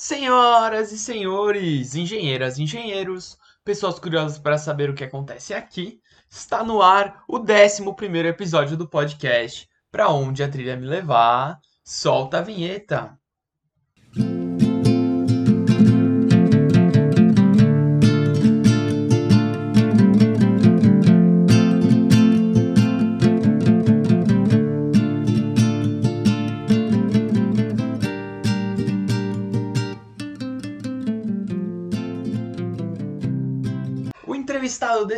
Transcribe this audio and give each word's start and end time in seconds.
Senhoras 0.00 0.92
e 0.92 0.96
senhores, 0.96 1.96
engenheiras 1.96 2.56
e 2.56 2.62
engenheiros, 2.62 3.36
pessoas 3.64 3.98
curiosas 3.98 4.38
para 4.38 4.56
saber 4.56 4.88
o 4.88 4.94
que 4.94 5.02
acontece 5.02 5.52
aqui, 5.52 6.00
está 6.30 6.62
no 6.62 6.80
ar 6.80 7.24
o 7.26 7.38
11 7.38 7.82
episódio 8.28 8.76
do 8.76 8.88
podcast 8.88 9.68
Pra 9.90 10.08
Onde 10.08 10.44
a 10.44 10.48
Trilha 10.48 10.76
Me 10.76 10.86
Levar. 10.86 11.58
Solta 11.82 12.38
a 12.38 12.42
vinheta! 12.42 13.18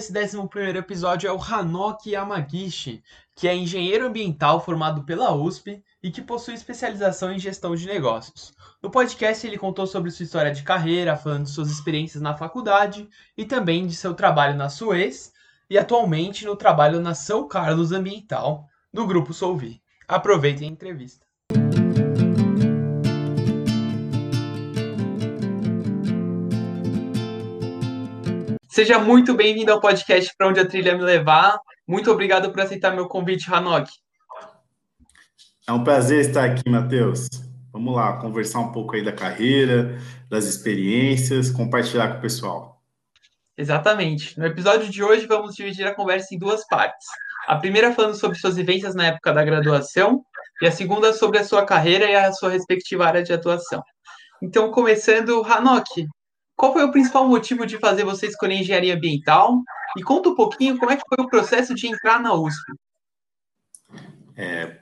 Desse 0.09 0.37
11 0.37 0.51
episódio 0.79 1.29
é 1.29 1.33
o 1.33 1.43
Hanoki 1.43 2.13
Yamagishi, 2.13 3.03
que 3.35 3.47
é 3.47 3.55
engenheiro 3.55 4.07
ambiental 4.07 4.65
formado 4.65 5.03
pela 5.03 5.35
USP 5.35 5.83
e 6.03 6.11
que 6.11 6.23
possui 6.23 6.55
especialização 6.55 7.33
em 7.33 7.39
gestão 7.39 7.75
de 7.75 7.87
negócios. 7.87 8.55
No 8.83 8.91
podcast, 8.91 9.47
ele 9.47 9.59
contou 9.59 9.87
sobre 9.87 10.11
sua 10.11 10.25
história 10.25 10.53
de 10.53 10.63
carreira, 10.63 11.17
falando 11.17 11.45
de 11.45 11.51
suas 11.51 11.71
experiências 11.71 12.23
na 12.23 12.35
faculdade 12.35 13.09
e 13.37 13.45
também 13.45 13.87
de 13.87 13.95
seu 13.95 14.15
trabalho 14.15 14.57
na 14.57 14.69
Suez 14.69 15.33
e 15.69 15.77
atualmente 15.77 16.47
no 16.47 16.57
trabalho 16.57 17.01
na 17.01 17.15
São 17.15 17.47
Carlos 17.47 17.93
Ambiental, 17.93 18.67
do 18.93 19.07
Grupo 19.07 19.35
Solvi. 19.35 19.83
Aproveitem 20.09 20.69
a 20.69 20.73
entrevista. 20.73 21.27
Seja 28.81 28.99
muito 28.99 29.35
bem-vindo 29.35 29.71
ao 29.71 29.79
podcast 29.79 30.35
Para 30.39 30.49
Onde 30.49 30.59
a 30.59 30.67
Trilha 30.67 30.97
Me 30.97 31.03
Levar. 31.03 31.59
Muito 31.87 32.11
obrigado 32.11 32.51
por 32.51 32.63
aceitar 32.63 32.95
meu 32.95 33.07
convite, 33.09 33.53
Hanok. 33.53 33.91
É 35.69 35.73
um 35.73 35.85
prazer 35.85 36.21
estar 36.21 36.47
aqui, 36.47 36.67
Matheus. 36.67 37.29
Vamos 37.71 37.95
lá, 37.95 38.17
conversar 38.17 38.61
um 38.61 38.73
pouco 38.73 38.97
aí 38.97 39.05
da 39.05 39.13
carreira, 39.13 39.99
das 40.31 40.47
experiências, 40.47 41.51
compartilhar 41.51 42.09
com 42.09 42.19
o 42.21 42.21
pessoal. 42.23 42.83
Exatamente. 43.55 44.39
No 44.39 44.47
episódio 44.47 44.89
de 44.89 45.05
hoje, 45.05 45.27
vamos 45.27 45.55
dividir 45.55 45.87
a 45.87 45.95
conversa 45.95 46.35
em 46.35 46.39
duas 46.39 46.67
partes. 46.67 47.07
A 47.49 47.57
primeira 47.57 47.93
falando 47.93 48.15
sobre 48.15 48.39
suas 48.39 48.57
vivências 48.57 48.95
na 48.95 49.09
época 49.09 49.31
da 49.31 49.45
graduação 49.45 50.23
e 50.63 50.67
a 50.67 50.73
segunda 50.73 51.13
sobre 51.13 51.39
a 51.39 51.45
sua 51.45 51.67
carreira 51.67 52.07
e 52.07 52.17
a 52.17 52.33
sua 52.33 52.49
respectiva 52.49 53.05
área 53.05 53.23
de 53.23 53.35
atuação. 53.35 53.83
Então, 54.43 54.71
começando, 54.71 55.45
Hanok, 55.45 56.09
qual 56.61 56.75
foi 56.75 56.85
o 56.85 56.93
principal 56.93 57.27
motivo 57.27 57.65
de 57.65 57.79
fazer 57.79 58.05
você 58.05 58.27
escolher 58.27 58.57
engenharia 58.57 58.95
ambiental? 58.95 59.63
E 59.97 60.03
conta 60.03 60.29
um 60.29 60.35
pouquinho 60.35 60.77
como 60.77 60.93
é 60.93 60.97
que 60.97 61.03
foi 61.09 61.25
o 61.25 61.27
processo 61.27 61.75
de 61.75 61.87
entrar 61.87 62.21
na 62.21 62.35
USP. 62.35 62.61
É, 64.37 64.77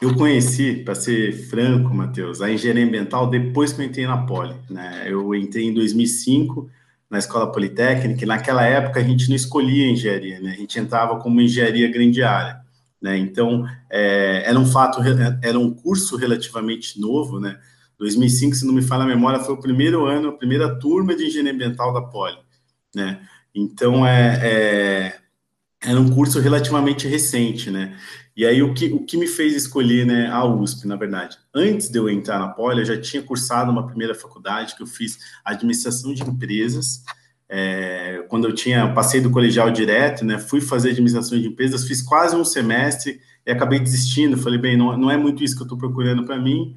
eu 0.00 0.16
conheci, 0.16 0.82
para 0.84 0.96
ser 0.96 1.32
franco, 1.48 1.94
Matheus, 1.94 2.42
a 2.42 2.50
engenharia 2.50 2.84
ambiental 2.84 3.30
depois 3.30 3.72
que 3.72 3.82
eu 3.82 3.86
entrei 3.86 4.04
na 4.04 4.26
Poli. 4.26 4.56
Né? 4.68 5.04
Eu 5.06 5.32
entrei 5.32 5.66
em 5.66 5.72
2005 5.72 6.68
na 7.08 7.20
Escola 7.20 7.52
Politécnica 7.52 8.24
e 8.24 8.26
naquela 8.26 8.64
época 8.64 8.98
a 8.98 9.04
gente 9.04 9.28
não 9.28 9.36
escolhia 9.36 9.88
engenharia, 9.88 10.40
né? 10.40 10.54
a 10.54 10.56
gente 10.56 10.76
entrava 10.76 11.20
como 11.20 11.40
engenharia 11.40 11.88
grande 11.88 12.20
área. 12.24 12.60
Né? 13.00 13.16
Então, 13.16 13.64
é, 13.88 14.42
era 14.44 14.58
um 14.58 14.66
fato, 14.66 14.98
era 15.40 15.56
um 15.56 15.72
curso 15.72 16.16
relativamente 16.16 17.00
novo, 17.00 17.38
né? 17.38 17.60
2005, 18.04 18.54
se 18.54 18.66
não 18.66 18.74
me 18.74 18.82
falha 18.82 19.04
a 19.04 19.06
memória, 19.06 19.40
foi 19.40 19.54
o 19.54 19.60
primeiro 19.60 20.04
ano, 20.04 20.28
a 20.28 20.32
primeira 20.32 20.78
turma 20.78 21.16
de 21.16 21.24
engenharia 21.24 21.52
ambiental 21.52 21.92
da 21.92 22.02
Poli, 22.02 22.36
né? 22.94 23.20
Então, 23.54 24.06
é, 24.06 24.40
é, 24.42 25.18
era 25.82 26.00
um 26.00 26.10
curso 26.10 26.38
relativamente 26.38 27.08
recente, 27.08 27.70
né? 27.70 27.96
E 28.36 28.44
aí, 28.44 28.62
o 28.62 28.74
que, 28.74 28.86
o 28.86 29.04
que 29.04 29.16
me 29.16 29.26
fez 29.26 29.54
escolher 29.54 30.04
né, 30.04 30.26
a 30.26 30.44
USP, 30.44 30.86
na 30.86 30.96
verdade? 30.96 31.38
Antes 31.54 31.88
de 31.88 31.98
eu 31.98 32.10
entrar 32.10 32.38
na 32.38 32.48
Poli, 32.48 32.80
eu 32.80 32.84
já 32.84 33.00
tinha 33.00 33.22
cursado 33.22 33.70
uma 33.70 33.86
primeira 33.86 34.14
faculdade 34.14 34.74
que 34.74 34.82
eu 34.82 34.86
fiz 34.86 35.18
administração 35.44 36.12
de 36.12 36.22
empresas. 36.22 37.04
É, 37.48 38.24
quando 38.28 38.48
eu 38.48 38.54
tinha, 38.54 38.92
passei 38.92 39.20
do 39.20 39.30
colegial 39.30 39.70
direto, 39.70 40.24
né? 40.24 40.38
Fui 40.38 40.60
fazer 40.60 40.90
administração 40.90 41.38
de 41.38 41.46
empresas, 41.46 41.86
fiz 41.86 42.02
quase 42.02 42.34
um 42.36 42.44
semestre 42.44 43.20
e 43.46 43.52
acabei 43.52 43.78
desistindo. 43.78 44.36
Falei, 44.36 44.58
bem, 44.58 44.76
não, 44.76 44.98
não 44.98 45.10
é 45.10 45.16
muito 45.16 45.44
isso 45.44 45.54
que 45.54 45.62
eu 45.62 45.66
estou 45.66 45.78
procurando 45.78 46.24
para 46.24 46.36
mim 46.36 46.76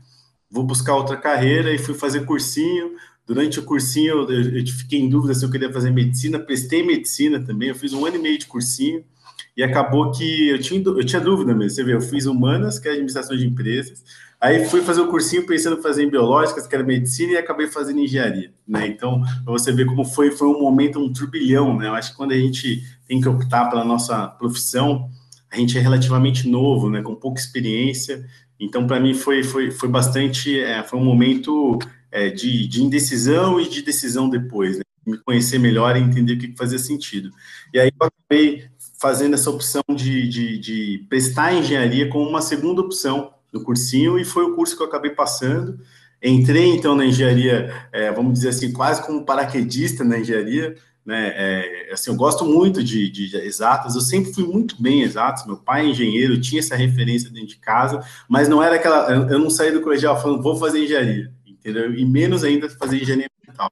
vou 0.50 0.64
buscar 0.64 0.96
outra 0.96 1.18
carreira 1.18 1.74
e 1.74 1.78
fui 1.78 1.94
fazer 1.94 2.26
cursinho. 2.26 2.96
Durante 3.26 3.60
o 3.60 3.64
cursinho, 3.64 4.30
eu, 4.30 4.32
eu, 4.32 4.68
fiquei 4.68 5.00
em 5.00 5.10
dúvida 5.10 5.34
se 5.34 5.44
eu 5.44 5.52
queria 5.52 5.72
fazer 5.72 5.92
medicina, 5.92 6.40
prestei 6.40 6.82
medicina 6.82 7.44
também, 7.44 7.70
eu 7.70 7.76
fiz 7.76 7.92
um 7.94 8.06
ano 8.06 8.16
e 8.16 8.20
meio 8.20 8.38
de 8.38 8.48
cursinho, 8.48 9.04
e 9.56 9.62
acabou 9.62 10.12
que 10.12 10.50
eu 10.50 10.60
tinha, 10.62 10.82
eu 10.82 11.04
tinha 11.04 11.20
dúvida 11.20 11.54
mesmo. 11.54 11.72
Você 11.72 11.84
vê, 11.84 11.94
eu 11.94 12.02
fiz 12.02 12.26
humanas, 12.26 12.80
que 12.80 12.88
é 12.88 12.92
administração 12.92 13.36
de 13.36 13.46
empresas, 13.46 14.04
aí 14.40 14.66
fui 14.66 14.82
fazer 14.82 15.02
o 15.02 15.10
cursinho 15.10 15.46
pensando 15.46 15.78
em 15.78 15.82
fazer 15.82 16.04
em 16.04 16.10
biológicas, 16.10 16.66
que 16.68 16.74
era 16.74 16.84
medicina, 16.84 17.34
e 17.34 17.38
acabei 17.38 17.68
fazendo 17.68 18.00
engenharia, 18.00 18.54
né? 18.66 18.88
Então, 18.88 19.22
para 19.44 19.52
você 19.52 19.74
ver 19.74 19.86
como 19.88 20.06
foi, 20.06 20.32
foi 20.32 20.48
um 20.48 20.62
momento, 20.62 21.00
um 21.00 21.12
turbilhão, 21.12 21.78
né? 21.78 21.88
Eu 21.88 21.96
acho 21.96 22.12
que 22.12 22.18
quando 22.18 22.32
a 22.32 22.38
gente 22.38 22.82
tem 23.08 23.20
que 23.20 23.28
optar 23.28 23.66
pela 23.66 23.84
nossa 23.84 24.28
profissão, 24.28 25.10
a 25.52 25.58
gente 25.58 25.78
é 25.78 25.82
relativamente 25.82 26.48
novo, 26.48 26.90
né? 26.90 27.02
Com 27.02 27.16
pouca 27.16 27.42
experiência, 27.42 28.26
então, 28.60 28.88
para 28.88 29.00
mim, 29.00 29.14
foi, 29.14 29.44
foi, 29.44 29.72
foi 29.72 29.90
bastante, 29.90 30.60
é, 30.60 30.84
foi 30.84 31.00
um 31.00 31.06
momento 31.06 31.78
é, 32.12 32.30
de, 32.30 32.68
de 32.68 32.84
indecisão 32.84 33.60
e 33.60 33.68
de 33.70 33.82
decisão 33.82 34.30
depois, 34.30 34.78
né? 34.78 34.84
me 35.06 35.18
conhecer 35.20 35.58
melhor 35.58 35.96
e 35.96 36.02
entender 36.02 36.34
o 36.34 36.38
que 36.38 36.56
fazia 36.58 36.78
sentido. 36.78 37.32
E 37.74 37.80
aí 37.80 37.90
eu 38.00 38.08
acabei 38.08 38.66
fazendo 39.00 39.36
essa 39.36 39.50
opção 39.50 39.84
de, 39.90 40.28
de, 40.28 40.58
de 40.58 41.06
prestar 41.08 41.54
engenharia 41.54 42.10
como 42.10 42.28
uma 42.28 42.42
segunda 42.42 42.82
opção 42.82 43.32
no 43.54 43.64
cursinho, 43.64 44.20
e 44.20 44.26
foi 44.26 44.44
o 44.44 44.56
curso 44.56 44.76
que 44.76 44.84
eu 44.84 44.88
acabei 44.88 45.12
passando. 45.12 45.80
Entrei, 46.22 46.66
então, 46.66 46.96
na 46.96 47.06
engenharia, 47.06 47.74
é, 47.92 48.12
vamos 48.12 48.34
dizer 48.34 48.50
assim, 48.50 48.74
quase 48.74 49.06
como 49.06 49.24
paraquedista 49.24 50.04
na 50.04 50.20
engenharia, 50.20 50.76
né? 51.08 51.32
É, 51.38 51.94
assim, 51.94 52.12
eu 52.12 52.18
gosto 52.18 52.44
muito 52.44 52.84
de, 52.84 53.10
de, 53.10 53.38
exatas, 53.38 53.96
eu 53.96 54.02
sempre 54.02 54.34
fui 54.34 54.44
muito 54.44 54.76
bem 54.78 55.04
exatas. 55.04 55.46
Meu 55.46 55.56
pai 55.56 55.86
é 55.86 55.90
engenheiro, 55.90 56.42
tinha 56.42 56.60
essa 56.60 56.76
referência 56.76 57.30
dentro 57.30 57.48
de 57.48 57.56
casa, 57.60 58.06
mas 58.28 58.50
não 58.50 58.62
era 58.62 58.76
aquela. 58.76 59.10
Eu, 59.10 59.40
não 59.40 59.50
saí 59.50 59.72
do 59.72 59.82
colegial 59.82 60.22
falando, 60.22 60.44
vou 60.44 60.58
fazer 60.58 60.84
engenharia, 60.84 61.32
entendeu? 61.48 61.96
E 61.96 62.04
menos 62.04 62.44
ainda 62.44 62.70
fazer 62.70 63.02
engenharia 63.02 63.30
ambiental. 63.42 63.70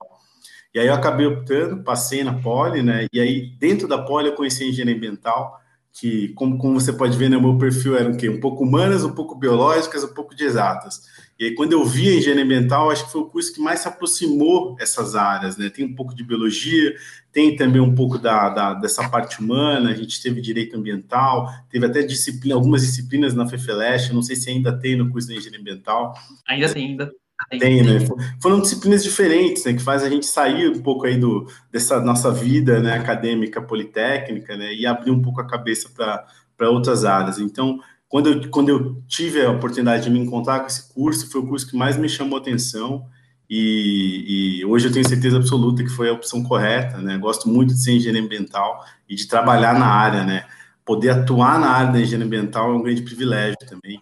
E 0.73 0.79
aí 0.79 0.87
eu 0.87 0.93
acabei 0.93 1.25
optando, 1.25 1.83
passei 1.83 2.23
na 2.23 2.35
Poli, 2.35 2.81
né? 2.81 3.05
E 3.11 3.19
aí, 3.19 3.49
dentro 3.59 3.85
da 3.85 3.97
Poli, 3.97 4.27
eu 4.27 4.35
conheci 4.35 4.69
engenharia 4.69 4.95
ambiental, 4.95 5.59
que, 5.97 6.29
como, 6.33 6.57
como 6.57 6.77
você 6.77 6.91
pode 6.91 7.17
ver, 7.17 7.29
no 7.29 7.37
né, 7.37 7.41
meu 7.41 7.57
perfil 7.57 7.95
era 7.95 8.11
o 8.11 8.17
quê? 8.17 8.27
Um 8.27 8.41
pouco 8.41 8.65
humanas, 8.65 9.05
um 9.05 9.15
pouco 9.15 9.33
biológicas, 9.33 10.03
um 10.03 10.13
pouco 10.13 10.35
de 10.35 10.43
exatas. 10.43 11.03
E 11.39 11.45
aí, 11.45 11.55
quando 11.55 11.71
eu 11.71 11.85
vi 11.85 12.09
a 12.09 12.15
engenharia 12.17 12.43
ambiental, 12.43 12.91
acho 12.91 13.05
que 13.05 13.13
foi 13.13 13.21
o 13.21 13.29
curso 13.29 13.53
que 13.53 13.61
mais 13.61 13.79
se 13.79 13.87
aproximou 13.87 14.75
essas 14.77 15.15
áreas, 15.15 15.55
né? 15.55 15.69
Tem 15.69 15.85
um 15.85 15.95
pouco 15.95 16.13
de 16.13 16.21
biologia, 16.21 16.95
tem 17.31 17.55
também 17.55 17.81
um 17.81 17.95
pouco 17.95 18.17
da, 18.17 18.49
da 18.49 18.73
dessa 18.73 19.07
parte 19.07 19.39
humana, 19.39 19.89
a 19.89 19.95
gente 19.95 20.21
teve 20.21 20.41
direito 20.41 20.75
ambiental, 20.75 21.49
teve 21.69 21.85
até 21.85 22.03
disciplina, 22.03 22.55
algumas 22.55 22.81
disciplinas 22.81 23.33
na 23.33 23.47
FEFELESH, 23.47 24.11
não 24.11 24.21
sei 24.21 24.35
se 24.35 24.49
ainda 24.49 24.77
tem 24.77 24.97
no 24.97 25.09
curso 25.09 25.29
de 25.29 25.37
engenharia 25.37 25.61
ambiental. 25.61 26.13
Ainda 26.45 26.73
tem, 26.73 26.87
ainda. 26.87 27.11
Tem, 27.49 27.83
né? 27.83 27.99
Foram 28.41 28.59
disciplinas 28.59 29.03
diferentes, 29.03 29.63
né? 29.65 29.73
Que 29.73 29.81
faz 29.81 30.03
a 30.03 30.09
gente 30.09 30.25
sair 30.25 30.69
um 30.69 30.81
pouco 30.81 31.05
aí 31.05 31.17
do, 31.17 31.47
dessa 31.71 31.99
nossa 32.01 32.31
vida 32.31 32.79
né, 32.79 32.93
acadêmica 32.93 33.61
politécnica, 33.61 34.57
né? 34.57 34.73
E 34.73 34.85
abrir 34.85 35.11
um 35.11 35.21
pouco 35.21 35.41
a 35.41 35.47
cabeça 35.47 35.89
para 35.95 36.69
outras 36.69 37.05
áreas. 37.05 37.39
Então, 37.39 37.79
quando 38.07 38.29
eu, 38.29 38.49
quando 38.49 38.69
eu 38.69 39.01
tive 39.07 39.43
a 39.43 39.51
oportunidade 39.51 40.03
de 40.03 40.09
me 40.09 40.19
encontrar 40.19 40.61
com 40.61 40.67
esse 40.67 40.93
curso, 40.93 41.29
foi 41.29 41.41
o 41.41 41.47
curso 41.47 41.69
que 41.69 41.77
mais 41.77 41.97
me 41.97 42.09
chamou 42.09 42.37
atenção 42.37 43.05
e, 43.49 44.59
e, 44.59 44.65
hoje 44.65 44.87
eu 44.87 44.91
tenho 44.91 45.07
certeza 45.07 45.37
absoluta 45.37 45.83
que 45.83 45.89
foi 45.89 46.09
a 46.09 46.13
opção 46.13 46.43
correta, 46.43 46.97
né? 46.97 47.17
Gosto 47.17 47.47
muito 47.47 47.73
de 47.73 47.83
ser 47.83 47.93
engenheiro 47.93 48.25
ambiental 48.25 48.83
e 49.07 49.15
de 49.15 49.27
trabalhar 49.27 49.77
na 49.77 49.85
área, 49.85 50.23
né? 50.23 50.45
Poder 50.83 51.11
atuar 51.11 51.59
na 51.59 51.69
área 51.69 51.91
da 51.91 51.99
engenharia 51.99 52.25
ambiental 52.25 52.71
é 52.71 52.75
um 52.75 52.81
grande 52.81 53.03
privilégio 53.03 53.57
também, 53.67 54.01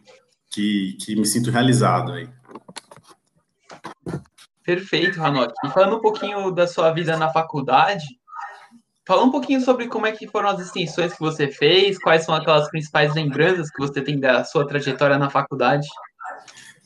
que, 0.50 0.94
que 1.00 1.16
me 1.16 1.26
sinto 1.26 1.52
realizado 1.52 2.14
aí. 2.14 2.28
Perfeito, 4.64 5.20
Ranok. 5.20 5.54
E 5.66 5.70
falando 5.70 5.98
um 5.98 6.02
pouquinho 6.02 6.52
da 6.52 6.68
sua 6.68 6.92
vida 6.92 7.18
na 7.18 7.30
faculdade, 7.30 8.06
Fala 9.06 9.26
um 9.26 9.32
pouquinho 9.32 9.60
sobre 9.60 9.88
como 9.88 10.06
é 10.06 10.14
que 10.14 10.28
foram 10.28 10.48
as 10.48 10.62
extensões 10.62 11.12
que 11.12 11.20
você 11.20 11.50
fez, 11.50 12.00
quais 12.00 12.24
são 12.24 12.34
aquelas 12.34 12.70
principais 12.70 13.14
lembranças 13.14 13.70
que 13.70 13.78
você 13.78 14.02
tem 14.02 14.18
da 14.18 14.46
sua 14.46 14.66
trajetória 14.66 15.18
na 15.18 15.30
faculdade. 15.30 15.86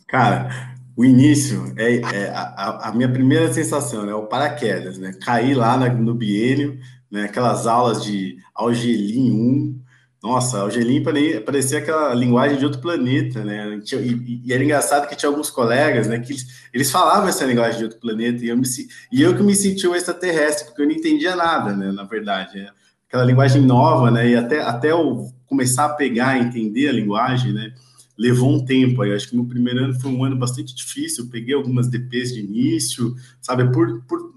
Cara, 0.07 0.75
o 0.95 1.05
início 1.05 1.75
é, 1.77 1.97
é 1.97 2.29
a, 2.29 2.89
a, 2.89 2.91
minha 2.91 3.11
primeira 3.11 3.53
sensação, 3.53 4.03
né? 4.03 4.15
O 4.15 4.25
paraquedas, 4.25 4.97
né? 4.97 5.13
Cair 5.23 5.53
lá 5.53 5.77
no 5.77 6.15
biênio, 6.15 6.79
né? 7.11 7.25
Aquelas 7.25 7.67
aulas 7.67 8.03
de 8.03 8.37
Algelin 8.55 9.31
1. 9.31 9.86
Nossa, 10.27 10.65
o 10.65 10.69
Gelim 10.69 11.01
parecia 11.45 11.77
aquela 11.77 12.13
linguagem 12.13 12.57
de 12.57 12.65
outro 12.65 12.81
planeta, 12.81 13.45
né? 13.45 13.79
E, 13.93 14.41
e, 14.45 14.53
era 14.53 14.61
engraçado 14.61 15.07
que 15.07 15.15
tinha 15.15 15.29
alguns 15.29 15.49
colegas, 15.49 16.05
né, 16.05 16.19
que 16.19 16.33
eles, 16.33 16.67
eles, 16.73 16.91
falavam 16.91 17.29
essa 17.29 17.45
linguagem 17.45 17.77
de 17.77 17.85
outro 17.85 17.97
planeta 17.97 18.43
e 18.43 18.49
eu, 18.49 18.57
me, 18.57 18.67
e 19.09 19.21
eu 19.21 19.37
que 19.37 19.41
me 19.41 19.55
sentia 19.55 19.89
um 19.89 19.95
extraterrestre, 19.95 20.65
porque 20.65 20.81
eu 20.81 20.85
não 20.85 20.91
entendia 20.91 21.33
nada, 21.33 21.73
né, 21.73 21.93
na 21.93 22.03
verdade. 22.03 22.57
Né? 22.57 22.69
Aquela 23.07 23.23
linguagem 23.23 23.61
nova, 23.61 24.11
né? 24.11 24.29
E 24.29 24.35
até, 24.35 24.61
até 24.61 24.91
eu 24.91 25.31
começar 25.45 25.85
a 25.85 25.93
pegar, 25.93 26.37
entender 26.37 26.89
a 26.89 26.91
linguagem, 26.91 27.53
né? 27.53 27.73
Levou 28.17 28.53
um 28.53 28.65
tempo 28.65 29.01
aí. 29.01 29.13
Acho 29.13 29.29
que 29.29 29.37
no 29.37 29.47
primeiro 29.47 29.79
ano 29.85 29.97
foi 29.97 30.11
um 30.11 30.25
ano 30.25 30.35
bastante 30.35 30.75
difícil. 30.75 31.23
Eu 31.23 31.29
peguei 31.29 31.55
algumas 31.55 31.87
DPs 31.87 32.33
de 32.33 32.41
início, 32.41 33.15
sabe? 33.41 33.71
Por, 33.71 34.03
por, 34.03 34.36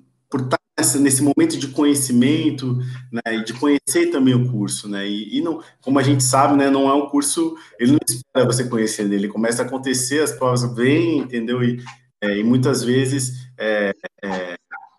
estar 0.90 1.02
nesse 1.02 1.22
momento 1.22 1.58
de 1.58 1.68
conhecimento, 1.68 2.78
né, 3.12 3.36
e 3.36 3.44
de 3.44 3.52
conhecer 3.54 4.10
também 4.10 4.34
o 4.34 4.50
curso, 4.50 4.88
né, 4.88 5.08
e, 5.08 5.38
e, 5.38 5.40
não, 5.40 5.62
como 5.80 5.98
a 5.98 6.02
gente 6.02 6.22
sabe, 6.22 6.56
né, 6.56 6.70
não 6.70 6.88
é 6.88 6.94
um 6.94 7.08
curso, 7.08 7.56
ele 7.78 7.92
não 7.92 7.98
espera 8.06 8.46
você 8.46 8.64
conhecer 8.64 9.10
ele, 9.10 9.28
começa 9.28 9.62
a 9.62 9.66
acontecer, 9.66 10.22
as 10.22 10.32
provas 10.32 10.62
vêm, 10.74 11.18
entendeu, 11.18 11.62
e, 11.62 11.82
é, 12.22 12.38
e 12.38 12.44
muitas 12.44 12.82
vezes 12.82 13.48
é, 13.58 13.92
é, 14.22 14.56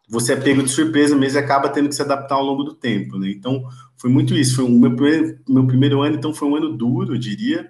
você 0.09 0.33
é 0.33 0.35
pego 0.35 0.63
de 0.63 0.69
surpresa 0.69 1.15
mesmo 1.15 1.39
e 1.39 1.43
acaba 1.43 1.69
tendo 1.69 1.89
que 1.89 1.95
se 1.95 2.01
adaptar 2.01 2.35
ao 2.35 2.43
longo 2.43 2.63
do 2.63 2.73
tempo, 2.73 3.17
né, 3.17 3.29
então 3.31 3.63
foi 3.97 4.09
muito 4.09 4.35
isso, 4.35 4.55
foi 4.55 4.65
o 4.65 4.69
meu 4.69 4.95
primeiro, 4.95 5.39
meu 5.47 5.67
primeiro 5.67 6.01
ano, 6.01 6.15
então 6.15 6.33
foi 6.33 6.47
um 6.47 6.55
ano 6.55 6.75
duro, 6.75 7.15
eu 7.15 7.19
diria, 7.19 7.69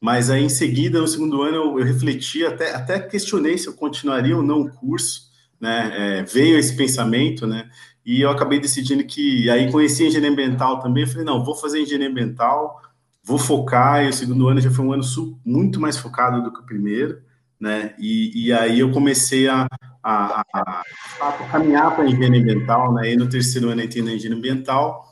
mas 0.00 0.30
aí 0.30 0.44
em 0.44 0.48
seguida, 0.48 1.00
no 1.00 1.08
segundo 1.08 1.42
ano, 1.42 1.56
eu, 1.56 1.78
eu 1.80 1.84
refleti, 1.84 2.44
até, 2.44 2.74
até 2.74 3.00
questionei 3.00 3.58
se 3.58 3.66
eu 3.66 3.74
continuaria 3.74 4.36
ou 4.36 4.42
não 4.42 4.60
o 4.60 4.70
curso, 4.70 5.27
né? 5.60 6.18
É, 6.18 6.22
veio 6.22 6.58
esse 6.58 6.76
pensamento, 6.76 7.46
né? 7.46 7.68
E 8.04 8.22
eu 8.22 8.30
acabei 8.30 8.58
decidindo 8.58 9.04
que 9.04 9.50
aí 9.50 9.70
conheci 9.70 10.06
engenharia 10.06 10.30
ambiental 10.30 10.80
também. 10.80 11.02
Eu 11.02 11.08
falei, 11.08 11.24
não, 11.24 11.44
vou 11.44 11.54
fazer 11.54 11.80
engenharia 11.80 12.08
ambiental, 12.08 12.80
vou 13.22 13.38
focar. 13.38 14.04
E 14.04 14.08
o 14.08 14.12
segundo 14.12 14.48
ano 14.48 14.60
já 14.60 14.70
foi 14.70 14.84
um 14.84 14.92
ano 14.92 15.02
muito 15.44 15.80
mais 15.80 15.98
focado 15.98 16.42
do 16.42 16.52
que 16.52 16.60
o 16.60 16.66
primeiro, 16.66 17.20
né? 17.60 17.94
E, 17.98 18.46
e 18.46 18.52
aí 18.52 18.80
eu 18.80 18.90
comecei 18.92 19.48
a, 19.48 19.66
a, 20.02 20.42
a, 20.54 20.82
a 21.20 21.32
caminhar 21.50 21.94
para 21.94 22.04
a 22.04 22.06
engenharia 22.06 22.40
ambiental, 22.40 22.94
né? 22.94 23.12
E 23.12 23.16
no 23.16 23.28
terceiro 23.28 23.68
ano 23.68 23.82
entrei 23.82 24.02
na 24.02 24.12
engenharia 24.12 24.38
ambiental. 24.38 25.04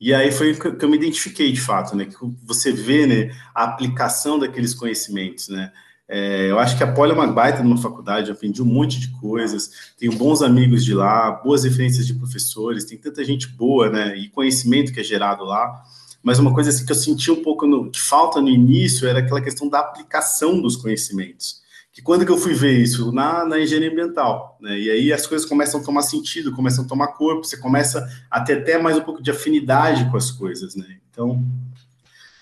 E 0.00 0.14
aí 0.14 0.30
foi 0.30 0.54
que 0.54 0.84
eu 0.84 0.88
me 0.88 0.96
identifiquei 0.96 1.52
de 1.52 1.60
fato, 1.60 1.96
né? 1.96 2.06
Que 2.06 2.14
você 2.46 2.72
vê, 2.72 3.06
né, 3.06 3.34
a 3.54 3.64
aplicação 3.64 4.38
daqueles 4.38 4.72
conhecimentos, 4.72 5.48
né? 5.48 5.72
É, 6.08 6.50
eu 6.50 6.58
acho 6.58 6.74
que 6.74 6.82
a 6.82 6.90
Poli 6.90 7.12
é 7.12 7.14
uma 7.14 7.26
baita 7.26 7.62
numa 7.62 7.76
faculdade, 7.76 8.30
aprendi 8.30 8.62
um 8.62 8.64
monte 8.66 8.98
de 8.98 9.08
coisas, 9.08 9.92
tenho 9.98 10.12
bons 10.16 10.40
amigos 10.40 10.82
de 10.82 10.94
lá, 10.94 11.30
boas 11.30 11.64
referências 11.64 12.06
de 12.06 12.14
professores, 12.14 12.84
tem 12.84 12.96
tanta 12.96 13.22
gente 13.22 13.46
boa, 13.48 13.90
né, 13.90 14.16
e 14.16 14.30
conhecimento 14.30 14.90
que 14.90 15.00
é 15.00 15.04
gerado 15.04 15.44
lá, 15.44 15.82
mas 16.22 16.38
uma 16.38 16.54
coisa 16.54 16.70
assim 16.70 16.86
que 16.86 16.92
eu 16.92 16.96
senti 16.96 17.30
um 17.30 17.42
pouco 17.42 17.66
no, 17.66 17.90
de 17.90 18.00
falta 18.00 18.40
no 18.40 18.48
início 18.48 19.06
era 19.06 19.18
aquela 19.18 19.42
questão 19.42 19.68
da 19.68 19.80
aplicação 19.80 20.62
dos 20.62 20.76
conhecimentos, 20.76 21.60
que 21.92 22.00
quando 22.00 22.24
que 22.24 22.32
eu 22.32 22.38
fui 22.38 22.54
ver 22.54 22.78
isso? 22.78 23.12
Na, 23.12 23.44
na 23.44 23.60
engenharia 23.60 23.90
ambiental, 23.90 24.56
né, 24.62 24.78
e 24.78 24.88
aí 24.88 25.12
as 25.12 25.26
coisas 25.26 25.46
começam 25.46 25.78
a 25.78 25.84
tomar 25.84 26.00
sentido, 26.00 26.52
começam 26.52 26.86
a 26.86 26.88
tomar 26.88 27.08
corpo, 27.08 27.44
você 27.44 27.58
começa 27.58 28.08
a 28.30 28.40
ter 28.40 28.60
até 28.62 28.78
mais 28.78 28.96
um 28.96 29.02
pouco 29.02 29.22
de 29.22 29.30
afinidade 29.30 30.10
com 30.10 30.16
as 30.16 30.30
coisas, 30.30 30.74
né, 30.74 30.86
então 31.10 31.44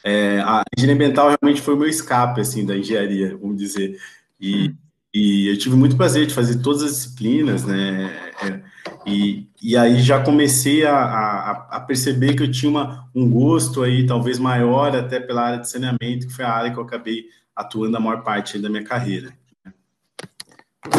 é, 0.09 0.41
a 0.41 0.63
engenharia 0.79 0.95
ambiental 0.95 1.27
realmente 1.27 1.61
foi 1.61 1.75
o 1.75 1.77
meu 1.77 1.89
escape, 1.89 2.41
assim, 2.41 2.65
da 2.65 2.77
engenharia, 2.77 3.37
vamos 3.37 3.57
dizer. 3.57 3.99
E, 4.41 4.69
hum. 4.69 4.77
e 5.13 5.49
eu 5.49 5.59
tive 5.59 5.75
muito 5.75 5.97
prazer 5.97 6.27
de 6.27 6.33
fazer 6.33 6.63
todas 6.63 6.85
as 6.85 6.93
disciplinas, 6.93 7.65
né? 7.65 8.33
É, 8.41 8.63
e, 9.05 9.49
e 9.61 9.77
aí 9.77 10.01
já 10.01 10.23
comecei 10.23 10.87
a, 10.87 10.97
a, 10.97 11.51
a, 11.73 11.81
perceber 11.81 12.37
que 12.37 12.45
eu 12.45 12.51
tinha 12.53 12.71
uma, 12.71 13.11
um 13.13 13.29
gosto 13.29 13.83
aí, 13.83 14.07
talvez 14.07 14.39
maior, 14.39 14.95
até 14.95 15.19
pela 15.19 15.43
área 15.43 15.59
de 15.59 15.69
saneamento, 15.69 16.29
que 16.29 16.33
foi 16.33 16.45
a 16.45 16.53
área 16.53 16.71
que 16.71 16.79
eu 16.79 16.85
acabei 16.85 17.25
atuando 17.57 17.97
a 17.97 18.01
maior 18.01 18.23
parte 18.23 18.61
da 18.61 18.71
minha 18.71 18.85
carreira. 18.85 19.37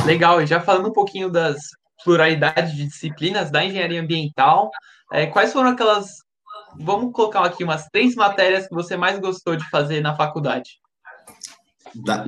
Legal, 0.06 0.42
e 0.42 0.45
já 0.45 0.59
falando 0.59 0.89
um 0.89 0.94
pouquinho 0.94 1.30
das 1.30 1.57
pluralidades 2.04 2.75
de 2.75 2.86
disciplinas 2.86 3.50
da 3.50 3.63
engenharia 3.63 4.01
ambiental, 4.01 4.69
é, 5.13 5.27
quais 5.27 5.54
foram 5.54 5.69
aquelas 5.69 6.26
vamos 6.79 7.12
colocar 7.13 7.45
aqui 7.45 7.63
umas 7.63 7.88
três 7.89 8.15
matérias 8.15 8.68
que 8.68 8.74
você 8.74 8.95
mais 8.95 9.19
gostou 9.19 9.56
de 9.56 9.69
fazer 9.69 10.01
na 10.01 10.15
faculdade. 10.15 10.79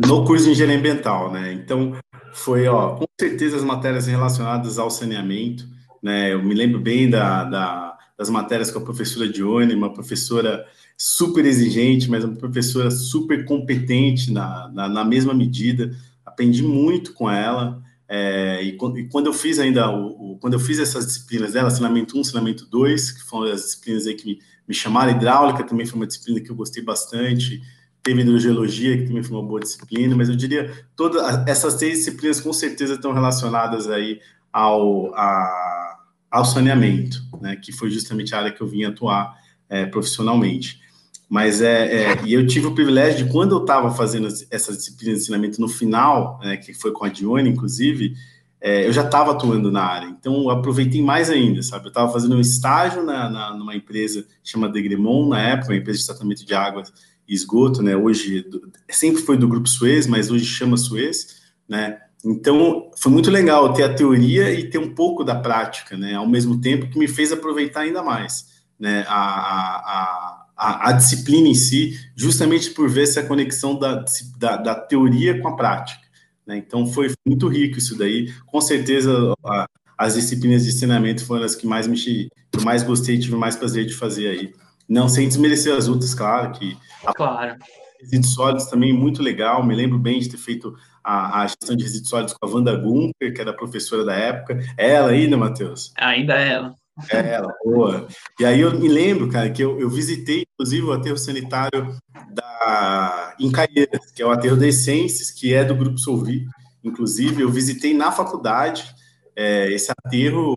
no 0.06 0.26
curso 0.26 0.46
de 0.46 0.52
engenharia 0.52 0.78
ambiental, 0.78 1.32
né? 1.32 1.54
Então, 1.54 1.94
foi, 2.34 2.68
ó, 2.68 2.96
com 2.96 3.06
certeza 3.20 3.58
as 3.58 3.64
matérias 3.64 4.08
relacionadas 4.08 4.80
ao 4.80 4.90
saneamento, 4.90 5.68
né? 6.02 6.34
Eu 6.34 6.44
me 6.44 6.54
lembro 6.54 6.80
bem 6.80 7.10
da, 7.10 7.44
da 7.44 7.90
das 8.20 8.30
matérias 8.30 8.70
com 8.70 8.80
a 8.80 8.84
professora 8.84 9.30
Dione, 9.30 9.74
uma 9.74 9.94
professora 9.94 10.66
super 10.98 11.46
exigente, 11.46 12.12
mas 12.12 12.26
uma 12.26 12.36
professora 12.36 12.92
super 12.92 13.46
competente 13.46 14.30
na, 14.30 14.68
na, 14.74 14.90
na 14.90 15.06
mesma 15.06 15.34
medida. 15.34 15.96
Aprendi 16.26 16.62
muito 16.62 17.14
com 17.14 17.32
ela. 17.32 17.82
É, 18.12 18.64
e, 18.64 18.70
e, 18.70 19.08
quando 19.08 19.28
eu 19.28 19.34
fiz 19.34 19.60
ainda, 19.60 19.88
o, 19.92 20.32
o, 20.32 20.38
quando 20.40 20.56
eu 20.56 20.60
fiz 20.60 20.80
essas 20.80 21.06
disciplinas 21.06 21.54
dela, 21.54 21.70
ensinamento 21.70 22.18
1, 22.18 22.22
ensinamento 22.22 22.66
2, 22.66 23.12
que 23.12 23.24
foram 23.24 23.52
as 23.52 23.62
disciplinas 23.62 24.08
aí 24.08 24.16
que 24.16 24.26
me, 24.26 24.40
me 24.68 24.74
chamaram, 24.74 25.12
hidráulica 25.12 25.64
também 25.64 25.86
foi 25.86 26.00
uma 26.00 26.08
disciplina 26.08 26.40
que 26.40 26.50
eu 26.50 26.56
gostei 26.56 26.84
bastante, 26.84 27.62
teve 28.02 28.22
hidrogeologia, 28.22 28.98
que 28.98 29.06
também 29.06 29.22
foi 29.22 29.38
uma 29.38 29.48
boa 29.48 29.60
disciplina, 29.60 30.16
mas 30.16 30.28
eu 30.28 30.36
diria, 30.36 30.74
todas 30.96 31.22
essas 31.48 31.76
três 31.76 32.00
disciplinas 32.00 32.42
com 32.42 32.52
certeza 32.52 32.96
estão 32.96 33.14
relacionadas 33.14 33.88
aí 33.88 34.20
ao, 34.52 35.14
a, 35.14 36.00
ao 36.32 36.46
saneamento, 36.46 37.22
né, 37.40 37.58
que 37.58 37.72
foi 37.72 37.92
justamente 37.92 38.34
a 38.34 38.40
área 38.40 38.52
que 38.52 38.62
eu 38.62 38.68
vim 38.68 38.86
atuar 38.86 39.38
é, 39.70 39.86
profissionalmente. 39.86 40.82
Mas 41.30 41.62
é, 41.62 42.14
é, 42.14 42.26
e 42.26 42.34
eu 42.34 42.48
tive 42.48 42.66
o 42.66 42.74
privilégio 42.74 43.26
de 43.26 43.32
quando 43.32 43.56
eu 43.56 43.62
estava 43.62 43.92
fazendo 43.92 44.28
essas 44.50 44.78
disciplinas 44.78 45.20
de 45.20 45.24
ensinamento 45.24 45.62
no 45.62 45.68
final, 45.68 46.40
né, 46.42 46.58
que 46.58 46.74
foi 46.74 46.92
com 46.92 47.06
a 47.06 47.10
Dione, 47.10 47.48
inclusive, 47.48 48.16
é, 48.60 48.88
eu 48.88 48.92
já 48.92 49.04
estava 49.06 49.32
atuando 49.32 49.72
na 49.72 49.84
área. 49.84 50.08
Então, 50.08 50.50
aproveitei 50.50 51.04
mais 51.04 51.30
ainda, 51.30 51.62
sabe? 51.62 51.86
Eu 51.86 51.90
estava 51.90 52.12
fazendo 52.12 52.36
um 52.36 52.42
estágio 52.42 53.04
na, 53.04 53.30
na, 53.30 53.54
numa 53.54 53.76
empresa 53.76 54.26
chamada 54.44 54.74
Degremon, 54.74 55.30
na 55.30 55.40
época, 55.40 55.72
uma 55.72 55.78
empresa 55.78 56.00
de 56.00 56.06
tratamento 56.08 56.46
de 56.46 56.54
água 56.56 56.84
e 57.28 57.34
esgoto, 57.34 57.84
né? 57.84 57.96
Hoje, 57.96 58.46
sempre 58.90 59.22
foi 59.22 59.38
do 59.38 59.48
Grupo 59.48 59.70
Suez, 59.70 60.08
mas 60.08 60.32
hoje 60.32 60.46
chama 60.46 60.78
Suez, 60.78 61.40
né? 61.70 62.00
Então, 62.26 62.92
foi 62.98 63.12
muito 63.12 63.32
legal 63.32 63.72
ter 63.72 63.84
a 63.84 63.94
teoria 63.94 64.52
e 64.52 64.70
ter 64.70 64.80
um 64.80 64.94
pouco 64.94 65.24
da 65.24 65.36
prática, 65.36 65.96
né? 65.96 66.16
Ao 66.16 66.28
mesmo 66.28 66.60
tempo 66.60 66.90
que 66.90 67.00
me 67.00 67.08
fez 67.08 67.32
aproveitar 67.32 67.82
ainda 67.82 68.04
mais, 68.04 68.46
né? 68.78 69.06
a, 69.08 69.16
a, 69.16 69.76
a 69.78 70.29
a, 70.60 70.90
a, 70.90 70.92
disciplina 70.92 71.48
em 71.48 71.56
si, 71.56 71.98
justamente 72.16 72.72
por 72.72 72.90
ver 72.90 73.04
essa 73.04 73.24
conexão 73.24 73.80
da, 73.80 74.04
da, 74.38 74.58
da 74.58 74.76
teoria 74.76 75.40
com 75.42 75.48
a 75.48 75.56
prática. 75.56 76.02
Né? 76.46 76.58
Então, 76.58 76.86
foi 76.86 77.14
muito 77.26 77.48
rico 77.48 77.78
isso 77.78 77.98
daí. 77.98 78.34
Com 78.46 78.60
certeza, 78.60 79.34
a, 79.46 79.66
as 79.98 80.16
disciplinas 80.16 80.64
de 80.64 80.70
ensinamento 80.70 81.26
foram 81.26 81.44
as 81.44 81.56
que 81.56 81.66
mais 81.66 81.88
me 81.88 82.30
eu 82.56 82.62
mais 82.62 82.84
gostei 82.84 83.16
e 83.16 83.20
tive 83.20 83.36
mais 83.36 83.56
prazer 83.56 83.86
de 83.86 83.94
fazer 83.94 84.28
aí. 84.28 84.54
Não 84.88 85.08
sem 85.08 85.28
desmerecer 85.28 85.74
as 85.74 85.88
outras, 85.88 86.14
claro, 86.14 86.52
que 86.52 86.76
claro. 87.16 87.56
resíduos 88.02 88.34
sólidos 88.34 88.66
também 88.66 88.92
muito 88.92 89.22
legal. 89.22 89.64
Me 89.64 89.76
lembro 89.76 90.00
bem 90.00 90.20
de 90.20 90.30
ter 90.30 90.38
feito 90.38 90.76
a, 91.04 91.42
a 91.42 91.48
gestão 91.48 91.76
de 91.76 91.84
resíduos 91.84 92.10
sólidos 92.10 92.34
com 92.34 92.46
a 92.46 92.50
Wanda 92.50 92.76
Gunker, 92.76 93.34
que 93.34 93.40
era 93.40 93.54
professora 93.54 94.04
da 94.04 94.14
época. 94.14 94.60
É 94.78 94.92
ela 94.92 95.12
ainda, 95.12 95.38
Matheus? 95.38 95.94
Ainda 95.98 96.34
é 96.34 96.54
ela. 96.54 96.76
É, 97.12 97.36
ela, 97.36 97.54
boa. 97.64 98.08
E 98.40 98.46
aí 98.46 98.60
eu 98.60 98.78
me 98.78 98.88
lembro, 98.88 99.30
cara, 99.30 99.50
que 99.50 99.64
eu, 99.64 99.80
eu 99.80 99.90
visitei, 99.90 100.46
inclusive, 100.60 100.86
o 100.86 100.92
aterro 100.92 101.18
sanitário 101.18 101.96
da, 102.34 103.34
em 103.40 103.50
Caieiras, 103.50 104.12
que 104.14 104.22
é 104.22 104.26
o 104.26 104.32
aterro 104.32 104.58
da 104.58 104.68
Essências, 104.68 105.32
que 105.32 105.54
é 105.54 105.64
do 105.64 105.74
Grupo 105.74 105.98
Solvi. 105.98 106.46
Inclusive, 106.84 107.42
eu 107.42 107.50
visitei 107.50 107.94
na 107.94 108.12
faculdade 108.12 108.94
é, 109.34 109.72
esse 109.72 109.90
aterro. 109.90 110.54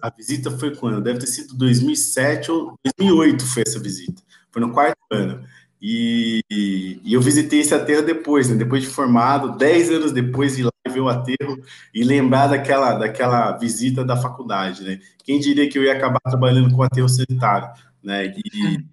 A 0.00 0.10
visita 0.10 0.48
foi 0.52 0.76
quando? 0.76 1.02
Deve 1.02 1.18
ter 1.18 1.26
sido 1.26 1.56
2007 1.56 2.52
ou 2.52 2.78
2008 2.84 3.44
foi 3.46 3.64
essa 3.66 3.80
visita. 3.80 4.22
Foi 4.52 4.62
no 4.62 4.72
quarto 4.72 4.96
ano. 5.10 5.44
E, 5.82 6.40
e, 6.48 7.12
eu 7.12 7.20
visitei 7.20 7.60
esse 7.60 7.74
aterro 7.74 8.02
depois, 8.06 8.48
né? 8.48 8.56
depois 8.56 8.82
de 8.82 8.88
formado, 8.88 9.58
10 9.58 9.90
anos 9.90 10.12
depois, 10.12 10.56
ir 10.56 10.62
lá 10.62 10.70
ver 10.88 11.00
o 11.00 11.08
aterro 11.08 11.60
e 11.92 12.04
lembrar 12.04 12.46
daquela, 12.46 12.94
daquela 12.94 13.52
visita 13.58 14.04
da 14.04 14.16
faculdade, 14.16 14.82
né? 14.82 15.00
Quem 15.24 15.38
diria 15.38 15.68
que 15.68 15.78
eu 15.78 15.82
ia 15.82 15.92
acabar 15.92 16.20
trabalhando 16.20 16.74
com 16.74 16.82
aterro 16.82 17.08
sanitário, 17.08 17.68
né? 18.02 18.26
E, 18.26 18.84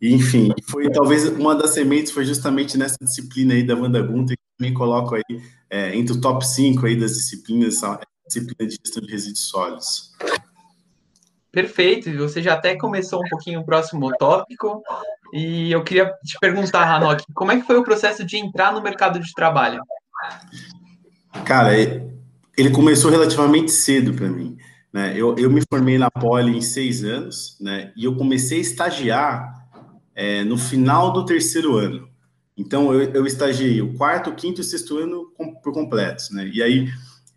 e, 0.00 0.14
enfim, 0.14 0.50
foi 0.64 0.90
talvez 0.90 1.28
uma 1.28 1.54
das 1.54 1.70
sementes 1.70 2.10
foi 2.10 2.24
justamente 2.24 2.78
nessa 2.78 2.96
disciplina 3.02 3.52
aí 3.52 3.62
da 3.62 3.74
Wanda 3.74 4.00
Gunter, 4.00 4.36
que 4.36 4.42
também 4.56 4.72
coloco 4.72 5.14
aí 5.14 5.42
é, 5.68 5.94
entre 5.94 6.14
o 6.14 6.20
top 6.20 6.46
5 6.46 6.86
aí 6.86 6.98
das 6.98 7.14
disciplinas, 7.14 7.84
a 7.84 8.00
disciplina 8.26 8.68
de 8.68 8.78
gestão 8.82 9.02
de 9.02 9.12
resíduos 9.12 9.48
sólidos. 9.48 10.12
Perfeito, 11.52 12.16
você 12.16 12.40
já 12.40 12.54
até 12.54 12.76
começou 12.76 13.20
um 13.20 13.28
pouquinho 13.28 13.60
o 13.60 13.64
próximo 13.64 14.10
tópico, 14.16 14.82
e 15.32 15.70
eu 15.70 15.82
queria 15.84 16.06
te 16.24 16.38
perguntar, 16.40 16.88
Hanok, 16.88 17.24
como 17.34 17.52
é 17.52 17.60
que 17.60 17.66
foi 17.66 17.76
o 17.76 17.84
processo 17.84 18.24
de 18.24 18.36
entrar 18.36 18.72
no 18.72 18.82
mercado 18.82 19.20
de 19.20 19.32
trabalho? 19.34 19.82
Cara, 21.44 21.76
ele 21.76 22.70
começou 22.70 23.10
relativamente 23.10 23.70
cedo 23.70 24.14
para 24.14 24.28
mim. 24.28 24.56
Né? 24.92 25.12
Eu, 25.16 25.36
eu 25.36 25.50
me 25.50 25.62
formei 25.68 25.98
na 25.98 26.10
Poli 26.10 26.56
em 26.56 26.60
seis 26.60 27.04
anos, 27.04 27.56
né? 27.60 27.92
E 27.96 28.04
eu 28.04 28.16
comecei 28.16 28.58
a 28.58 28.62
estagiar 28.62 29.59
é, 30.20 30.44
no 30.44 30.58
final 30.58 31.14
do 31.14 31.24
terceiro 31.24 31.78
ano. 31.78 32.06
Então, 32.54 32.92
eu, 32.92 33.10
eu 33.10 33.26
estagiei 33.26 33.80
o 33.80 33.94
quarto, 33.94 34.34
quinto 34.34 34.60
e 34.60 34.64
sexto 34.64 34.98
ano 34.98 35.32
com, 35.34 35.54
por 35.54 35.72
completos, 35.72 36.28
né? 36.28 36.46
E 36.52 36.62
aí, 36.62 36.90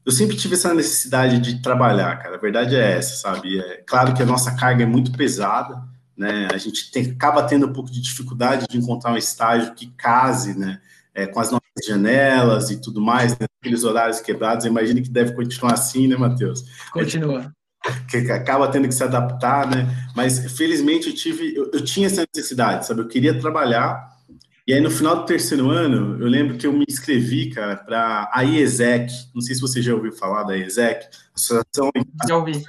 eu 0.05 0.11
sempre 0.11 0.35
tive 0.35 0.55
essa 0.55 0.73
necessidade 0.73 1.39
de 1.39 1.61
trabalhar, 1.61 2.17
cara. 2.17 2.35
A 2.35 2.39
verdade 2.39 2.75
é 2.75 2.97
essa, 2.97 3.15
sabe? 3.15 3.57
É 3.57 3.77
claro 3.87 4.13
que 4.13 4.21
a 4.21 4.25
nossa 4.25 4.53
carga 4.57 4.83
é 4.83 4.85
muito 4.85 5.13
pesada, 5.13 5.81
né? 6.17 6.49
A 6.51 6.57
gente 6.57 6.91
tem, 6.91 7.09
acaba 7.09 7.43
tendo 7.43 7.67
um 7.67 7.71
pouco 7.71 7.89
de 7.89 8.01
dificuldade 8.01 8.65
de 8.69 8.77
encontrar 8.77 9.13
um 9.13 9.17
estágio 9.17 9.73
que 9.73 9.87
case, 9.97 10.59
né? 10.59 10.81
É, 11.15 11.25
com 11.25 11.39
as 11.39 11.51
nossas 11.51 11.87
janelas 11.87 12.69
e 12.69 12.81
tudo 12.81 12.99
mais, 12.99 13.31
né? 13.39 13.45
aqueles 13.61 13.85
horários 13.85 14.19
quebrados. 14.19 14.65
Imagino 14.65 15.01
que 15.01 15.09
deve 15.09 15.33
continuar 15.33 15.75
assim, 15.75 16.05
né, 16.05 16.17
Matheus? 16.17 16.65
Continua. 16.91 17.49
Que 18.07 18.31
acaba 18.31 18.67
tendo 18.69 18.87
que 18.87 18.93
se 18.93 19.03
adaptar, 19.03 19.67
né? 19.69 19.87
Mas 20.15 20.51
felizmente 20.53 21.09
eu 21.09 21.15
tive, 21.15 21.55
eu, 21.55 21.69
eu 21.73 21.83
tinha 21.83 22.07
essa 22.07 22.25
necessidade, 22.33 22.85
sabe? 22.85 23.01
Eu 23.01 23.07
queria 23.07 23.37
trabalhar 23.39 24.13
e 24.65 24.73
aí, 24.73 24.79
no 24.79 24.89
final 24.89 25.17
do 25.17 25.25
terceiro 25.25 25.69
ano, 25.69 26.17
eu 26.21 26.27
lembro 26.27 26.57
que 26.57 26.65
eu 26.65 26.71
me 26.71 26.85
inscrevi, 26.87 27.49
cara, 27.49 27.75
para 27.75 28.29
a 28.31 28.43
IESEC. 28.43 29.11
Não 29.35 29.41
sei 29.41 29.55
se 29.55 29.61
você 29.61 29.81
já 29.81 29.93
ouviu 29.93 30.13
falar 30.13 30.43
da 30.43 30.55
IESEC, 30.55 31.05
Associação 31.35 31.91
já 32.25 32.37
ouvi. 32.37 32.63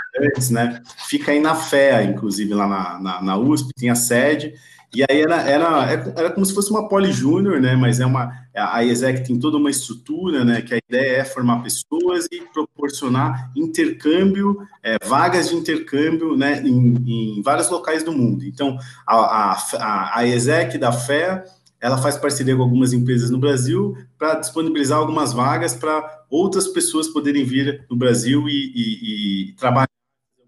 né? 0.51 0.83
Fica 1.09 1.31
aí 1.31 1.39
na 1.39 1.55
FEA, 1.55 2.03
inclusive, 2.03 2.53
lá 2.53 2.67
na, 2.67 2.99
na, 2.99 3.23
na, 3.23 3.39
USP, 3.39 3.73
tem 3.77 3.91
a 3.91 3.95
sede. 3.95 4.55
E 4.93 5.05
aí 5.09 5.21
era, 5.21 5.43
era, 5.43 6.13
era 6.17 6.31
como 6.33 6.45
se 6.45 6.53
fosse 6.53 6.71
uma 6.71 6.89
Poli 6.89 7.13
Júnior, 7.13 7.61
né? 7.61 7.77
Mas 7.77 8.01
é 8.01 8.07
uma. 8.07 8.33
A 8.57 8.83
IESEC 8.83 9.25
tem 9.25 9.39
toda 9.39 9.57
uma 9.57 9.71
estrutura, 9.71 10.45
né? 10.45 10.63
Que 10.63 10.75
a 10.75 10.79
ideia 10.89 11.19
é 11.19 11.25
formar 11.25 11.63
pessoas 11.63 12.27
e 12.33 12.41
proporcionar 12.53 13.53
intercâmbio, 13.55 14.59
é, 14.83 14.97
vagas 15.05 15.49
de 15.49 15.55
intercâmbio, 15.55 16.37
né? 16.37 16.61
Em, 16.61 17.37
em 17.39 17.43
vários 17.43 17.71
locais 17.71 18.03
do 18.03 18.13
mundo. 18.13 18.45
Então, 18.45 18.77
a, 19.07 19.57
a, 19.79 20.19
a 20.19 20.27
IESEC 20.27 20.77
da 20.77 20.91
FEA 20.91 21.45
ela 21.85 21.99
faz 21.99 22.17
parceria 22.17 22.57
com 22.57 22.63
algumas 22.63 22.95
empresas 22.95 23.29
no 23.29 23.37
Brasil 23.37 23.95
para 24.17 24.37
disponibilizar 24.37 24.97
algumas 24.97 25.35
vagas 25.35 25.75
para 25.75 26.25
outras 26.31 26.67
pessoas 26.67 27.09
poderem 27.09 27.45
vir 27.45 27.85
no 27.91 27.95
Brasil 27.95 28.49
e, 28.49 28.73
e, 28.75 29.51
e 29.51 29.53
trabalhar 29.53 29.91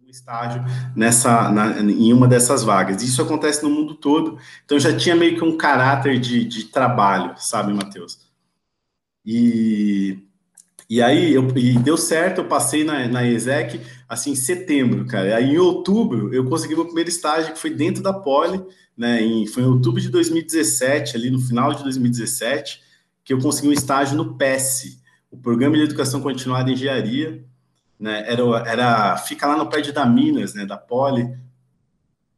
um 0.02 0.08
estágio 0.08 0.64
nessa, 0.96 1.50
na, 1.50 1.78
em 1.78 2.10
uma 2.10 2.26
dessas 2.26 2.64
vagas. 2.64 3.02
Isso 3.02 3.20
acontece 3.20 3.62
no 3.62 3.68
mundo 3.68 3.96
todo, 3.96 4.38
então 4.64 4.78
já 4.78 4.96
tinha 4.96 5.14
meio 5.14 5.36
que 5.36 5.44
um 5.44 5.58
caráter 5.58 6.18
de, 6.18 6.42
de 6.42 6.64
trabalho, 6.64 7.34
sabe, 7.36 7.70
Matheus? 7.74 8.18
E, 9.22 10.25
e 10.88 11.02
aí 11.02 11.34
eu, 11.34 11.48
e 11.56 11.78
deu 11.78 11.96
certo, 11.96 12.38
eu 12.38 12.44
passei 12.44 12.84
na, 12.84 13.08
na 13.08 13.26
ESEC 13.26 13.80
assim 14.08 14.30
em 14.30 14.36
setembro, 14.36 15.04
cara. 15.06 15.36
Aí 15.36 15.54
em 15.54 15.58
outubro 15.58 16.32
eu 16.32 16.44
consegui 16.44 16.74
meu 16.74 16.84
primeiro 16.84 17.10
estágio, 17.10 17.52
que 17.52 17.58
foi 17.58 17.70
dentro 17.70 18.02
da 18.02 18.12
Poli, 18.12 18.64
né, 18.96 19.20
em, 19.20 19.46
foi 19.46 19.64
em 19.64 19.66
outubro 19.66 20.00
de 20.00 20.08
2017, 20.08 21.16
ali 21.16 21.30
no 21.30 21.40
final 21.40 21.74
de 21.74 21.82
2017, 21.82 22.80
que 23.24 23.32
eu 23.32 23.40
consegui 23.40 23.68
um 23.68 23.72
estágio 23.72 24.16
no 24.16 24.36
PES, 24.36 25.02
o 25.30 25.36
Programa 25.36 25.76
de 25.76 25.82
Educação 25.82 26.20
Continuada 26.20 26.70
em 26.70 26.74
Engenharia, 26.74 27.44
né, 27.98 28.24
era, 28.26 28.42
era, 28.66 29.16
fica 29.16 29.46
lá 29.46 29.56
no 29.56 29.68
prédio 29.68 29.92
da 29.92 30.06
Minas, 30.06 30.54
né, 30.54 30.64
da 30.64 30.76
Poli, 30.76 31.36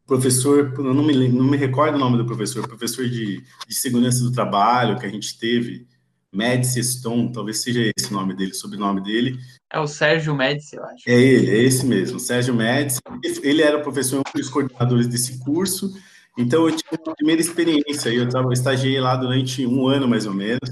professor, 0.07 0.73
não 0.79 1.05
me, 1.05 1.29
não 1.29 1.45
me 1.45 1.57
recordo 1.59 1.97
o 1.97 1.99
nome 1.99 2.17
do 2.17 2.25
professor, 2.25 2.67
professor 2.67 3.07
de, 3.07 3.45
de 3.69 3.75
segurança 3.75 4.25
do 4.25 4.33
trabalho 4.33 4.99
que 4.99 5.05
a 5.05 5.11
gente 5.11 5.39
teve, 5.39 5.87
Médici 6.33 6.83
Stone, 6.83 7.33
talvez 7.33 7.63
seja 7.63 7.91
esse 7.97 8.11
o 8.11 8.13
nome 8.13 8.35
dele, 8.35 8.55
sobrenome 8.55 9.03
dele. 9.03 9.39
É 9.73 9.79
o 9.81 9.87
Sérgio 9.87 10.35
Médici, 10.35 10.77
eu 10.77 10.85
acho. 10.85 11.05
É 11.07 11.13
ele, 11.13 11.51
é 11.51 11.63
esse 11.63 11.87
mesmo, 11.87 12.19
Sérgio 12.19 12.55
Médici. 12.55 13.01
Ele 13.43 13.63
era 13.63 13.81
professor, 13.81 14.21
um 14.21 14.39
dos 14.39 14.49
coordenadores 14.49 15.07
desse 15.07 15.39
curso, 15.39 15.93
então, 16.39 16.69
eu 16.69 16.77
tive 16.77 16.97
uma 17.05 17.17
primeira 17.17 17.41
experiência, 17.41 18.11
eu, 18.11 18.29
tava, 18.29 18.47
eu 18.47 18.53
estagiei 18.53 19.01
lá 19.01 19.17
durante 19.17 19.67
um 19.67 19.89
ano, 19.89 20.07
mais 20.07 20.25
ou 20.25 20.33
menos, 20.33 20.71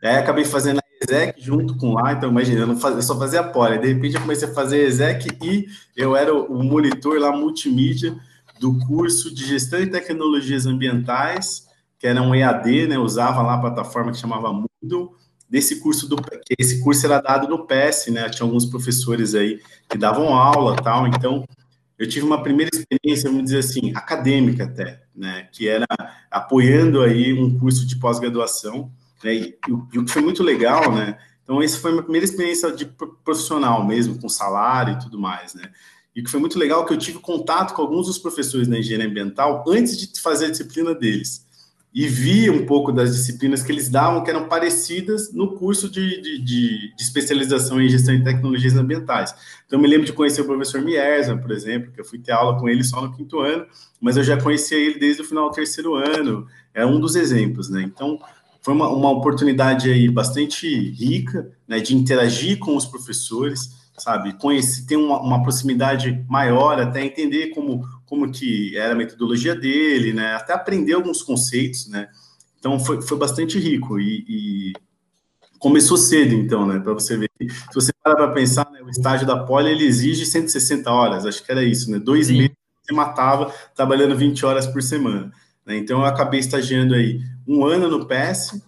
aí 0.00 0.16
acabei 0.16 0.44
fazendo 0.44 0.78
a 0.78 0.82
exec 1.02 1.42
junto 1.42 1.76
com 1.76 1.94
lá, 1.94 2.12
então 2.12 2.30
imagina, 2.30 2.60
eu, 2.60 2.66
não 2.68 2.76
faz, 2.76 2.94
eu 2.94 3.02
só 3.02 3.18
fazia 3.18 3.42
poli, 3.42 3.80
de 3.80 3.88
repente 3.88 4.14
eu 4.14 4.20
comecei 4.20 4.48
a 4.48 4.54
fazer 4.54 4.84
exec 4.84 5.26
e 5.42 5.66
eu 5.96 6.14
era 6.14 6.32
o 6.32 6.62
monitor 6.62 7.18
lá 7.18 7.32
multimídia 7.32 8.16
do 8.60 8.78
curso 8.86 9.34
de 9.34 9.44
Gestão 9.44 9.80
e 9.80 9.90
Tecnologias 9.90 10.64
Ambientais, 10.64 11.66
que 11.98 12.06
era 12.06 12.22
um 12.22 12.32
EAD, 12.32 12.86
né, 12.86 12.96
usava 12.96 13.42
lá 13.42 13.54
a 13.54 13.60
plataforma 13.60 14.12
que 14.12 14.18
chamava 14.18 14.52
Moodle, 14.82 15.10
desse 15.48 15.80
curso 15.80 16.08
do 16.08 16.16
esse 16.58 16.80
curso 16.80 17.04
era 17.06 17.20
dado 17.20 17.48
no 17.48 17.66
PS, 17.66 18.08
né? 18.08 18.28
Tinha 18.28 18.46
alguns 18.46 18.66
professores 18.66 19.34
aí 19.34 19.60
que 19.88 19.98
davam 19.98 20.34
aula, 20.34 20.76
tal, 20.76 21.06
então 21.06 21.44
eu 22.00 22.08
tive 22.08 22.24
uma 22.24 22.42
primeira 22.42 22.70
experiência, 22.72 23.28
vamos 23.28 23.44
dizer 23.44 23.58
assim, 23.58 23.92
acadêmica 23.94 24.64
até, 24.64 25.02
né, 25.14 25.46
que 25.52 25.68
era 25.68 25.86
apoiando 26.30 27.02
aí 27.02 27.34
um 27.34 27.58
curso 27.58 27.86
de 27.86 27.96
pós-graduação, 27.96 28.90
né, 29.22 29.34
e, 29.34 29.58
e, 29.68 29.98
o 29.98 30.04
que 30.06 30.10
foi 30.10 30.22
muito 30.22 30.42
legal, 30.42 30.90
né, 30.90 31.18
então 31.44 31.60
essa 31.60 31.78
foi 31.78 31.90
a 31.90 31.92
minha 31.92 32.02
primeira 32.02 32.24
experiência 32.24 32.72
de 32.72 32.86
profissional 33.22 33.86
mesmo, 33.86 34.18
com 34.18 34.30
salário 34.30 34.94
e 34.94 34.98
tudo 34.98 35.18
mais, 35.18 35.52
né, 35.52 35.70
e 36.16 36.22
o 36.22 36.24
que 36.24 36.30
foi 36.30 36.40
muito 36.40 36.58
legal 36.58 36.84
é 36.84 36.86
que 36.86 36.94
eu 36.94 36.98
tive 36.98 37.18
contato 37.18 37.74
com 37.74 37.82
alguns 37.82 38.06
dos 38.06 38.16
professores 38.16 38.66
da 38.66 38.78
engenharia 38.78 39.06
ambiental 39.06 39.62
antes 39.68 39.94
de 39.98 40.18
fazer 40.22 40.46
a 40.46 40.50
disciplina 40.50 40.94
deles, 40.94 41.46
e 41.92 42.06
vi 42.06 42.48
um 42.48 42.64
pouco 42.64 42.92
das 42.92 43.16
disciplinas 43.16 43.62
que 43.62 43.72
eles 43.72 43.88
davam 43.88 44.22
que 44.22 44.30
eram 44.30 44.48
parecidas 44.48 45.32
no 45.32 45.56
curso 45.56 45.90
de, 45.90 46.20
de, 46.22 46.38
de, 46.38 46.94
de 46.94 47.02
especialização 47.02 47.80
em 47.80 47.88
gestão 47.88 48.16
de 48.16 48.22
tecnologias 48.22 48.76
ambientais. 48.76 49.34
Então, 49.66 49.78
eu 49.78 49.82
me 49.82 49.88
lembro 49.88 50.06
de 50.06 50.12
conhecer 50.12 50.42
o 50.42 50.44
professor 50.44 50.80
Mierza, 50.80 51.36
por 51.36 51.50
exemplo, 51.50 51.90
que 51.90 52.00
eu 52.00 52.04
fui 52.04 52.18
ter 52.18 52.30
aula 52.32 52.58
com 52.58 52.68
ele 52.68 52.84
só 52.84 53.02
no 53.02 53.12
quinto 53.12 53.40
ano, 53.40 53.66
mas 54.00 54.16
eu 54.16 54.22
já 54.22 54.40
conhecia 54.40 54.78
ele 54.78 55.00
desde 55.00 55.22
o 55.22 55.24
final 55.24 55.48
do 55.48 55.54
terceiro 55.54 55.94
ano, 55.94 56.46
é 56.72 56.86
um 56.86 57.00
dos 57.00 57.16
exemplos, 57.16 57.68
né? 57.68 57.82
Então, 57.82 58.20
foi 58.62 58.74
uma, 58.74 58.88
uma 58.88 59.10
oportunidade 59.10 59.90
aí 59.90 60.08
bastante 60.08 60.68
rica, 60.90 61.50
né, 61.66 61.80
de 61.80 61.96
interagir 61.96 62.58
com 62.58 62.76
os 62.76 62.86
professores, 62.86 63.80
sabe, 63.98 64.34
conhecer, 64.34 64.86
ter 64.86 64.96
uma, 64.96 65.20
uma 65.20 65.42
proximidade 65.42 66.24
maior, 66.28 66.80
até 66.80 67.04
entender 67.04 67.48
como 67.48 67.82
como 68.10 68.32
que 68.32 68.76
era 68.76 68.92
a 68.92 68.96
metodologia 68.96 69.54
dele, 69.54 70.12
né? 70.12 70.34
Até 70.34 70.52
aprender 70.52 70.94
alguns 70.94 71.22
conceitos, 71.22 71.86
né? 71.86 72.08
Então 72.58 72.78
foi, 72.80 73.00
foi 73.00 73.16
bastante 73.16 73.56
rico 73.56 74.00
e, 74.00 74.24
e 74.28 74.72
começou 75.60 75.96
cedo, 75.96 76.34
então, 76.34 76.66
né? 76.66 76.80
Para 76.80 76.92
você 76.92 77.16
ver. 77.16 77.30
Se 77.40 77.72
você 77.72 77.92
para 78.02 78.16
para 78.16 78.32
pensar, 78.32 78.68
né, 78.72 78.82
o 78.82 78.90
estágio 78.90 79.24
da 79.24 79.44
Poli 79.44 79.70
ele 79.70 79.84
exige 79.84 80.26
160 80.26 80.90
horas, 80.90 81.24
acho 81.24 81.44
que 81.44 81.52
era 81.52 81.62
isso, 81.62 81.88
né? 81.88 82.00
Dois 82.00 82.26
Sim. 82.26 82.38
meses 82.38 82.56
você 82.82 82.92
matava 82.92 83.54
trabalhando 83.76 84.16
20 84.16 84.44
horas 84.44 84.66
por 84.66 84.82
semana. 84.82 85.32
Né? 85.64 85.76
Então 85.76 86.00
eu 86.00 86.06
acabei 86.06 86.40
estagiando 86.40 86.94
aí 86.94 87.20
um 87.46 87.64
ano 87.64 87.88
no 87.88 88.06
PS, 88.06 88.60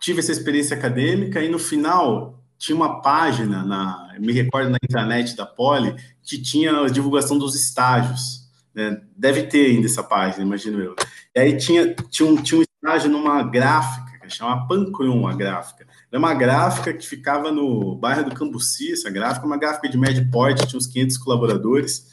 tive 0.00 0.20
essa 0.20 0.32
experiência 0.32 0.74
acadêmica 0.74 1.42
e 1.42 1.50
no 1.50 1.58
final 1.58 2.42
tinha 2.56 2.74
uma 2.74 3.02
página 3.02 3.62
na, 3.62 4.14
me 4.18 4.32
recordo 4.32 4.70
na 4.70 4.78
internet 4.82 5.36
da 5.36 5.44
Poli 5.44 5.94
que 6.22 6.40
tinha 6.40 6.80
a 6.80 6.88
divulgação 6.88 7.36
dos 7.36 7.54
estágios. 7.54 8.49
Né? 8.74 9.00
Deve 9.16 9.44
ter 9.44 9.66
ainda 9.66 9.86
essa 9.86 10.02
página, 10.02 10.44
imagino 10.44 10.80
eu. 10.80 10.94
E 11.34 11.40
aí 11.40 11.56
tinha, 11.56 11.94
tinha, 12.08 12.28
um, 12.28 12.36
tinha 12.36 12.60
um 12.60 12.62
estágio 12.62 13.10
numa 13.10 13.42
gráfica, 13.42 14.26
que 14.26 14.34
chama 14.34 14.66
Pancron, 14.66 15.26
a 15.26 15.34
gráfica. 15.34 15.86
Era 16.10 16.18
uma 16.18 16.34
gráfica 16.34 16.92
que 16.92 17.06
ficava 17.06 17.52
no 17.52 17.96
bairro 17.96 18.24
do 18.24 18.34
Cambuci, 18.34 18.92
essa 18.92 19.10
gráfica, 19.10 19.46
uma 19.46 19.56
gráfica 19.56 19.88
de 19.88 19.98
médio 19.98 20.28
porte, 20.30 20.66
tinha 20.66 20.78
uns 20.78 20.86
500 20.86 21.18
colaboradores, 21.18 22.10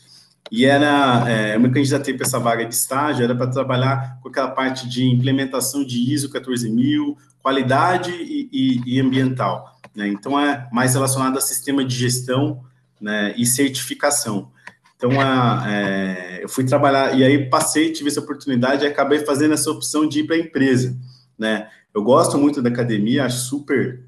e 0.52 0.66
era, 0.66 1.26
é, 1.30 1.56
eu 1.56 1.60
me 1.60 1.70
candidatei 1.70 2.14
para 2.14 2.26
essa 2.26 2.40
vaga 2.40 2.66
de 2.66 2.74
estágio, 2.74 3.24
era 3.24 3.36
para 3.36 3.48
trabalhar 3.48 4.20
com 4.22 4.30
aquela 4.30 4.50
parte 4.50 4.88
de 4.88 5.06
implementação 5.06 5.84
de 5.84 6.14
ISO 6.14 6.30
14000, 6.30 7.18
qualidade 7.42 8.12
e, 8.12 8.50
e, 8.52 8.96
e 8.96 9.00
ambiental, 9.00 9.80
né? 9.96 10.08
Então, 10.08 10.40
é 10.40 10.68
mais 10.72 10.94
relacionado 10.94 11.38
a 11.38 11.42
sistema 11.42 11.84
de 11.84 11.96
gestão 11.96 12.64
né, 13.00 13.34
e 13.38 13.46
certificação. 13.46 14.52
Então, 14.98 15.22
a, 15.22 15.64
é, 15.72 16.44
eu 16.44 16.50
fui 16.50 16.64
trabalhar, 16.64 17.18
e 17.18 17.24
aí 17.24 17.50
passei, 17.50 17.92
tive 17.92 18.10
essa 18.10 18.20
oportunidade 18.20 18.84
e 18.84 18.88
acabei 18.88 19.20
fazendo 19.20 19.54
essa 19.54 19.70
opção 19.70 20.08
de 20.08 20.22
ir 20.22 20.24
para 20.26 20.36
a 20.36 20.40
empresa, 20.40 20.98
né? 21.38 21.70
Eu 21.94 22.04
gosto 22.04 22.38
muito 22.38 22.62
da 22.62 22.70
academia, 22.70 23.26
acho 23.26 23.46
super 23.46 24.08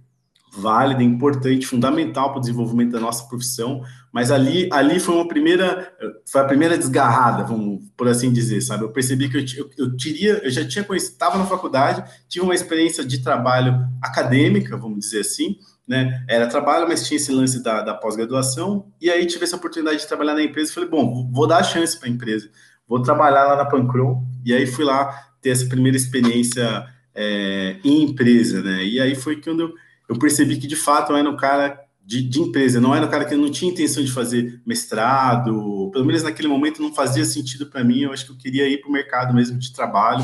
válida, 0.52 1.04
importante, 1.04 1.68
fundamental 1.68 2.32
para 2.32 2.40
o 2.40 2.42
desenvolvimento 2.42 2.92
da 2.92 3.00
nossa 3.00 3.28
profissão, 3.28 3.84
mas 4.12 4.32
ali, 4.32 4.68
ali 4.72 5.00
foi 5.00 5.14
uma 5.14 5.28
primeira, 5.28 5.94
foi 6.26 6.42
a 6.42 6.46
primeira 6.46 6.78
desgarrada, 6.78 7.44
vamos 7.44 7.84
por 7.96 8.08
assim 8.08 8.34
dizer, 8.34 8.60
sabe? 8.62 8.84
Eu 8.84 8.92
percebi 8.92 9.30
que 9.30 9.38
eu, 9.38 9.46
eu, 9.58 9.70
eu 9.78 9.98
teria, 9.98 10.42
eu 10.44 10.50
já 10.50 10.68
tinha 10.68 10.84
conhecido, 10.84 11.14
estava 11.14 11.38
na 11.38 11.46
faculdade, 11.46 12.04
tive 12.28 12.44
uma 12.44 12.56
experiência 12.56 13.06
de 13.06 13.22
trabalho 13.22 13.80
acadêmica, 14.02 14.76
vamos 14.76 15.00
dizer 15.00 15.20
assim, 15.20 15.56
né? 15.90 16.24
Era 16.28 16.46
trabalho, 16.46 16.88
mas 16.88 17.08
tinha 17.08 17.18
esse 17.18 17.32
lance 17.32 17.64
da, 17.64 17.82
da 17.82 17.96
pós-graduação, 17.96 18.94
e 19.02 19.10
aí 19.10 19.26
tive 19.26 19.44
essa 19.44 19.56
oportunidade 19.56 19.98
de 19.98 20.08
trabalhar 20.08 20.36
na 20.36 20.44
empresa 20.44 20.72
falei, 20.72 20.88
bom, 20.88 21.28
vou 21.34 21.48
dar 21.48 21.58
a 21.58 21.64
chance 21.64 22.00
para 22.00 22.08
a 22.08 22.12
empresa, 22.12 22.48
vou 22.88 23.02
trabalhar 23.02 23.46
lá 23.46 23.56
na 23.56 23.66
Pancron, 23.66 24.24
e 24.46 24.54
aí 24.54 24.68
fui 24.68 24.86
lá 24.86 25.12
ter 25.42 25.50
essa 25.50 25.66
primeira 25.66 25.98
experiência 25.98 26.86
é, 27.16 27.78
em 27.84 28.04
empresa, 28.04 28.62
né? 28.62 28.86
E 28.86 29.02
aí 29.02 29.16
foi 29.16 29.42
quando 29.42 29.62
eu, 29.62 29.74
eu 30.08 30.20
percebi 30.20 30.58
que 30.58 30.68
de 30.68 30.76
fato 30.76 31.12
eu 31.12 31.18
era 31.18 31.28
um 31.28 31.36
cara 31.36 31.80
de, 32.06 32.22
de, 32.22 32.40
empresa, 32.40 32.80
não 32.80 32.94
era 32.94 33.08
um 33.08 33.10
cara 33.10 33.26
que 33.26 33.36
não 33.36 33.50
tinha 33.50 33.72
intenção 33.72 34.04
de 34.04 34.12
fazer 34.12 34.62
mestrado, 34.64 35.90
pelo 35.92 36.06
menos 36.06 36.22
naquele 36.22 36.48
momento 36.48 36.84
não 36.84 36.94
fazia 36.94 37.26
sentido 37.26 37.66
para 37.66 37.84
mim, 37.84 38.02
eu 38.02 38.14
acho 38.14 38.28
que 38.28 38.32
eu 38.32 38.38
queria 38.38 38.68
ir 38.68 38.80
para 38.80 38.90
o 38.90 38.94
mercado 38.94 39.34
mesmo 39.34 39.58
de 39.58 39.74
trabalho. 39.74 40.24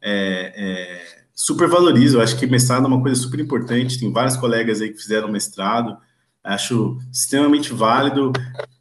É, 0.00 0.52
é, 0.56 1.15
super 1.36 1.68
valorizo, 1.68 2.16
eu 2.16 2.22
acho 2.22 2.38
que 2.38 2.46
mestrado 2.46 2.84
é 2.84 2.88
uma 2.88 3.02
coisa 3.02 3.20
super 3.20 3.38
importante, 3.38 4.00
tem 4.00 4.10
vários 4.10 4.38
colegas 4.38 4.80
aí 4.80 4.90
que 4.90 4.98
fizeram 4.98 5.30
mestrado, 5.30 5.96
acho 6.42 6.98
extremamente 7.12 7.74
válido 7.74 8.32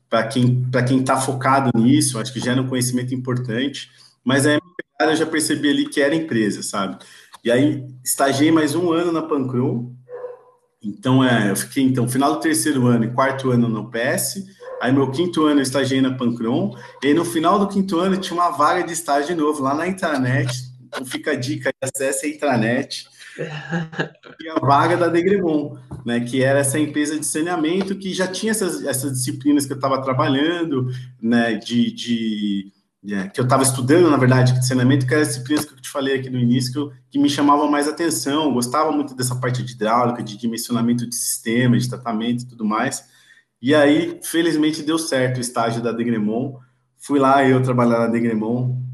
para 0.09 0.25
quem 0.27 0.63
para 0.71 0.83
quem 0.83 1.01
está 1.01 1.17
focado 1.17 1.69
nisso, 1.77 2.17
acho 2.17 2.31
que 2.31 2.39
gera 2.39 2.61
um 2.61 2.69
conhecimento 2.69 3.13
importante, 3.13 3.91
mas 4.23 4.47
aí 4.47 4.57
eu 5.01 5.15
já 5.15 5.25
percebi 5.25 5.69
ali 5.69 5.89
que 5.89 5.99
era 5.99 6.15
empresa, 6.15 6.63
sabe? 6.63 6.97
E 7.43 7.51
aí 7.51 7.85
estagiei 8.03 8.51
mais 8.51 8.73
um 8.73 8.91
ano 8.93 9.11
na 9.11 9.21
Pancron, 9.21 9.93
então, 10.85 11.23
é, 11.23 11.49
eu 11.49 11.55
fiquei, 11.55 11.83
então, 11.83 12.07
final 12.07 12.35
do 12.35 12.39
terceiro 12.39 12.85
ano 12.85 13.05
e 13.05 13.11
quarto 13.11 13.49
ano 13.49 13.67
no 13.67 13.89
PS, 13.89 14.45
aí 14.79 14.91
meu 14.91 15.09
quinto 15.09 15.43
ano 15.45 15.59
eu 15.59 15.63
estagiei 15.63 15.99
na 15.99 16.13
Pancron, 16.13 16.77
e 17.03 17.11
no 17.11 17.25
final 17.25 17.57
do 17.57 17.67
quinto 17.67 17.99
ano 17.99 18.17
tinha 18.17 18.39
uma 18.39 18.51
vaga 18.51 18.83
de 18.83 18.93
estágio 18.93 19.29
de 19.29 19.35
novo 19.35 19.63
lá 19.63 19.73
na 19.73 19.87
intranet, 19.87 20.64
então 20.95 21.05
fica 21.05 21.31
a 21.31 21.35
dica, 21.35 21.71
acesse 21.81 22.25
a 22.25 22.29
intranet, 22.29 23.07
e 24.39 24.49
a 24.49 24.55
vaga 24.55 24.95
da 24.95 25.07
Degremon, 25.07 25.75
né, 26.05 26.21
que 26.21 26.41
era 26.41 26.59
essa 26.59 26.79
empresa 26.79 27.19
de 27.19 27.25
saneamento 27.25 27.95
que 27.95 28.13
já 28.13 28.27
tinha 28.27 28.51
essas, 28.51 28.83
essas 28.85 29.13
disciplinas 29.13 29.65
que 29.65 29.73
eu 29.73 29.77
estava 29.77 30.01
trabalhando, 30.01 30.87
né, 31.21 31.55
de, 31.55 31.91
de 31.91 32.71
yeah, 33.03 33.29
que 33.29 33.39
eu 33.39 33.43
estava 33.43 33.63
estudando, 33.63 34.09
na 34.09 34.17
verdade, 34.17 34.53
de 34.53 34.65
saneamento, 34.65 35.05
que 35.05 35.13
eram 35.13 35.23
as 35.23 35.29
disciplinas 35.29 35.65
que 35.65 35.73
eu 35.73 35.81
te 35.81 35.89
falei 35.89 36.19
aqui 36.19 36.29
no 36.29 36.39
início, 36.39 36.71
que, 36.71 36.79
eu, 36.79 36.91
que 37.11 37.19
me 37.19 37.29
chamavam 37.29 37.69
mais 37.69 37.87
atenção, 37.87 38.53
gostava 38.53 38.91
muito 38.91 39.15
dessa 39.15 39.35
parte 39.35 39.61
de 39.61 39.73
hidráulica, 39.73 40.23
de 40.23 40.37
dimensionamento 40.37 41.07
de 41.07 41.15
sistema, 41.15 41.77
de 41.77 41.89
tratamento 41.89 42.43
e 42.43 42.47
tudo 42.47 42.65
mais. 42.65 43.03
E 43.61 43.73
aí, 43.73 44.19
felizmente, 44.23 44.83
deu 44.83 44.97
certo 44.97 45.37
o 45.37 45.41
estágio 45.41 45.81
da 45.81 45.91
Degremon. 45.91 46.57
Fui 46.97 47.19
lá 47.19 47.47
eu 47.47 47.61
trabalhar 47.61 47.99
na 47.99 48.07
Degremon, 48.07 48.84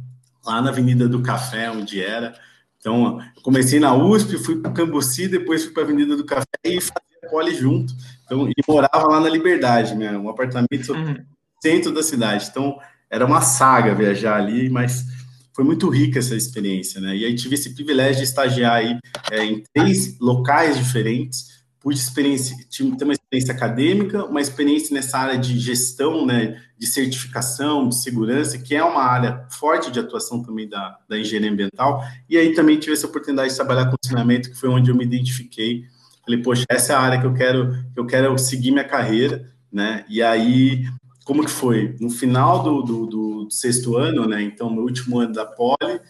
lá 0.45 0.61
na 0.61 0.69
Avenida 0.69 1.07
do 1.07 1.21
Café, 1.21 1.69
onde 1.71 2.01
era. 2.01 2.33
Então, 2.77 3.19
eu 3.35 3.41
comecei 3.41 3.79
na 3.79 3.95
USP, 3.95 4.37
fui 4.37 4.59
para 4.59 4.71
o 4.71 4.73
Cambuci, 4.73 5.27
depois 5.27 5.63
fui 5.63 5.73
para 5.73 5.83
a 5.83 5.85
Avenida 5.85 6.17
do 6.17 6.25
Café 6.25 6.45
e 6.65 6.81
fazia 6.81 7.29
poli 7.29 7.55
junto. 7.55 7.93
Então, 8.25 8.47
e 8.47 8.53
morava 8.67 9.07
lá 9.07 9.19
na 9.19 9.29
Liberdade, 9.29 9.95
né? 9.95 10.17
Um 10.17 10.29
apartamento 10.29 10.93
no 10.93 10.95
uhum. 10.95 11.15
centro 11.61 11.93
da 11.93 12.01
cidade. 12.01 12.47
Então, 12.49 12.79
era 13.09 13.25
uma 13.25 13.41
saga 13.41 13.93
viajar 13.93 14.37
ali, 14.37 14.69
mas 14.69 15.05
foi 15.53 15.63
muito 15.63 15.89
rica 15.89 16.19
essa 16.19 16.35
experiência, 16.35 16.99
né? 16.99 17.15
E 17.15 17.25
aí 17.25 17.35
tive 17.35 17.55
esse 17.55 17.75
privilégio 17.75 18.17
de 18.17 18.23
estagiar 18.23 18.75
aí 18.75 18.97
é, 19.29 19.43
em 19.43 19.61
três 19.73 20.17
locais 20.19 20.77
diferentes, 20.77 21.61
pude 21.79 21.99
experiência, 21.99 22.55
tive 22.69 22.95
uma 23.03 23.13
experiência 23.13 23.53
acadêmica, 23.53 24.25
uma 24.25 24.39
experiência 24.39 24.93
nessa 24.93 25.17
área 25.17 25.37
de 25.37 25.59
gestão, 25.59 26.25
né, 26.25 26.61
de 26.81 26.87
certificação, 26.87 27.87
de 27.87 27.95
segurança, 28.01 28.57
que 28.57 28.75
é 28.75 28.83
uma 28.83 29.03
área 29.03 29.45
forte 29.51 29.91
de 29.91 29.99
atuação 29.99 30.41
também 30.41 30.67
da, 30.67 30.97
da 31.07 31.19
engenharia 31.19 31.51
ambiental, 31.51 32.03
e 32.27 32.35
aí 32.35 32.55
também 32.55 32.79
tive 32.79 32.93
essa 32.93 33.05
oportunidade 33.05 33.51
de 33.51 33.55
trabalhar 33.55 33.85
com 33.85 33.95
saneamento, 34.03 34.49
que 34.49 34.57
foi 34.57 34.67
onde 34.67 34.89
eu 34.89 34.95
me 34.95 35.03
identifiquei, 35.03 35.83
falei, 36.25 36.41
poxa, 36.41 36.65
essa 36.67 36.93
é 36.93 36.95
a 36.95 36.99
área 36.99 37.21
que 37.21 37.27
eu 37.27 37.35
quero, 37.35 37.71
que 37.93 37.99
eu 37.99 38.05
quero 38.07 38.35
seguir 38.39 38.71
minha 38.71 38.83
carreira, 38.83 39.47
né, 39.71 40.03
e 40.09 40.23
aí 40.23 40.85
como 41.23 41.45
que 41.45 41.51
foi? 41.51 41.95
No 41.99 42.09
final 42.09 42.63
do, 42.63 42.81
do, 42.81 43.05
do, 43.05 43.47
sexto 43.51 43.95
ano, 43.95 44.27
né? 44.27 44.41
Então, 44.41 44.71
no 44.71 44.81
último 44.81 45.19
ano 45.19 45.33
da 45.33 45.45
Poli, 45.45 46.01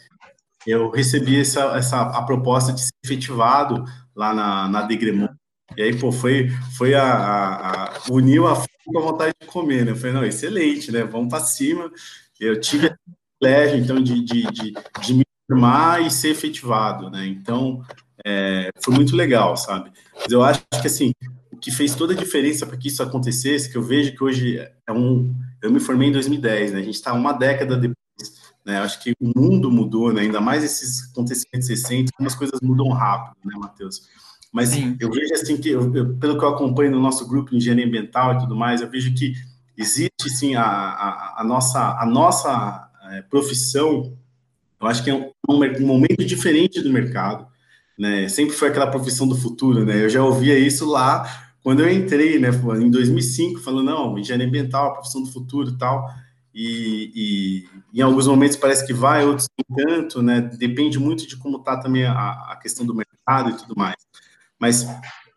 eu 0.65 0.89
recebi 0.89 1.37
essa, 1.37 1.77
essa 1.77 2.01
a 2.01 2.23
proposta 2.23 2.71
de 2.71 2.79
ser 2.79 2.93
efetivado 3.03 3.83
lá 4.15 4.33
na, 4.33 4.69
na 4.69 4.81
Degremont. 4.83 5.33
E 5.75 5.83
aí, 5.83 5.99
pô, 5.99 6.13
foi, 6.13 6.49
foi 6.77 6.95
a, 6.95 7.03
a, 7.03 7.83
a 7.85 7.91
uniu 8.09 8.47
a 8.47 8.55
com 8.85 9.01
vontade 9.01 9.33
de 9.39 9.47
comer, 9.47 9.85
né? 9.85 9.91
Eu 9.91 9.95
falei, 9.95 10.13
não, 10.13 10.25
excelente, 10.25 10.91
né? 10.91 11.03
Vamos 11.03 11.29
para 11.29 11.41
cima. 11.41 11.91
Eu 12.39 12.59
tive 12.59 12.87
a 12.87 12.95
privilégio, 13.39 13.77
então, 13.77 14.01
de, 14.01 14.23
de, 14.23 14.43
de, 14.51 14.73
de 15.01 15.13
me 15.13 15.23
formar 15.49 16.01
e 16.01 16.11
ser 16.11 16.29
efetivado, 16.29 17.09
né? 17.09 17.25
Então, 17.25 17.83
é, 18.25 18.69
foi 18.79 18.93
muito 18.93 19.15
legal, 19.15 19.57
sabe? 19.57 19.91
Mas 20.15 20.31
eu 20.31 20.43
acho 20.43 20.61
que, 20.81 20.87
assim, 20.87 21.11
que 21.59 21.71
fez 21.71 21.95
toda 21.95 22.13
a 22.13 22.17
diferença 22.17 22.65
para 22.65 22.77
que 22.77 22.87
isso 22.87 23.03
acontecesse, 23.03 23.69
que 23.69 23.77
eu 23.77 23.83
vejo 23.83 24.15
que 24.15 24.23
hoje 24.23 24.57
é 24.57 24.91
um. 24.91 25.35
Eu 25.61 25.71
me 25.71 25.79
formei 25.79 26.09
em 26.09 26.11
2010, 26.11 26.73
né? 26.73 26.79
A 26.79 26.83
gente 26.83 26.95
está 26.95 27.13
uma 27.13 27.33
década 27.33 27.75
depois, 27.75 27.95
né? 28.65 28.79
Acho 28.79 29.01
que 29.01 29.13
o 29.19 29.31
mundo 29.35 29.71
mudou, 29.71 30.13
né? 30.13 30.21
Ainda 30.21 30.41
mais 30.41 30.63
esses 30.63 31.09
acontecimentos 31.11 31.69
recentes, 31.69 32.11
como 32.15 32.27
as 32.27 32.35
coisas 32.35 32.59
mudam 32.61 32.89
rápido, 32.89 33.35
né, 33.45 33.53
Matheus? 33.57 34.07
Mas 34.51 34.69
Sim. 34.69 34.97
eu 34.99 35.09
vejo 35.09 35.33
assim 35.33 35.57
que, 35.57 35.69
eu, 35.69 35.95
eu, 35.95 36.13
pelo 36.17 36.37
que 36.37 36.43
eu 36.43 36.49
acompanho 36.49 36.91
no 36.91 37.01
nosso 37.01 37.27
grupo 37.27 37.51
de 37.51 37.57
engenharia 37.57 37.85
ambiental 37.85 38.33
e 38.33 38.39
tudo 38.39 38.55
mais, 38.55 38.81
eu 38.81 38.89
vejo 38.89 39.13
que 39.13 39.33
existe 39.77 40.29
sim 40.29 40.55
a, 40.55 40.63
a, 40.63 41.41
a 41.41 41.43
nossa, 41.43 41.97
a 41.97 42.05
nossa 42.05 42.89
é, 43.11 43.21
profissão. 43.21 44.13
Eu 44.79 44.87
acho 44.87 45.03
que 45.03 45.09
é 45.09 45.13
um, 45.13 45.31
um 45.47 45.85
momento 45.85 46.25
diferente 46.25 46.81
do 46.81 46.91
mercado. 46.91 47.47
Né? 47.97 48.27
Sempre 48.27 48.55
foi 48.55 48.69
aquela 48.69 48.87
profissão 48.87 49.27
do 49.27 49.37
futuro, 49.37 49.85
né? 49.85 50.03
Eu 50.03 50.09
já 50.09 50.23
ouvia 50.23 50.57
isso 50.57 50.85
lá 50.89 51.51
quando 51.63 51.81
eu 51.81 51.91
entrei, 51.91 52.39
né, 52.39 52.49
em 52.79 52.89
2005, 52.89 53.59
falando, 53.59 53.85
não, 53.85 54.17
engenharia 54.17 54.47
ambiental, 54.47 54.87
a 54.87 54.93
profissão 54.93 55.21
do 55.21 55.31
futuro 55.31 55.77
tal, 55.77 56.09
e, 56.53 57.11
e, 57.93 57.99
em 57.99 58.01
alguns 58.01 58.27
momentos 58.27 58.57
parece 58.57 58.85
que 58.85 58.93
vai, 58.93 59.25
outros 59.25 59.47
nem 59.57 59.85
tanto, 59.85 60.21
né, 60.21 60.41
depende 60.41 60.99
muito 60.99 61.27
de 61.27 61.37
como 61.37 61.57
está 61.57 61.77
também 61.77 62.03
a, 62.03 62.31
a, 62.51 62.59
questão 62.61 62.85
do 62.85 62.95
mercado 62.95 63.51
e 63.51 63.57
tudo 63.57 63.75
mais. 63.77 63.95
Mas 64.61 64.87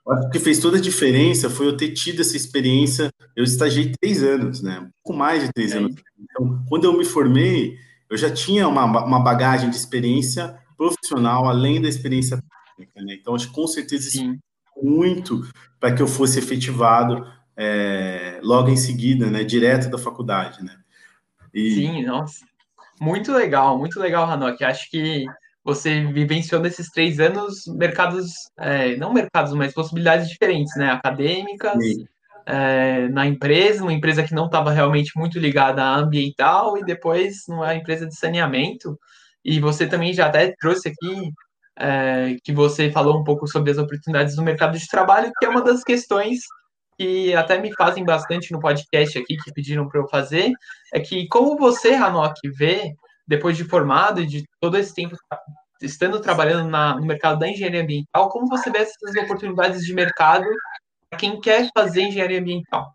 o 0.05 0.29
que 0.29 0.39
fez 0.39 0.59
toda 0.59 0.77
a 0.77 0.81
diferença 0.81 1.49
foi 1.49 1.67
eu 1.67 1.77
ter 1.77 1.93
tido 1.93 2.21
essa 2.21 2.37
experiência, 2.37 3.11
eu 3.35 3.43
estagiei 3.43 3.91
três 3.99 4.23
anos, 4.23 4.63
né, 4.63 4.81
um 4.81 4.91
pouco 5.03 5.19
mais 5.19 5.43
de 5.43 5.53
três 5.53 5.73
é. 5.73 5.79
anos. 5.79 5.97
Então, 6.21 6.63
quando 6.69 6.85
eu 6.85 6.97
me 6.97 7.05
formei, 7.05 7.79
eu 8.11 8.17
já 8.17 8.31
tinha 8.31 8.69
uma, 8.69 8.85
uma 8.85 9.21
bagagem 9.21 9.71
de 9.71 9.77
experiência 9.77 10.55
profissional, 10.77 11.49
além 11.49 11.81
da 11.81 11.89
experiência 11.89 12.43
técnica, 12.77 13.03
né, 13.03 13.17
então 13.19 13.35
acho 13.35 13.49
que 13.49 13.55
com 13.55 13.67
certeza 13.67 14.09
isso 14.09 14.19
Sim 14.19 14.39
muito 14.83 15.47
para 15.79 15.95
que 15.95 16.03
eu 16.03 16.07
fosse 16.07 16.39
efetivado 16.39 17.27
é, 17.57 18.41
logo 18.43 18.69
em 18.69 18.77
seguida, 18.77 19.31
né, 19.31 19.45
direto 19.45 19.91
da 19.91 19.99
faculdade, 19.99 20.63
né. 20.65 20.77
E... 21.53 21.75
Sim, 21.75 22.05
nossa, 22.05 22.45
muito 23.01 23.33
legal, 23.33 23.79
muito 23.79 24.01
legal, 24.01 24.29
Hanok. 24.29 24.63
Acho 24.65 24.91
que 24.91 25.25
você 25.65 26.05
vivenciou 26.05 26.61
nesses 26.61 26.91
três 26.91 27.19
anos 27.19 27.67
mercados, 27.67 28.33
é, 28.59 28.97
não 28.97 29.13
mercados, 29.13 29.55
mas 29.55 29.73
possibilidades 29.73 30.29
diferentes, 30.29 30.77
né, 30.77 30.91
acadêmicas, 30.91 31.79
é, 32.47 33.09
na 33.09 33.27
empresa, 33.27 33.83
uma 33.83 33.93
empresa 33.93 34.23
que 34.23 34.35
não 34.35 34.47
estava 34.47 34.71
realmente 34.71 35.13
muito 35.17 35.39
ligada 35.39 35.83
à 35.83 35.97
ambiental 35.97 36.77
e 36.77 36.85
depois 36.85 37.45
numa 37.49 37.75
empresa 37.75 38.07
de 38.07 38.15
saneamento. 38.15 38.99
E 39.43 39.59
você 39.59 39.87
também 39.87 40.13
já 40.13 40.27
até 40.27 40.55
trouxe 40.61 40.89
aqui 40.89 41.33
é, 41.79 42.37
que 42.45 42.53
você 42.53 42.91
falou 42.91 43.19
um 43.19 43.25
pouco 43.25 43.47
sobre 43.47 43.71
as 43.71 43.79
oportunidades 43.79 44.37
do 44.37 44.43
mercado 44.43 44.79
de 44.79 44.87
trabalho, 44.87 45.33
que 45.39 45.47
é 45.47 45.49
uma 45.49 45.63
das 45.63 45.83
questões 45.83 46.41
que 46.99 47.35
até 47.35 47.59
me 47.59 47.75
fazem 47.75 48.05
bastante 48.05 48.53
no 48.53 48.61
podcast 48.61 49.19
aqui, 49.19 49.37
que 49.37 49.53
pediram 49.53 49.89
para 49.89 50.01
eu 50.01 50.09
fazer, 50.09 50.53
é 50.93 51.01
que 51.01 51.27
como 51.29 51.57
você, 51.57 51.95
Hanok, 51.95 52.39
vê, 52.51 52.95
depois 53.27 53.57
de 53.57 53.65
formado 53.65 54.21
e 54.21 54.27
de 54.27 54.45
todo 54.61 54.77
esse 54.77 54.95
tempo 54.95 55.17
estando 55.83 56.21
trabalhando 56.21 56.69
na, 56.69 56.97
no 56.97 57.07
mercado 57.07 57.39
da 57.39 57.49
engenharia 57.49 57.83
ambiental, 57.83 58.29
como 58.29 58.49
você 58.49 58.71
vê 58.71 58.79
essas 58.79 59.15
oportunidades 59.23 59.85
de 59.85 59.93
mercado 59.93 60.47
para 61.11 61.19
quem 61.19 61.41
quer 61.41 61.69
fazer 61.77 62.03
engenharia 62.03 62.41
ambiental? 62.41 62.95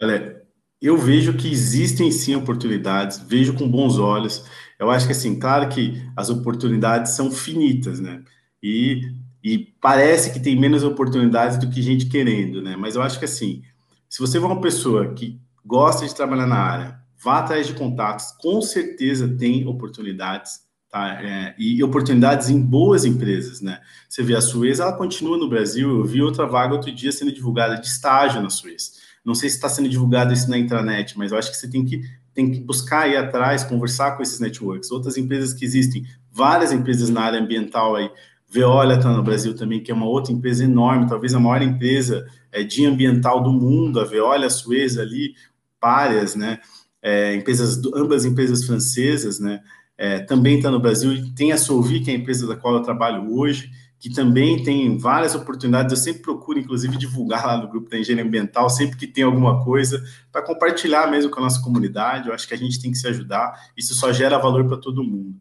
Olha, 0.00 0.42
eu 0.80 0.96
vejo 0.96 1.36
que 1.36 1.50
existem 1.50 2.10
sim 2.10 2.34
oportunidades, 2.34 3.18
vejo 3.18 3.54
com 3.54 3.68
bons 3.68 3.98
olhos. 3.98 4.44
Eu 4.78 4.90
acho 4.90 5.06
que, 5.06 5.12
assim, 5.12 5.38
claro 5.38 5.68
que 5.68 6.02
as 6.16 6.28
oportunidades 6.28 7.12
são 7.12 7.30
finitas, 7.30 8.00
né? 8.00 8.22
E, 8.60 9.12
e 9.44 9.58
parece 9.80 10.32
que 10.32 10.40
tem 10.40 10.58
menos 10.58 10.82
oportunidades 10.82 11.56
do 11.56 11.70
que 11.70 11.80
gente 11.80 12.06
querendo, 12.06 12.60
né? 12.60 12.74
Mas 12.76 12.96
eu 12.96 13.02
acho 13.02 13.18
que, 13.18 13.24
assim, 13.24 13.62
se 14.08 14.18
você 14.18 14.40
for 14.40 14.46
uma 14.46 14.60
pessoa 14.60 15.14
que 15.14 15.40
gosta 15.64 16.04
de 16.04 16.14
trabalhar 16.14 16.46
na 16.46 16.58
área, 16.58 17.01
vá 17.22 17.38
atrás 17.38 17.66
de 17.66 17.74
contatos, 17.74 18.32
com 18.40 18.60
certeza 18.60 19.28
tem 19.28 19.66
oportunidades, 19.66 20.60
tá? 20.90 21.22
É, 21.22 21.54
e 21.56 21.82
oportunidades 21.82 22.48
em 22.48 22.60
boas 22.60 23.04
empresas, 23.04 23.60
né? 23.60 23.80
Você 24.08 24.22
vê 24.22 24.34
a 24.34 24.40
Suez, 24.40 24.80
ela 24.80 24.92
continua 24.92 25.38
no 25.38 25.48
Brasil. 25.48 25.88
Eu 25.88 26.04
vi 26.04 26.20
outra 26.20 26.46
vaga 26.46 26.74
outro 26.74 26.92
dia 26.92 27.12
sendo 27.12 27.32
divulgada 27.32 27.76
de 27.76 27.86
estágio 27.86 28.42
na 28.42 28.50
Suez. 28.50 29.00
Não 29.24 29.34
sei 29.34 29.48
se 29.48 29.56
está 29.56 29.68
sendo 29.68 29.88
divulgado 29.88 30.32
isso 30.32 30.50
na 30.50 30.58
intranet, 30.58 31.16
mas 31.16 31.30
eu 31.30 31.38
acho 31.38 31.50
que 31.50 31.56
você 31.56 31.70
tem 31.70 31.84
que 31.84 32.02
tem 32.34 32.50
que 32.50 32.60
buscar 32.60 33.02
aí 33.02 33.16
atrás, 33.16 33.62
conversar 33.62 34.16
com 34.16 34.22
esses 34.22 34.40
networks. 34.40 34.90
Outras 34.90 35.18
empresas 35.18 35.52
que 35.52 35.66
existem, 35.66 36.06
várias 36.30 36.72
empresas 36.72 37.10
na 37.10 37.20
área 37.22 37.38
ambiental 37.38 37.94
aí. 37.94 38.10
Veolia 38.48 38.96
está 38.96 39.10
no 39.10 39.22
Brasil 39.22 39.54
também, 39.54 39.82
que 39.82 39.90
é 39.90 39.94
uma 39.94 40.06
outra 40.06 40.32
empresa 40.32 40.64
enorme, 40.64 41.06
talvez 41.06 41.34
a 41.34 41.40
maior 41.40 41.62
empresa 41.62 42.26
é, 42.50 42.62
de 42.62 42.86
ambiental 42.86 43.42
do 43.42 43.52
mundo, 43.52 44.00
a 44.00 44.04
Veolia, 44.04 44.46
a 44.46 44.50
Suez 44.50 44.98
ali, 44.98 45.34
Párias, 45.78 46.34
né? 46.34 46.60
É, 47.02 47.34
empresas, 47.34 47.80
ambas 47.94 48.24
empresas 48.24 48.64
francesas, 48.64 49.40
né? 49.40 49.60
É, 49.98 50.20
também 50.20 50.56
está 50.56 50.70
no 50.70 50.80
Brasil, 50.80 51.32
tem 51.34 51.52
a 51.52 51.56
Solvi, 51.56 52.00
que 52.00 52.10
é 52.10 52.14
a 52.14 52.16
empresa 52.16 52.46
da 52.46 52.56
qual 52.56 52.74
eu 52.74 52.82
trabalho 52.82 53.32
hoje, 53.36 53.70
que 54.02 54.10
também 54.10 54.60
tem 54.64 54.98
várias 54.98 55.34
oportunidades. 55.34 55.92
Eu 55.92 55.96
sempre 55.96 56.22
procuro, 56.22 56.58
inclusive, 56.58 56.96
divulgar 56.96 57.46
lá 57.46 57.56
no 57.56 57.68
grupo 57.68 57.88
da 57.88 57.98
Engenharia 57.98 58.26
Ambiental, 58.26 58.68
sempre 58.68 58.96
que 58.96 59.06
tem 59.06 59.22
alguma 59.22 59.62
coisa, 59.62 60.02
para 60.32 60.42
compartilhar 60.42 61.08
mesmo 61.08 61.30
com 61.30 61.38
a 61.38 61.44
nossa 61.44 61.62
comunidade. 61.62 62.28
Eu 62.28 62.34
acho 62.34 62.48
que 62.48 62.54
a 62.54 62.56
gente 62.56 62.80
tem 62.82 62.90
que 62.90 62.98
se 62.98 63.06
ajudar, 63.06 63.54
isso 63.76 63.94
só 63.94 64.12
gera 64.12 64.38
valor 64.38 64.66
para 64.66 64.76
todo 64.76 65.04
mundo. 65.04 65.36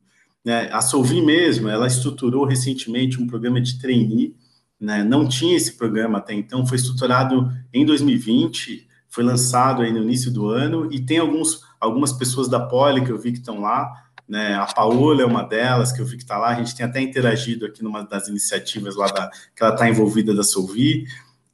Né? 0.46 0.70
A 0.72 0.80
Solvi 0.80 1.22
mesmo, 1.22 1.70
ela 1.70 1.88
estruturou 1.88 2.46
recentemente 2.46 3.20
um 3.20 3.26
programa 3.26 3.60
de 3.60 3.80
trainee, 3.80 4.36
né? 4.80 5.04
não 5.04 5.28
tinha 5.28 5.56
esse 5.56 5.74
programa 5.74 6.20
até 6.20 6.34
então, 6.36 6.66
foi 6.66 6.78
estruturado 6.78 7.52
em 7.74 7.84
2020, 7.84 8.88
foi 9.12 9.24
lançado 9.24 9.82
aí 9.82 9.92
no 9.92 10.02
início 10.02 10.32
do 10.32 10.48
ano, 10.48 10.88
e 10.92 11.00
tem 11.00 11.20
alguns, 11.20 11.62
algumas 11.80 12.14
pessoas 12.14 12.48
da 12.48 12.60
Poli 12.60 13.04
que 13.04 13.12
eu 13.12 13.20
vi 13.20 13.34
que 13.34 13.40
estão 13.40 13.60
lá, 13.60 13.92
né? 14.28 14.56
A 14.56 14.66
Paola 14.66 15.22
é 15.22 15.26
uma 15.26 15.44
delas, 15.44 15.92
que 15.92 16.02
eu 16.02 16.06
vi 16.06 16.16
que 16.16 16.24
está 16.24 16.38
lá. 16.38 16.48
A 16.48 16.56
gente 16.56 16.74
tem 16.74 16.86
até 16.86 17.02
interagido 17.02 17.66
aqui 17.66 17.84
numa 17.84 18.04
das 18.04 18.30
iniciativas 18.30 18.96
lá 18.96 19.08
da, 19.08 19.30
que 19.54 19.62
ela 19.62 19.74
está 19.74 19.90
envolvida 19.90 20.34
da 20.34 20.42
Solvi. 20.42 21.06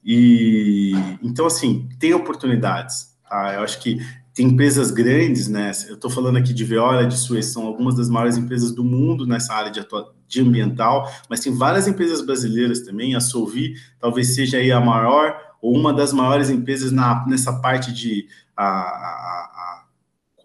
E 0.06 0.92
então, 1.24 1.48
assim, 1.48 1.90
tem 2.00 2.14
oportunidades. 2.14 3.18
Tá? 3.28 3.56
Eu 3.56 3.64
acho 3.64 3.80
que 3.80 4.00
tem 4.32 4.46
empresas 4.46 4.92
grandes, 4.92 5.48
né? 5.48 5.72
Eu 5.88 5.96
estou 5.96 6.12
falando 6.12 6.38
aqui 6.38 6.54
de 6.54 6.64
Veolia, 6.64 7.08
de 7.08 7.18
Suez, 7.18 7.48
são 7.48 7.66
algumas 7.66 7.96
das 7.96 8.08
maiores 8.08 8.38
empresas 8.38 8.72
do 8.72 8.84
mundo 8.84 9.26
nessa 9.26 9.56
área 9.56 9.72
de, 9.72 9.84
de 10.28 10.42
ambiental, 10.42 11.12
mas 11.28 11.40
tem 11.40 11.58
várias 11.58 11.88
empresas 11.88 12.24
brasileiras 12.24 12.82
também. 12.82 13.16
A 13.16 13.20
Solvi 13.20 13.74
talvez 14.00 14.36
seja 14.36 14.58
aí 14.58 14.72
a 14.72 14.80
maior 14.80 15.36
ou 15.62 15.76
uma 15.76 15.94
das 15.94 16.14
maiores 16.14 16.50
empresas 16.50 16.92
na, 16.92 17.26
nessa 17.28 17.54
parte 17.54 17.92
de 17.94 18.28
a, 18.56 18.66
a, 18.66 19.84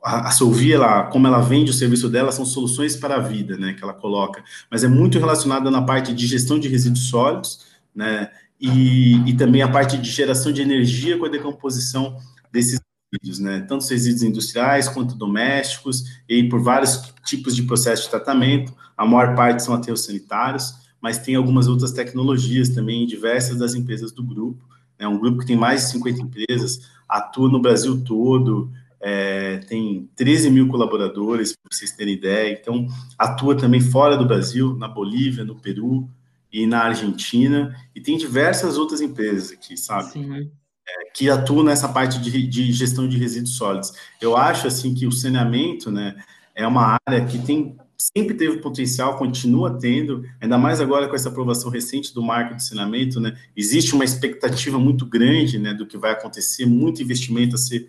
a, 0.03 0.29
a 0.29 0.31
Solvia, 0.33 0.75
ela, 0.75 1.05
como 1.05 1.27
ela 1.27 1.41
vende 1.41 1.71
o 1.71 1.75
serviço 1.75 2.09
dela, 2.09 2.33
são 2.33 2.45
soluções 2.45 2.97
para 2.97 3.17
a 3.17 3.21
vida, 3.21 3.57
né, 3.57 3.73
que 3.73 3.83
ela 3.83 3.95
coloca, 3.95 4.43
mas 4.71 4.83
é 4.83 4.89
muito 4.89 5.19
relacionada 5.19 5.71
na 5.71 5.83
parte 5.83 6.13
de 6.13 6.27
gestão 6.27 6.59
de 6.59 6.69
resíduos 6.69 7.09
sólidos, 7.09 7.61
né, 7.95 8.31
e, 8.61 9.17
e 9.29 9.35
também 9.35 9.63
a 9.63 9.69
parte 9.69 9.97
de 9.97 10.11
geração 10.11 10.53
de 10.53 10.61
energia 10.61 11.19
com 11.19 11.25
a 11.25 11.29
decomposição 11.29 12.17
desses 12.53 12.81
resíduos, 13.13 13.39
né, 13.39 13.61
tanto 13.61 13.83
os 13.83 13.91
resíduos 13.91 14.23
industriais 14.23 14.89
quanto 14.89 15.15
domésticos, 15.15 16.05
e 16.29 16.49
por 16.49 16.61
vários 16.61 17.13
tipos 17.25 17.55
de 17.55 17.63
processo 17.63 18.05
de 18.05 18.11
tratamento, 18.11 18.75
a 18.97 19.07
maior 19.07 19.35
parte 19.35 19.63
são 19.63 19.75
aterros 19.75 20.05
sanitários, 20.05 20.75
mas 21.01 21.19
tem 21.19 21.35
algumas 21.35 21.67
outras 21.67 21.93
tecnologias 21.93 22.69
também 22.69 23.07
diversas 23.07 23.59
das 23.59 23.75
empresas 23.75 24.13
do 24.13 24.23
grupo, 24.23 24.65
é 25.03 25.09
um 25.09 25.19
grupo 25.19 25.39
que 25.39 25.47
tem 25.47 25.57
mais 25.57 25.83
de 25.83 25.91
50 25.93 26.23
empresas, 26.23 26.89
atua 27.09 27.49
no 27.49 27.61
Brasil 27.61 28.03
todo, 28.05 28.71
é, 29.01 29.59
tem 29.69 30.09
13 30.15 30.49
mil 30.51 30.69
colaboradores, 30.69 31.57
para 31.57 31.77
vocês 31.77 31.91
terem 31.91 32.15
ideia, 32.15 32.53
então 32.53 32.87
atua 33.19 33.57
também 33.57 33.81
fora 33.81 34.17
do 34.17 34.25
Brasil, 34.25 34.77
na 34.77 34.87
Bolívia, 34.87 35.45
no 35.45 35.57
Peru 35.57 36.09
e 36.53 36.67
na 36.67 36.85
Argentina, 36.85 37.75
e 37.95 38.01
tem 38.01 38.17
diversas 38.17 38.79
outras 38.79 39.01
empresas 39.01 39.51
aqui, 39.51 39.77
sabe? 39.77 40.51
É, 40.89 41.11
que 41.15 41.29
atuam 41.29 41.65
nessa 41.65 41.89
parte 41.89 42.21
de, 42.21 42.47
de, 42.47 42.73
gestão 42.73 43.09
de 43.09 43.17
resíduos 43.17 43.57
sólidos. 43.57 43.93
Eu 44.21 44.37
acho, 44.37 44.67
assim, 44.67 44.95
que 44.95 45.07
o 45.07 45.13
saneamento, 45.13 45.91
né, 45.91 46.15
é 46.55 46.67
uma 46.67 46.99
área 47.07 47.25
que 47.25 47.39
tem 47.39 47.77
sempre 48.17 48.35
teve 48.35 48.59
potencial, 48.59 49.17
continua 49.17 49.79
tendo, 49.79 50.25
ainda 50.41 50.59
mais 50.59 50.81
agora 50.81 51.09
com 51.09 51.15
essa 51.15 51.29
aprovação 51.29 51.71
recente 51.71 52.13
do 52.15 52.23
marco 52.23 52.57
de 52.57 52.65
saneamento, 52.65 53.21
né, 53.21 53.37
existe 53.57 53.95
uma 53.95 54.05
expectativa 54.05 54.79
muito 54.79 55.07
grande, 55.07 55.59
né, 55.59 55.73
do 55.73 55.87
que 55.87 55.97
vai 55.97 56.13
acontecer, 56.13 56.67
muito 56.67 57.03
investimento 57.03 57.55
a 57.55 57.59
ser 57.59 57.89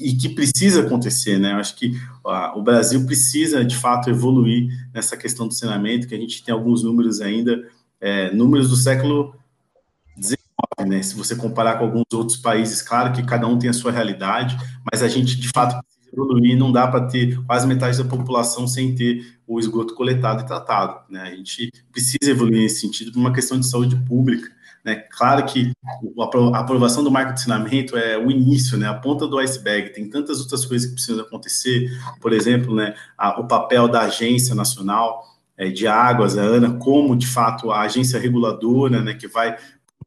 e 0.00 0.14
que 0.14 0.28
precisa 0.28 0.82
acontecer, 0.82 1.38
né? 1.38 1.52
Eu 1.52 1.56
acho 1.56 1.74
que 1.74 1.92
o 2.54 2.62
Brasil 2.62 3.04
precisa, 3.04 3.64
de 3.64 3.76
fato, 3.76 4.08
evoluir 4.08 4.68
nessa 4.94 5.16
questão 5.16 5.48
do 5.48 5.54
saneamento, 5.54 6.06
que 6.06 6.14
a 6.14 6.18
gente 6.18 6.44
tem 6.44 6.54
alguns 6.54 6.84
números 6.84 7.20
ainda, 7.20 7.68
é, 8.00 8.32
números 8.32 8.70
do 8.70 8.76
século 8.76 9.34
XIX, 10.22 10.38
né? 10.86 11.02
Se 11.02 11.16
você 11.16 11.34
comparar 11.34 11.78
com 11.78 11.84
alguns 11.84 12.04
outros 12.12 12.36
países, 12.36 12.80
claro 12.80 13.12
que 13.12 13.24
cada 13.24 13.46
um 13.48 13.58
tem 13.58 13.68
a 13.68 13.72
sua 13.72 13.90
realidade, 13.90 14.56
mas 14.90 15.02
a 15.02 15.08
gente, 15.08 15.34
de 15.36 15.48
fato, 15.48 15.82
precisa 15.82 15.99
evoluir, 16.12 16.56
não 16.56 16.72
dá 16.72 16.86
para 16.88 17.06
ter 17.06 17.42
quase 17.44 17.66
metade 17.66 17.98
da 17.98 18.04
população 18.04 18.66
sem 18.66 18.94
ter 18.94 19.38
o 19.46 19.58
esgoto 19.58 19.94
coletado 19.94 20.42
e 20.42 20.46
tratado, 20.46 21.00
né? 21.08 21.22
A 21.22 21.34
gente 21.34 21.70
precisa 21.92 22.30
evoluir 22.30 22.62
nesse 22.62 22.80
sentido 22.80 23.12
por 23.12 23.18
uma 23.18 23.32
questão 23.32 23.58
de 23.58 23.66
saúde 23.66 23.96
pública, 24.06 24.48
né? 24.84 24.96
Claro 25.10 25.44
que 25.44 25.72
a 26.18 26.58
aprovação 26.58 27.04
do 27.04 27.10
marco 27.10 27.34
de 27.34 27.40
ensinamento 27.40 27.96
é 27.96 28.18
o 28.18 28.30
início, 28.30 28.78
né? 28.78 28.88
a 28.88 28.94
ponta 28.94 29.26
do 29.26 29.38
iceberg. 29.38 29.90
Tem 29.90 30.08
tantas 30.08 30.40
outras 30.40 30.64
coisas 30.64 30.88
que 30.88 30.94
precisam 30.94 31.22
acontecer, 31.22 31.90
por 32.20 32.32
exemplo, 32.32 32.74
né? 32.74 32.94
O 33.38 33.44
papel 33.44 33.88
da 33.88 34.02
Agência 34.02 34.54
Nacional 34.54 35.30
é, 35.60 35.68
de 35.68 35.86
Águas, 35.86 36.38
a 36.38 36.42
ANA, 36.42 36.78
como 36.78 37.14
de 37.14 37.26
fato 37.26 37.70
a 37.70 37.82
agência 37.82 38.18
reguladora, 38.18 39.02
né? 39.02 39.12
que 39.12 39.28
vai 39.28 39.58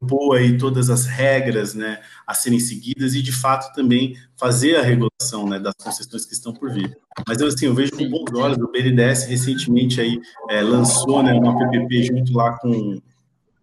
propor 0.04 0.36
aí 0.36 0.56
todas 0.56 0.90
as 0.90 1.06
regras 1.06 1.74
né? 1.74 2.00
a 2.26 2.34
serem 2.34 2.60
seguidas 2.60 3.14
e 3.14 3.22
de 3.22 3.32
fato 3.32 3.74
também 3.74 4.16
fazer 4.36 4.76
a 4.76 4.82
regulação 4.82 5.48
né? 5.48 5.58
das 5.58 5.74
concessões 5.82 6.24
que 6.24 6.34
estão 6.34 6.52
por 6.52 6.70
vir. 6.70 6.96
Mas 7.26 7.40
eu, 7.40 7.48
assim, 7.48 7.66
eu 7.66 7.74
vejo 7.74 7.92
com 7.92 8.08
bons 8.08 8.32
olhos, 8.34 8.58
o 8.58 8.70
BNDES 8.70 9.24
recentemente 9.24 10.00
aí 10.00 10.20
é, 10.50 10.60
lançou 10.60 11.22
né, 11.22 11.32
uma 11.32 11.56
PPP 11.58 12.04
junto 12.04 12.32
lá 12.32 12.58
com 12.58 13.00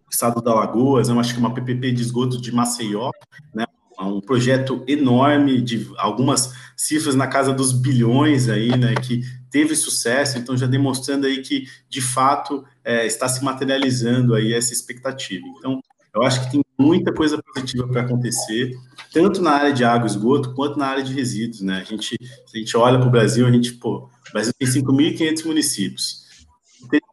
estado 0.09 0.41
da 0.41 0.51
Alagoas, 0.51 1.07
eu 1.07 1.19
acho 1.19 1.33
que 1.33 1.39
uma 1.39 1.53
PPP 1.53 1.93
de 1.93 2.01
esgoto 2.01 2.39
de 2.39 2.51
Maceió, 2.51 3.11
né, 3.53 3.65
um 3.99 4.19
projeto 4.19 4.83
enorme 4.87 5.61
de 5.61 5.89
algumas 5.97 6.53
cifras 6.75 7.15
na 7.15 7.27
casa 7.27 7.53
dos 7.53 7.71
bilhões 7.71 8.49
aí, 8.49 8.75
né, 8.77 8.95
que 8.95 9.21
teve 9.49 9.75
sucesso, 9.75 10.37
então 10.37 10.57
já 10.57 10.65
demonstrando 10.65 11.27
aí 11.27 11.41
que 11.41 11.65
de 11.89 12.01
fato 12.01 12.65
é, 12.83 13.05
está 13.05 13.27
se 13.27 13.43
materializando 13.43 14.33
aí 14.33 14.53
essa 14.53 14.73
expectativa. 14.73 15.45
Então, 15.57 15.81
eu 16.13 16.23
acho 16.23 16.43
que 16.43 16.51
tem 16.51 16.61
muita 16.77 17.13
coisa 17.13 17.41
positiva 17.41 17.87
para 17.87 18.01
acontecer, 18.01 18.71
tanto 19.13 19.41
na 19.41 19.51
área 19.51 19.73
de 19.73 19.83
água 19.83 20.07
e 20.07 20.09
esgoto, 20.09 20.53
quanto 20.53 20.77
na 20.77 20.87
área 20.87 21.03
de 21.03 21.13
resíduos, 21.13 21.61
né? 21.61 21.79
A 21.79 21.83
gente, 21.83 22.17
a 22.53 22.57
gente 22.57 22.75
olha 22.75 22.99
para 22.99 23.07
o 23.07 23.11
Brasil, 23.11 23.45
a 23.47 23.51
gente, 23.51 23.73
pô, 23.73 24.09
o 24.29 24.33
Brasil 24.33 24.53
tem 24.57 24.67
5.500 24.67 25.45
municípios, 25.45 26.25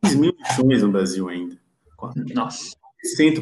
3 0.02 0.16
mil 0.16 0.34
lixões 0.38 0.82
no 0.82 0.90
Brasil 0.90 1.28
ainda. 1.28 1.56
Nossa 2.34 2.78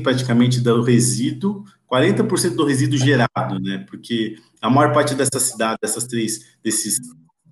praticamente 0.02 0.60
do 0.60 0.82
resíduo, 0.82 1.64
40% 1.90 2.54
do 2.54 2.64
resíduo 2.64 2.98
gerado, 2.98 3.58
né? 3.60 3.84
Porque 3.88 4.36
a 4.60 4.68
maior 4.68 4.92
parte 4.92 5.14
dessa 5.14 5.40
cidade, 5.40 5.78
dessas 5.80 6.06
três, 6.06 6.56
desses 6.62 6.98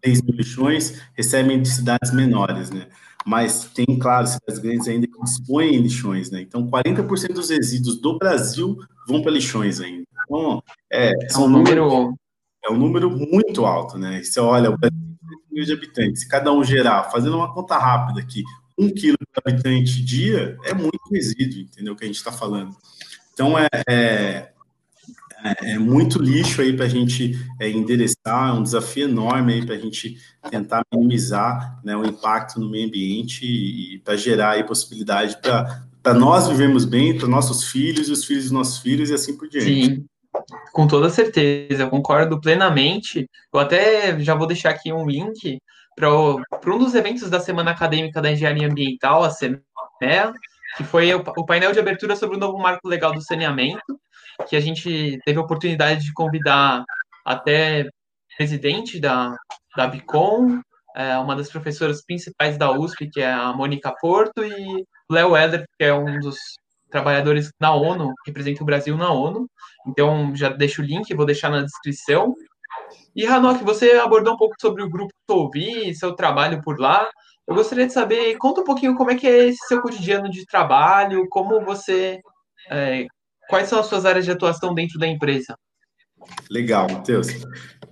3 0.02 0.22
mil 0.22 0.36
lixões, 0.36 1.00
recebem 1.14 1.60
de 1.62 1.68
cidades 1.68 2.12
menores, 2.12 2.70
né? 2.70 2.88
Mas 3.24 3.64
tem, 3.74 3.86
claro, 3.98 4.26
cidades 4.26 4.58
grandes 4.58 4.86
ainda 4.86 5.06
que 5.06 5.22
dispõem 5.22 5.78
lixões, 5.78 6.30
né? 6.30 6.42
Então, 6.42 6.68
40% 6.68 7.32
dos 7.32 7.50
resíduos 7.50 8.00
do 8.00 8.18
Brasil 8.18 8.76
vão 9.08 9.22
para 9.22 9.32
lixões 9.32 9.80
ainda. 9.80 10.04
Então, 10.24 10.62
é, 10.92 11.10
é 11.10 11.38
um 11.38 11.48
número... 11.48 12.14
É 12.66 12.72
um 12.72 12.78
número 12.78 13.10
muito 13.10 13.66
alto, 13.66 13.98
né? 13.98 14.22
Você 14.22 14.40
olha, 14.40 14.70
o 14.70 14.78
Brasil 14.78 14.98
tem 15.28 15.38
mil 15.50 15.64
de 15.64 15.72
habitantes, 15.74 16.22
se 16.22 16.28
cada 16.28 16.50
um 16.50 16.64
gerar, 16.64 17.10
fazendo 17.10 17.36
uma 17.36 17.52
conta 17.52 17.76
rápida 17.76 18.20
aqui, 18.20 18.42
um 18.78 18.88
quilo 18.92 19.18
por 19.18 19.42
habitante 19.46 20.02
dia 20.02 20.56
é 20.64 20.74
muito 20.74 20.98
resíduo, 21.12 21.60
entendeu? 21.60 21.94
Que 21.94 22.04
a 22.04 22.06
gente 22.06 22.16
está 22.16 22.32
falando. 22.32 22.74
Então 23.32 23.58
é, 23.58 23.68
é, 23.88 24.52
é, 25.44 25.72
é, 25.72 25.78
muito 25.78 26.18
lixo 26.18 26.62
aí 26.62 26.74
para 26.74 26.86
a 26.86 26.88
gente 26.88 27.38
é, 27.60 27.68
endereçar, 27.68 28.48
é 28.48 28.52
um 28.52 28.62
desafio 28.62 29.06
enorme 29.06 29.52
aí 29.52 29.66
para 29.66 29.74
a 29.74 29.78
gente 29.78 30.16
tentar 30.50 30.82
minimizar 30.90 31.80
né, 31.84 31.94
o 31.94 32.04
impacto 32.04 32.58
no 32.58 32.70
meio 32.70 32.88
ambiente 32.88 33.44
e, 33.44 33.96
e 33.96 33.98
para 33.98 34.16
gerar 34.16 34.52
aí 34.52 34.64
possibilidade 34.64 35.36
para 35.42 36.14
nós 36.14 36.48
vivermos 36.48 36.86
bem, 36.86 37.16
para 37.16 37.28
nossos 37.28 37.64
filhos 37.64 38.08
e 38.08 38.12
os 38.12 38.24
filhos 38.24 38.44
dos 38.44 38.52
nossos 38.52 38.78
filhos 38.78 39.10
e 39.10 39.14
assim 39.14 39.36
por 39.36 39.48
diante. 39.48 39.66
Sim. 39.66 40.06
Com 40.72 40.86
toda 40.86 41.10
certeza, 41.10 41.84
eu 41.84 41.90
concordo 41.90 42.40
plenamente. 42.40 43.28
Eu 43.52 43.60
até 43.60 44.18
já 44.20 44.34
vou 44.34 44.46
deixar 44.46 44.70
aqui 44.70 44.92
um 44.92 45.06
link 45.06 45.58
para 45.94 46.10
um 46.10 46.78
dos 46.78 46.94
eventos 46.94 47.30
da 47.30 47.38
Semana 47.38 47.70
Acadêmica 47.70 48.20
da 48.20 48.32
Engenharia 48.32 48.66
Ambiental, 48.66 49.22
a 49.22 49.30
SEMEA, 49.30 50.32
que 50.76 50.82
foi 50.84 51.14
o, 51.14 51.22
o, 51.36 51.46
painel 51.46 51.72
de 51.72 51.78
abertura 51.78 52.16
sobre 52.16 52.36
o 52.36 52.40
novo 52.40 52.58
marco 52.58 52.88
legal 52.88 53.12
do 53.12 53.22
saneamento, 53.22 54.00
que 54.48 54.56
a 54.56 54.60
gente 54.60 55.18
teve 55.24 55.38
a 55.38 55.42
oportunidade 55.42 56.04
de 56.04 56.12
convidar 56.12 56.84
até 57.24 57.88
presidente 58.36 59.00
da, 59.00 59.34
da 59.76 59.86
Bicom, 59.86 60.60
é, 60.96 61.16
uma 61.18 61.34
das 61.34 61.48
professoras 61.48 62.04
principais 62.04 62.56
da 62.56 62.70
USP, 62.70 63.08
que 63.10 63.20
é 63.20 63.32
a 63.32 63.52
Mônica 63.52 63.92
Porto, 64.00 64.44
e 64.44 64.84
Léo 65.10 65.36
Eder, 65.36 65.64
que 65.78 65.84
é 65.84 65.92
um 65.94 66.20
dos 66.20 66.36
trabalhadores 66.90 67.50
na 67.60 67.74
ONU, 67.74 68.12
que 68.24 68.30
representa 68.30 68.62
o 68.62 68.66
Brasil 68.66 68.96
na 68.96 69.10
ONU. 69.10 69.48
Então, 69.86 70.34
já 70.34 70.48
deixo 70.48 70.80
o 70.80 70.84
link, 70.84 71.12
vou 71.14 71.26
deixar 71.26 71.50
na 71.50 71.62
descrição. 71.62 72.34
E, 73.14 73.26
Hanok, 73.26 73.64
você 73.64 73.92
abordou 73.92 74.34
um 74.34 74.36
pouco 74.36 74.54
sobre 74.60 74.82
o 74.82 74.88
grupo 74.88 75.12
Solvi, 75.28 75.94
seu 75.94 76.14
trabalho 76.14 76.62
por 76.62 76.78
lá. 76.78 77.08
Eu 77.46 77.54
gostaria 77.54 77.86
de 77.86 77.92
saber, 77.92 78.36
conta 78.38 78.60
um 78.60 78.64
pouquinho 78.64 78.94
como 78.94 79.10
é 79.10 79.16
que 79.16 79.26
é 79.26 79.48
esse 79.48 79.66
seu 79.66 79.80
cotidiano 79.82 80.30
de 80.30 80.46
trabalho, 80.46 81.28
como 81.28 81.60
você. 81.64 82.20
É, 82.70 83.06
quais 83.48 83.68
são 83.68 83.78
as 83.78 83.86
suas 83.86 84.04
áreas 84.04 84.24
de 84.24 84.30
atuação 84.30 84.74
dentro 84.74 84.98
da 84.98 85.06
empresa? 85.06 85.56
Legal, 86.50 86.88
Matheus. 86.90 87.28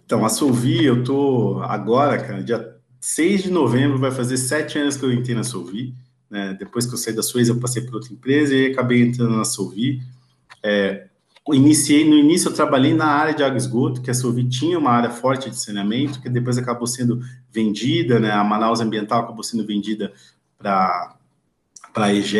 Então, 0.04 0.24
a 0.24 0.28
Solvi, 0.28 0.84
eu 0.84 1.04
tô 1.04 1.60
agora, 1.62 2.18
cara, 2.18 2.42
dia 2.42 2.76
6 3.00 3.44
de 3.44 3.50
novembro, 3.50 3.98
vai 3.98 4.10
fazer 4.10 4.36
sete 4.36 4.78
anos 4.78 4.96
que 4.96 5.04
eu 5.04 5.12
entrei 5.12 5.34
na 5.34 5.42
Solvi. 5.42 5.94
né? 6.30 6.54
Depois 6.58 6.86
que 6.86 6.94
eu 6.94 6.98
saí 6.98 7.14
da 7.14 7.22
Suez, 7.22 7.48
eu 7.48 7.58
passei 7.58 7.82
por 7.82 7.96
outra 7.96 8.12
empresa 8.12 8.54
e 8.54 8.72
acabei 8.72 9.02
entrando 9.02 9.36
na 9.36 9.44
Solvi. 9.44 10.00
É, 10.62 11.06
iniciei 11.50 12.08
no 12.08 12.14
início 12.14 12.48
eu 12.48 12.54
trabalhei 12.54 12.94
na 12.94 13.06
área 13.06 13.34
de 13.34 13.42
água 13.42 13.56
e 13.56 13.58
esgoto, 13.58 14.00
que 14.00 14.10
a 14.10 14.14
Solvi 14.14 14.48
tinha 14.48 14.78
uma 14.78 14.90
área 14.90 15.10
forte 15.10 15.50
de 15.50 15.58
saneamento, 15.58 16.20
que 16.20 16.28
depois 16.28 16.56
acabou 16.56 16.86
sendo 16.86 17.20
vendida, 17.50 18.20
né? 18.20 18.30
A 18.30 18.44
Manaus 18.44 18.80
Ambiental 18.80 19.22
acabou 19.22 19.42
sendo 19.42 19.66
vendida 19.66 20.12
para 20.56 21.16
para 21.92 22.07
a 22.07 22.14
EGE, 22.14 22.38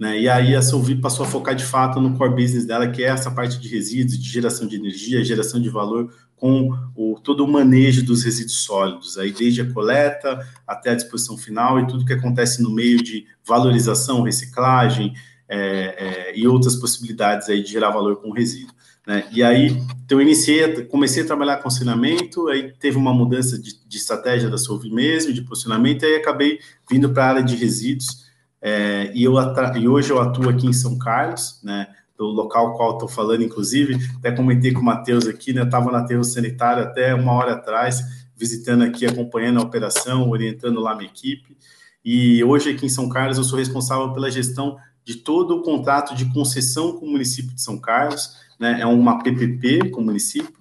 né? 0.00 0.18
E 0.20 0.28
aí 0.28 0.54
a 0.54 0.62
Solvi 0.62 0.94
passou 0.94 1.24
a 1.24 1.28
focar 1.28 1.54
de 1.54 1.64
fato 1.64 2.00
no 2.00 2.16
core 2.16 2.42
business 2.42 2.64
dela, 2.64 2.88
que 2.88 3.02
é 3.02 3.08
essa 3.08 3.30
parte 3.30 3.58
de 3.58 3.68
resíduos, 3.68 4.18
de 4.18 4.28
geração 4.28 4.66
de 4.66 4.76
energia, 4.76 5.24
geração 5.24 5.60
de 5.60 5.68
valor 5.68 6.12
com 6.36 6.70
o, 6.94 7.18
todo 7.22 7.44
o 7.44 7.48
manejo 7.48 8.04
dos 8.04 8.22
resíduos 8.22 8.58
sólidos, 8.58 9.16
aí 9.16 9.32
desde 9.32 9.62
a 9.62 9.72
coleta 9.72 10.46
até 10.66 10.90
a 10.90 10.94
disposição 10.94 11.36
final 11.36 11.80
e 11.80 11.86
tudo 11.86 12.04
que 12.04 12.12
acontece 12.12 12.62
no 12.62 12.70
meio 12.70 13.02
de 13.02 13.26
valorização, 13.46 14.22
reciclagem 14.22 15.14
é, 15.48 15.58
é, 15.58 16.38
e 16.38 16.46
outras 16.46 16.76
possibilidades 16.76 17.48
aí 17.48 17.62
de 17.62 17.70
gerar 17.70 17.90
valor 17.90 18.16
com 18.16 18.30
resíduo. 18.30 18.74
Né? 19.06 19.24
E 19.32 19.42
aí, 19.42 19.68
então 20.04 20.18
eu 20.18 20.22
iniciei, 20.22 20.84
comecei 20.84 21.22
a 21.22 21.26
trabalhar 21.26 21.58
com 21.58 21.68
ensinamento, 21.68 22.48
aí 22.48 22.72
teve 22.72 22.98
uma 22.98 23.14
mudança 23.14 23.56
de, 23.58 23.78
de 23.86 23.96
estratégia 23.96 24.50
da 24.50 24.58
Solvi 24.58 24.90
mesmo, 24.90 25.32
de 25.32 25.42
posicionamento, 25.42 26.02
e 26.02 26.06
aí 26.06 26.16
acabei 26.16 26.58
vindo 26.90 27.10
para 27.10 27.24
a 27.24 27.28
área 27.28 27.42
de 27.42 27.54
resíduos, 27.54 28.25
é, 28.68 29.12
e, 29.14 29.22
eu, 29.22 29.34
e 29.76 29.86
hoje 29.86 30.10
eu 30.10 30.20
atuo 30.20 30.48
aqui 30.48 30.66
em 30.66 30.72
São 30.72 30.98
Carlos, 30.98 31.60
né, 31.62 31.86
do 32.18 32.24
local 32.24 32.76
qual 32.76 32.94
estou 32.94 33.08
falando, 33.08 33.44
inclusive, 33.44 33.96
até 34.18 34.32
comentei 34.32 34.72
com 34.72 34.80
o 34.80 34.84
Matheus 34.84 35.28
aqui, 35.28 35.52
né? 35.52 35.62
Estava 35.62 35.92
na 35.92 35.98
aterro 35.98 36.24
sanitário 36.24 36.82
até 36.82 37.14
uma 37.14 37.30
hora 37.30 37.52
atrás, 37.52 38.02
visitando 38.36 38.82
aqui, 38.82 39.06
acompanhando 39.06 39.60
a 39.60 39.62
operação, 39.62 40.28
orientando 40.28 40.80
lá 40.80 40.96
minha 40.96 41.08
equipe. 41.08 41.56
E 42.04 42.42
hoje 42.42 42.70
aqui 42.70 42.86
em 42.86 42.88
São 42.88 43.08
Carlos 43.08 43.38
eu 43.38 43.44
sou 43.44 43.56
responsável 43.56 44.12
pela 44.12 44.28
gestão 44.32 44.76
de 45.04 45.14
todo 45.14 45.58
o 45.58 45.62
contrato 45.62 46.16
de 46.16 46.24
concessão 46.32 46.98
com 46.98 47.06
o 47.06 47.10
município 47.12 47.54
de 47.54 47.62
São 47.62 47.78
Carlos, 47.78 48.32
né? 48.58 48.80
É 48.80 48.86
uma 48.86 49.22
PPP 49.22 49.90
com 49.90 50.00
o 50.00 50.04
município 50.04 50.52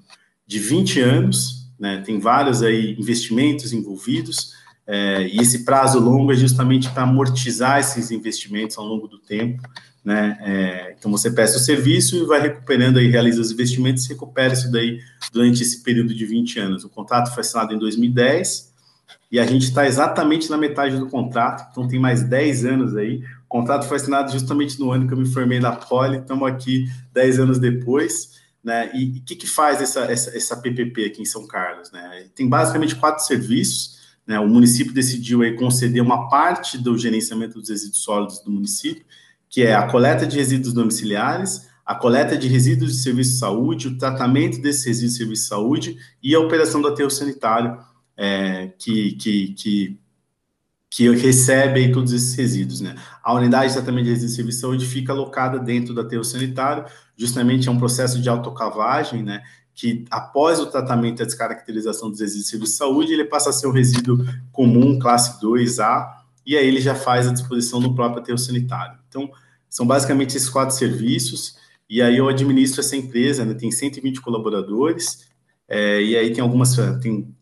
de 0.46 0.60
20 0.60 1.00
anos, 1.00 1.72
né? 1.80 2.04
Tem 2.06 2.20
vários 2.20 2.62
aí 2.62 2.96
investimentos 3.00 3.74
envolvidos. 3.74 4.54
É, 4.88 5.28
e 5.28 5.40
esse 5.40 5.66
prazo 5.66 6.00
longo 6.00 6.32
é 6.32 6.36
justamente 6.36 6.90
para 6.90 7.04
amortizar 7.04 7.80
esses 7.80 8.12
investimentos 8.12 8.78
ao 8.78 8.86
longo 8.86 9.08
do 9.08 9.18
tempo, 9.18 9.62
né? 10.04 10.38
É, 10.42 10.96
então 10.98 11.10
você 11.12 11.32
presta 11.32 11.58
o 11.58 11.60
serviço 11.60 12.16
e 12.16 12.26
vai 12.26 12.40
recuperando 12.40 12.98
aí, 12.98 13.08
realiza 13.08 13.42
os 13.42 13.52
investimentos 13.52 14.06
e 14.06 14.10
recupera 14.10 14.54
isso 14.54 14.72
daí 14.72 15.00
durante 15.34 15.64
esse 15.64 15.82
período 15.82 16.14
de 16.14 16.26
20 16.26 16.60
anos. 16.60 16.84
O 16.84 16.90
contrato 16.90 17.34
foi 17.34 17.42
assinado 17.42 17.74
em 17.74 17.80
2010 17.80 18.72
e 19.32 19.40
a 19.40 19.46
gente 19.46 19.64
está 19.64 19.88
exatamente 19.88 20.50
na 20.52 20.58
metade 20.58 20.98
do 20.98 21.08
contrato, 21.08 21.68
então 21.72 21.88
tem 21.88 22.00
mais 22.00 22.22
10 22.22 22.66
anos 22.66 22.96
aí. 22.96 23.24
O 23.46 23.48
contrato 23.48 23.88
foi 23.88 23.98
assinado 23.98 24.32
justamente 24.32 24.80
no 24.80 24.92
ano 24.92 25.08
que 25.08 25.14
eu 25.14 25.18
me 25.18 25.26
formei 25.26 25.60
na 25.60 25.72
Poli, 25.72 26.20
estamos 26.20 26.48
aqui 26.48 26.88
10 27.12 27.40
anos 27.40 27.60
depois. 27.60 28.36
Né? 28.64 28.92
E 28.96 29.20
o 29.20 29.24
que, 29.24 29.36
que 29.36 29.48
faz 29.48 29.82
essa, 29.82 30.02
essa, 30.12 30.36
essa 30.36 30.58
PPP 30.58 31.06
aqui 31.06 31.22
em 31.22 31.26
São 31.26 31.46
Carlos? 31.46 31.92
Né? 31.92 32.26
Tem 32.36 32.48
basicamente 32.48 32.96
quatro 32.96 33.24
serviços. 33.24 33.95
Né? 34.26 34.40
O 34.40 34.48
município 34.48 34.94
decidiu 34.94 35.42
aí 35.42 35.56
conceder 35.56 36.02
uma 36.02 36.30
parte 36.30 36.78
do 36.78 36.98
gerenciamento 36.98 37.60
dos 37.60 37.70
resíduos 37.70 38.04
sólidos 38.04 38.40
do 38.40 38.52
município, 38.52 39.06
que 39.50 39.62
é 39.62 39.76
a 39.76 39.88
coleta 39.88 40.26
de 40.26 40.38
resíduos 40.38 40.74
domiciliares, 40.74 41.68
a 41.86 41.94
coleta 41.94 42.36
de 42.36 42.48
resíduos 42.48 42.94
de 42.94 43.04
serviço 43.04 43.34
de 43.34 43.38
saúde, 43.38 43.88
o 43.88 43.98
tratamento 43.98 44.60
desses 44.60 44.86
resíduos 44.86 45.14
de 45.14 45.18
serviço 45.18 45.44
de 45.44 45.48
saúde 45.48 45.98
e 46.22 46.34
a 46.34 46.40
operação 46.40 46.82
do 46.82 46.88
aterro 46.88 47.12
sanitário, 47.12 47.78
é, 48.18 48.72
que, 48.80 49.12
que, 49.14 49.54
que, 49.54 50.00
que 50.90 51.10
recebe 51.12 51.92
todos 51.92 52.12
esses 52.12 52.34
resíduos. 52.36 52.82
Né? 52.82 52.96
A 53.24 53.34
unidade 53.34 53.68
de 53.68 53.74
tratamento 53.74 54.06
de 54.06 54.10
resíduos 54.12 54.32
de 54.32 54.36
serviço 54.36 54.58
de 54.58 54.62
saúde 54.62 54.86
fica 54.88 55.14
alocada 55.14 55.60
dentro 55.60 55.94
do 55.94 56.02
aterro 56.02 56.24
sanitário, 56.24 56.86
justamente 57.16 57.68
é 57.68 57.72
um 57.72 57.78
processo 57.78 58.20
de 58.20 58.28
autocavagem, 58.28 59.22
né? 59.22 59.44
Que 59.76 60.06
após 60.10 60.60
o 60.60 60.68
tratamento 60.68 61.20
e 61.20 61.24
a 61.24 61.26
descaracterização 61.26 62.10
dos 62.10 62.22
resíduos 62.22 62.72
de 62.72 62.78
saúde, 62.78 63.12
ele 63.12 63.26
passa 63.26 63.50
a 63.50 63.54
ser 63.54 63.68
um 63.68 63.72
resíduo 63.72 64.26
comum, 64.52 64.98
classe 64.98 65.40
2A, 65.42 66.14
e 66.46 66.56
aí 66.56 66.66
ele 66.66 66.80
já 66.80 66.96
faz 66.96 67.28
a 67.28 67.34
disposição 67.34 67.82
no 67.82 67.94
próprio 67.94 68.22
aterro 68.22 68.38
sanitário. 68.38 68.98
Então, 69.10 69.30
são 69.70 69.86
basicamente 69.86 70.38
esses 70.38 70.48
quatro 70.48 70.74
serviços, 70.74 71.58
e 71.90 72.02
aí 72.02 72.18
eu 72.18 72.30
administro 72.30 72.80
essa 72.80 72.96
empresa, 72.96 73.44
né, 73.44 73.54
tem 73.54 73.70
120 73.70 74.22
colaboradores, 74.22 75.28
é, 75.68 76.02
e 76.02 76.16
aí 76.16 76.32
tem 76.32 76.42
algumas, 76.42 76.78
tem 77.02 77.35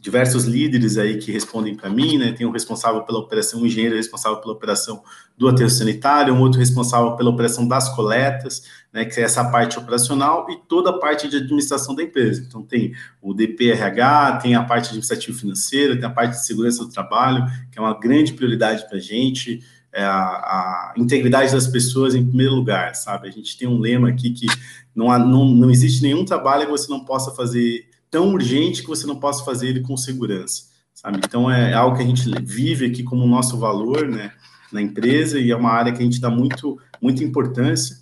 diversos 0.00 0.46
líderes 0.46 0.96
aí 0.96 1.18
que 1.18 1.30
respondem 1.30 1.76
para 1.76 1.90
mim, 1.90 2.16
né? 2.16 2.32
Tem 2.32 2.46
um 2.46 2.50
responsável 2.50 3.02
pela 3.02 3.18
operação, 3.18 3.60
um 3.60 3.66
engenheiro 3.66 3.94
responsável 3.94 4.38
pela 4.40 4.54
operação 4.54 5.02
do 5.36 5.46
aterro 5.46 5.68
sanitário, 5.68 6.32
um 6.32 6.40
outro 6.40 6.58
responsável 6.58 7.14
pela 7.16 7.28
operação 7.28 7.68
das 7.68 7.94
coletas, 7.94 8.62
né? 8.90 9.04
Que 9.04 9.20
é 9.20 9.24
essa 9.24 9.44
parte 9.50 9.78
operacional 9.78 10.46
e 10.50 10.56
toda 10.66 10.88
a 10.88 10.98
parte 10.98 11.28
de 11.28 11.36
administração 11.36 11.94
da 11.94 12.02
empresa. 12.02 12.42
Então 12.48 12.62
tem 12.62 12.94
o 13.20 13.34
DPRH, 13.34 14.38
tem 14.42 14.54
a 14.54 14.64
parte 14.64 14.86
administrativa 14.86 15.38
financeira, 15.38 15.94
tem 15.94 16.06
a 16.06 16.10
parte 16.10 16.32
de 16.32 16.46
segurança 16.46 16.82
do 16.82 16.90
trabalho, 16.90 17.44
que 17.70 17.78
é 17.78 17.82
uma 17.82 17.98
grande 17.98 18.32
prioridade 18.32 18.88
para 18.88 18.96
a 18.96 19.00
gente 19.00 19.62
é 19.92 20.04
a, 20.04 20.12
a, 20.12 20.94
integridade 20.96 21.50
das 21.52 21.66
pessoas 21.66 22.14
em 22.14 22.24
primeiro 22.24 22.54
lugar, 22.54 22.94
sabe? 22.94 23.28
A 23.28 23.32
gente 23.32 23.58
tem 23.58 23.66
um 23.66 23.80
lema 23.80 24.08
aqui 24.08 24.30
que 24.30 24.46
não, 24.94 25.10
há, 25.10 25.18
não, 25.18 25.44
não 25.46 25.68
existe 25.68 26.00
nenhum 26.00 26.24
trabalho 26.24 26.66
que 26.66 26.70
você 26.70 26.88
não 26.88 27.04
possa 27.04 27.32
fazer 27.32 27.89
tão 28.10 28.32
urgente 28.32 28.82
que 28.82 28.88
você 28.88 29.06
não 29.06 29.16
possa 29.16 29.44
fazer 29.44 29.68
ele 29.68 29.80
com 29.80 29.96
segurança, 29.96 30.64
sabe? 30.92 31.20
Então 31.24 31.50
é 31.50 31.72
algo 31.72 31.96
que 31.96 32.02
a 32.02 32.06
gente 32.06 32.28
vive 32.42 32.86
aqui 32.86 33.02
como 33.02 33.26
nosso 33.26 33.56
valor, 33.56 34.08
né, 34.08 34.32
na 34.72 34.82
empresa 34.82 35.38
e 35.38 35.50
é 35.50 35.56
uma 35.56 35.70
área 35.70 35.92
que 35.92 36.00
a 36.00 36.04
gente 36.04 36.20
dá 36.20 36.30
muito, 36.30 36.78
muita 37.00 37.22
importância. 37.22 37.98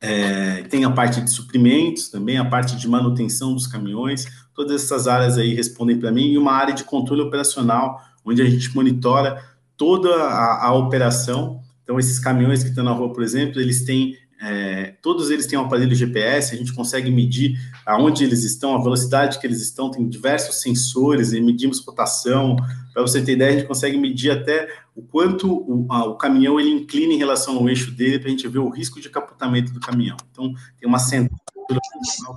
É, 0.00 0.62
tem 0.64 0.84
a 0.84 0.90
parte 0.90 1.20
de 1.20 1.30
suprimentos 1.30 2.08
também, 2.08 2.38
a 2.38 2.44
parte 2.44 2.76
de 2.76 2.86
manutenção 2.86 3.54
dos 3.54 3.66
caminhões, 3.66 4.26
todas 4.54 4.84
essas 4.84 5.08
áreas 5.08 5.36
aí 5.38 5.54
respondem 5.54 5.98
para 5.98 6.12
mim 6.12 6.32
e 6.32 6.38
uma 6.38 6.52
área 6.52 6.74
de 6.74 6.84
controle 6.84 7.22
operacional, 7.22 8.00
onde 8.24 8.42
a 8.42 8.48
gente 8.48 8.74
monitora 8.74 9.42
toda 9.76 10.14
a, 10.14 10.66
a 10.66 10.74
operação. 10.74 11.60
Então, 11.82 11.98
esses 11.98 12.18
caminhões 12.18 12.62
que 12.62 12.70
estão 12.70 12.84
na 12.84 12.92
rua, 12.92 13.12
por 13.12 13.22
exemplo, 13.22 13.60
eles 13.60 13.84
têm 13.84 14.16
é, 14.40 14.94
todos 15.00 15.30
eles 15.30 15.46
têm 15.46 15.58
um 15.58 15.62
aparelho 15.62 15.94
GPS, 15.94 16.54
a 16.54 16.58
gente 16.58 16.74
consegue 16.74 17.10
medir 17.10 17.58
aonde 17.84 18.22
eles 18.24 18.44
estão, 18.44 18.74
a 18.74 18.82
velocidade 18.82 19.38
que 19.38 19.46
eles 19.46 19.62
estão, 19.62 19.90
tem 19.90 20.06
diversos 20.08 20.60
sensores 20.60 21.32
e 21.32 21.40
medimos 21.40 21.84
rotação. 21.84 22.56
Para 22.92 23.02
você 23.02 23.22
ter 23.22 23.32
ideia, 23.32 23.50
a 23.50 23.58
gente 23.58 23.66
consegue 23.66 23.96
medir 23.96 24.30
até 24.30 24.68
o 24.94 25.02
quanto 25.02 25.50
o, 25.50 25.86
a, 25.90 26.04
o 26.04 26.16
caminhão 26.16 26.60
ele 26.60 26.70
inclina 26.70 27.14
em 27.14 27.18
relação 27.18 27.56
ao 27.56 27.68
eixo 27.68 27.90
dele 27.90 28.18
para 28.18 28.28
a 28.28 28.30
gente 28.30 28.46
ver 28.48 28.58
o 28.58 28.68
risco 28.68 29.00
de 29.00 29.08
capotamento 29.08 29.72
do 29.72 29.80
caminhão. 29.80 30.16
Então, 30.30 30.52
tem 30.78 30.88
uma 30.88 30.98
central 30.98 31.40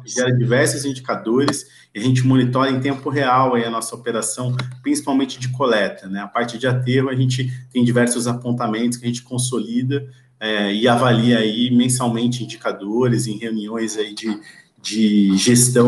que 0.03 0.09
gera 0.09 0.35
diversos 0.35 0.85
indicadores 0.85 1.65
e 1.93 1.99
a 1.99 2.01
gente 2.01 2.25
monitora 2.25 2.71
em 2.71 2.79
tempo 2.79 3.09
real 3.09 3.55
aí 3.55 3.63
a 3.63 3.69
nossa 3.69 3.93
operação, 3.93 4.55
principalmente 4.81 5.39
de 5.39 5.49
coleta. 5.49 6.07
Né? 6.07 6.19
A 6.21 6.27
parte 6.27 6.57
de 6.57 6.65
aterro, 6.65 7.09
a 7.09 7.15
gente 7.15 7.51
tem 7.71 7.83
diversos 7.83 8.25
apontamentos 8.25 8.97
que 8.97 9.05
a 9.05 9.07
gente 9.07 9.21
consolida 9.21 10.07
é, 10.39 10.73
e 10.73 10.87
avalia 10.87 11.39
aí 11.39 11.69
mensalmente 11.71 12.43
indicadores 12.43 13.27
em 13.27 13.37
reuniões 13.37 13.97
aí 13.97 14.13
de, 14.13 14.39
de 14.81 15.37
gestão, 15.37 15.87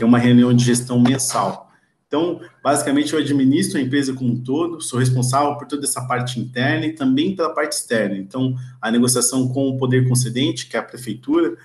é 0.00 0.04
uma 0.04 0.18
reunião 0.18 0.52
de 0.52 0.64
gestão 0.64 1.00
mensal. 1.00 1.64
Então, 2.06 2.40
basicamente, 2.62 3.12
eu 3.12 3.18
administro 3.18 3.76
a 3.76 3.80
empresa 3.80 4.12
como 4.12 4.30
um 4.30 4.40
todo, 4.40 4.80
sou 4.80 5.00
responsável 5.00 5.56
por 5.56 5.66
toda 5.66 5.84
essa 5.84 6.00
parte 6.06 6.38
interna 6.38 6.86
e 6.86 6.92
também 6.92 7.34
pela 7.34 7.52
parte 7.52 7.72
externa. 7.72 8.16
Então, 8.16 8.54
a 8.80 8.88
negociação 8.88 9.48
com 9.48 9.70
o 9.70 9.76
poder 9.76 10.08
concedente, 10.08 10.68
que 10.68 10.76
é 10.76 10.78
a 10.78 10.82
prefeitura, 10.82 11.56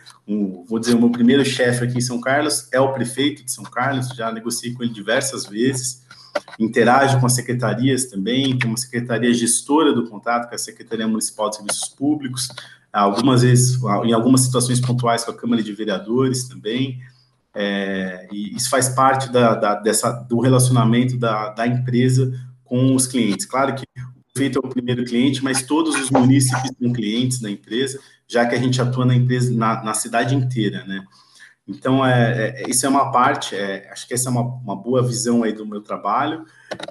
vou 0.67 0.79
dizer, 0.79 0.95
o 0.95 0.99
meu 0.99 1.11
primeiro 1.11 1.45
chefe 1.45 1.83
aqui 1.83 1.99
em 1.99 2.01
São 2.01 2.19
Carlos 2.19 2.67
é 2.71 2.79
o 2.79 2.91
prefeito 2.93 3.45
de 3.45 3.51
São 3.51 3.63
Carlos, 3.63 4.09
já 4.09 4.31
negociei 4.31 4.73
com 4.73 4.81
ele 4.81 4.91
diversas 4.91 5.45
vezes, 5.45 6.03
interage 6.59 7.19
com 7.19 7.25
as 7.25 7.33
secretarias 7.33 8.05
também, 8.05 8.57
tem 8.57 8.69
uma 8.69 8.77
secretaria 8.77 9.33
gestora 9.33 9.93
do 9.93 10.07
contrato, 10.07 10.47
que 10.47 10.53
é 10.53 10.57
a 10.57 10.59
Secretaria 10.59 11.07
Municipal 11.07 11.49
de 11.49 11.57
Serviços 11.57 11.89
Públicos, 11.89 12.49
algumas 12.91 13.41
vezes, 13.43 13.79
em 14.03 14.13
algumas 14.13 14.41
situações 14.41 14.79
pontuais 14.79 15.23
com 15.23 15.31
a 15.31 15.35
Câmara 15.35 15.61
de 15.61 15.71
Vereadores 15.73 16.47
também, 16.47 16.99
é, 17.53 18.27
e 18.31 18.55
isso 18.55 18.69
faz 18.69 18.89
parte 18.89 19.31
da, 19.31 19.55
da, 19.55 19.75
dessa, 19.75 20.11
do 20.11 20.39
relacionamento 20.39 21.17
da, 21.17 21.49
da 21.49 21.67
empresa 21.67 22.31
com 22.63 22.95
os 22.95 23.07
clientes. 23.07 23.45
Claro 23.45 23.75
que 23.75 23.83
o 23.83 24.33
prefeito 24.33 24.59
é 24.63 24.67
o 24.67 24.69
primeiro 24.69 25.03
cliente, 25.03 25.43
mas 25.43 25.63
todos 25.63 25.95
os 25.95 26.09
munícipes 26.11 26.71
são 26.79 26.93
clientes 26.93 27.39
da 27.39 27.49
empresa, 27.49 27.99
já 28.27 28.45
que 28.45 28.55
a 28.55 28.59
gente 28.59 28.79
atua 28.81 29.05
na 29.05 29.15
empresa, 29.15 29.53
na, 29.53 29.83
na 29.83 29.93
cidade 29.93 30.35
inteira, 30.35 30.83
né? 30.85 31.03
Então, 31.69 32.03
é, 32.03 32.55
é, 32.57 32.69
isso 32.69 32.85
é 32.85 32.89
uma 32.89 33.11
parte, 33.11 33.55
é, 33.55 33.87
acho 33.91 34.07
que 34.07 34.13
essa 34.15 34.27
é 34.27 34.31
uma, 34.31 34.41
uma, 34.41 34.75
boa 34.75 35.03
visão 35.03 35.43
aí 35.43 35.53
do 35.53 35.67
meu 35.67 35.81
trabalho, 35.81 36.43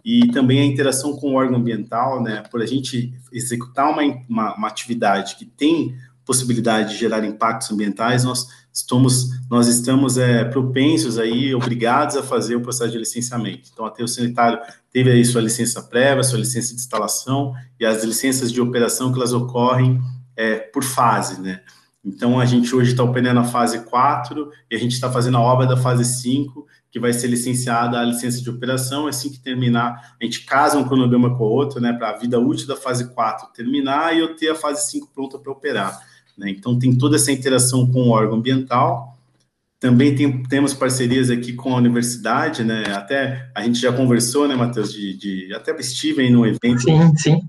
e 0.04 0.28
também 0.28 0.60
a 0.60 0.64
interação 0.64 1.16
com 1.16 1.32
o 1.32 1.34
órgão 1.34 1.56
ambiental, 1.56 2.22
né, 2.22 2.44
por 2.48 2.62
a 2.62 2.66
gente 2.66 3.12
executar 3.32 3.90
uma, 3.90 4.02
uma, 4.28 4.54
uma 4.54 4.68
atividade 4.68 5.34
que 5.34 5.44
tem 5.44 5.96
possibilidade 6.24 6.90
de 6.90 6.96
gerar 6.96 7.24
impactos 7.24 7.72
ambientais, 7.72 8.22
nós 8.22 8.46
estamos, 8.72 9.30
nós 9.50 9.66
estamos 9.66 10.16
é, 10.16 10.44
propensos 10.44 11.18
aí, 11.18 11.54
obrigados 11.54 12.16
a 12.16 12.22
fazer 12.22 12.54
o 12.54 12.60
processo 12.60 12.92
de 12.92 12.98
licenciamento. 12.98 13.70
Então, 13.72 13.84
até 13.84 14.04
o 14.04 14.08
sanitário 14.08 14.60
teve 14.92 15.10
aí 15.10 15.24
sua 15.24 15.40
licença 15.40 15.82
prévia, 15.82 16.22
sua 16.22 16.38
licença 16.38 16.68
de 16.68 16.80
instalação 16.80 17.52
e 17.80 17.86
as 17.86 18.04
licenças 18.04 18.52
de 18.52 18.60
operação 18.60 19.10
que 19.10 19.18
elas 19.18 19.32
ocorrem 19.32 20.00
é, 20.36 20.56
por 20.56 20.84
fase, 20.84 21.40
né? 21.40 21.62
Então, 22.08 22.40
a 22.40 22.46
gente 22.46 22.74
hoje 22.74 22.92
está 22.92 23.04
operando 23.04 23.40
a 23.40 23.44
fase 23.44 23.84
4 23.84 24.50
e 24.70 24.74
a 24.74 24.78
gente 24.78 24.92
está 24.92 25.12
fazendo 25.12 25.36
a 25.36 25.42
obra 25.42 25.66
da 25.66 25.76
fase 25.76 26.06
5, 26.06 26.66
que 26.90 26.98
vai 26.98 27.12
ser 27.12 27.26
licenciada 27.26 28.00
a 28.00 28.04
licença 28.04 28.40
de 28.40 28.48
operação. 28.48 29.06
Assim 29.06 29.30
que 29.30 29.38
terminar, 29.38 30.16
a 30.18 30.24
gente 30.24 30.46
casa 30.46 30.78
um 30.78 30.84
cronograma 30.84 31.36
com 31.36 31.44
o 31.44 31.48
outro, 31.48 31.80
né, 31.80 31.92
para 31.92 32.10
a 32.10 32.16
vida 32.16 32.40
útil 32.40 32.66
da 32.66 32.76
fase 32.76 33.12
4 33.12 33.48
terminar 33.54 34.16
e 34.16 34.20
eu 34.20 34.34
ter 34.34 34.48
a 34.48 34.54
fase 34.54 34.90
5 34.90 35.10
pronta 35.14 35.38
para 35.38 35.52
operar. 35.52 36.00
Né? 36.36 36.48
Então, 36.50 36.78
tem 36.78 36.96
toda 36.96 37.16
essa 37.16 37.30
interação 37.30 37.86
com 37.86 38.04
o 38.04 38.10
órgão 38.10 38.38
ambiental. 38.38 39.18
Também 39.78 40.14
tem, 40.14 40.42
temos 40.44 40.72
parcerias 40.72 41.28
aqui 41.28 41.52
com 41.52 41.74
a 41.74 41.76
universidade, 41.76 42.64
né? 42.64 42.82
Até 42.94 43.48
a 43.54 43.62
gente 43.62 43.78
já 43.78 43.92
conversou, 43.92 44.48
né, 44.48 44.56
Matheus, 44.56 44.92
de, 44.92 45.16
de 45.16 45.54
até 45.54 45.70
estive 45.78 46.22
aí 46.22 46.30
no 46.30 46.44
evento. 46.44 46.80
Sim, 46.80 47.16
sim. 47.16 47.40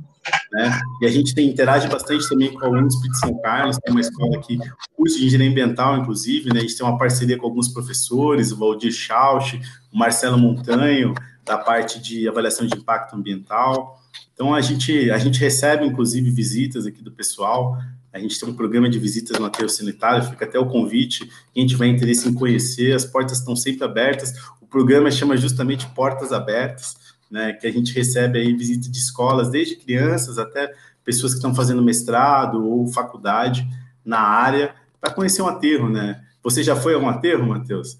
Né? 0.51 0.79
E 1.01 1.05
a 1.05 1.09
gente 1.09 1.35
tem 1.35 1.47
interage 1.47 1.87
bastante 1.87 2.27
também 2.27 2.51
com 2.51 2.65
a 2.65 2.69
UNSP 2.69 3.07
de 3.07 3.19
São 3.19 3.39
Carlos, 3.39 3.77
tem 3.77 3.91
uma 3.91 4.01
escola 4.01 4.37
aqui, 4.37 4.57
curso 4.95 5.19
de 5.19 5.27
engenharia 5.27 5.51
ambiental, 5.51 5.97
inclusive, 5.97 6.51
né? 6.51 6.59
A 6.59 6.61
gente 6.61 6.75
tem 6.75 6.85
uma 6.85 6.97
parceria 6.97 7.37
com 7.37 7.45
alguns 7.45 7.67
professores, 7.67 8.51
o 8.51 8.57
Valdir 8.57 8.91
Schauch, 8.91 9.61
o 9.93 9.97
Marcelo 9.97 10.39
Montanho, 10.39 11.13
da 11.45 11.57
parte 11.57 12.01
de 12.01 12.27
avaliação 12.27 12.65
de 12.65 12.75
impacto 12.75 13.15
ambiental. 13.15 13.99
Então, 14.33 14.53
a 14.55 14.61
gente, 14.61 15.11
a 15.11 15.17
gente 15.17 15.39
recebe, 15.39 15.85
inclusive, 15.85 16.31
visitas 16.31 16.85
aqui 16.85 17.03
do 17.03 17.11
pessoal. 17.11 17.77
A 18.11 18.17
gente 18.17 18.39
tem 18.39 18.49
um 18.49 18.53
programa 18.53 18.89
de 18.89 18.97
visitas 18.97 19.37
no 19.37 19.45
aterro 19.45 19.69
sanitário, 19.69 20.23
fica 20.23 20.45
até 20.45 20.57
o 20.57 20.65
convite. 20.65 21.29
Quem 21.53 21.67
tiver 21.67 21.87
interesse 21.87 22.27
em 22.27 22.33
conhecer, 22.33 22.95
as 22.95 23.05
portas 23.05 23.39
estão 23.39 23.55
sempre 23.55 23.83
abertas. 23.83 24.33
O 24.61 24.65
programa 24.65 25.11
chama 25.11 25.37
justamente 25.37 25.87
Portas 25.87 26.31
Abertas, 26.31 26.95
né, 27.29 27.53
que 27.53 27.67
a 27.67 27.71
gente 27.71 27.93
recebe 27.93 28.39
aí 28.39 28.53
visita 28.53 28.89
de 28.89 28.97
escolas, 28.97 29.49
desde 29.49 29.75
crianças 29.75 30.37
até 30.37 30.73
pessoas 31.03 31.33
que 31.33 31.37
estão 31.37 31.55
fazendo 31.55 31.81
mestrado 31.81 32.65
ou 32.65 32.87
faculdade 32.87 33.67
na 34.03 34.19
área, 34.19 34.73
para 34.99 35.13
conhecer 35.13 35.41
um 35.41 35.47
aterro, 35.47 35.89
né? 35.89 36.21
Você 36.43 36.63
já 36.63 36.75
foi 36.75 36.93
a 36.93 36.97
um 36.97 37.09
aterro, 37.09 37.47
Matheus? 37.47 37.97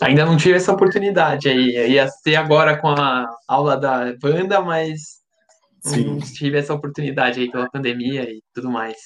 Ainda 0.00 0.24
não 0.24 0.36
tive 0.36 0.54
essa 0.56 0.72
oportunidade 0.72 1.48
aí. 1.48 1.92
Ia 1.92 2.08
ser 2.08 2.36
agora 2.36 2.76
com 2.76 2.88
a 2.88 3.26
aula 3.46 3.76
da 3.76 4.14
banda, 4.16 4.60
mas 4.60 5.18
Sim. 5.82 6.04
não 6.04 6.18
tive 6.18 6.58
essa 6.58 6.72
oportunidade 6.72 7.40
aí 7.40 7.50
pela 7.50 7.68
pandemia 7.68 8.22
e 8.22 8.42
tudo 8.54 8.70
mais. 8.70 8.96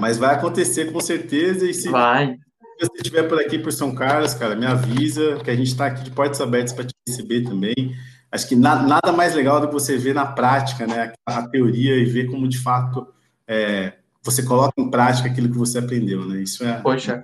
Mas 0.00 0.18
vai 0.18 0.34
acontecer 0.34 0.92
com 0.92 1.00
certeza. 1.00 1.68
E 1.68 1.72
se 1.72 1.88
vai. 1.88 2.36
você 2.80 2.92
estiver 2.96 3.22
por 3.24 3.40
aqui 3.40 3.58
por 3.58 3.72
São 3.72 3.94
Carlos, 3.94 4.34
cara, 4.34 4.54
me 4.54 4.66
avisa 4.66 5.36
que 5.42 5.50
a 5.50 5.56
gente 5.56 5.68
está 5.68 5.86
aqui 5.86 6.02
de 6.02 6.10
portas 6.10 6.40
abertas 6.40 6.72
para 6.72 6.84
te 6.84 6.94
receber 7.08 7.44
também. 7.44 7.94
Acho 8.34 8.48
que 8.48 8.56
na, 8.56 8.82
nada 8.82 9.12
mais 9.12 9.32
legal 9.32 9.60
do 9.60 9.68
que 9.68 9.72
você 9.72 9.96
ver 9.96 10.12
na 10.12 10.26
prática, 10.26 10.88
né, 10.88 11.12
a, 11.24 11.46
teoria 11.46 11.94
e 11.94 12.04
ver 12.04 12.26
como 12.26 12.48
de 12.48 12.58
fato 12.58 13.06
é, 13.46 13.92
você 14.24 14.42
coloca 14.42 14.74
em 14.76 14.90
prática 14.90 15.28
aquilo 15.28 15.48
que 15.48 15.56
você 15.56 15.78
aprendeu, 15.78 16.26
né? 16.26 16.42
Isso 16.42 16.64
é 16.64 16.80
Poxa. 16.80 17.22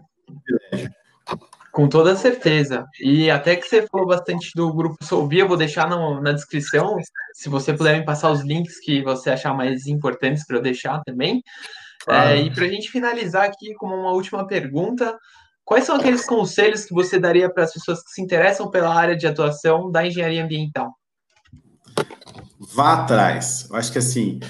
Com 1.73 1.89
toda 1.89 2.15
certeza. 2.15 2.87
E 3.01 3.29
até 3.29 3.57
que 3.57 3.67
você 3.67 3.85
falou 3.89 4.07
bastante 4.07 4.53
do 4.55 4.73
grupo 4.73 5.05
Solvi, 5.05 5.41
eu 5.41 5.49
vou 5.49 5.57
deixar 5.57 5.91
no, 5.91 6.21
na 6.21 6.31
descrição, 6.31 6.97
se 7.35 7.49
você 7.49 7.75
puder 7.75 7.99
me 7.99 8.05
passar 8.05 8.31
os 8.31 8.43
links 8.43 8.79
que 8.79 9.03
você 9.03 9.31
achar 9.31 9.53
mais 9.53 9.89
importantes 9.89 10.47
para 10.47 10.59
eu 10.59 10.63
deixar 10.63 11.01
também. 11.01 11.43
É, 12.09 12.37
e 12.37 12.55
para 12.55 12.67
a 12.67 12.69
gente 12.69 12.89
finalizar 12.89 13.47
aqui 13.47 13.75
como 13.75 13.97
uma 13.97 14.13
última 14.13 14.47
pergunta, 14.47 15.19
quais 15.65 15.83
são 15.83 15.97
aqueles 15.97 16.25
conselhos 16.25 16.85
que 16.85 16.95
você 16.95 17.19
daria 17.19 17.53
para 17.53 17.65
as 17.65 17.73
pessoas 17.73 18.01
que 18.01 18.11
se 18.11 18.23
interessam 18.23 18.71
pela 18.71 18.95
área 18.95 19.17
de 19.17 19.27
atuação 19.27 19.91
da 19.91 20.07
engenharia 20.07 20.45
ambiental? 20.45 21.00
Vá 22.73 22.95
atrás. 22.95 23.67
Eu 23.69 23.77
acho 23.77 23.93
que 23.93 23.99
assim, 23.99 24.41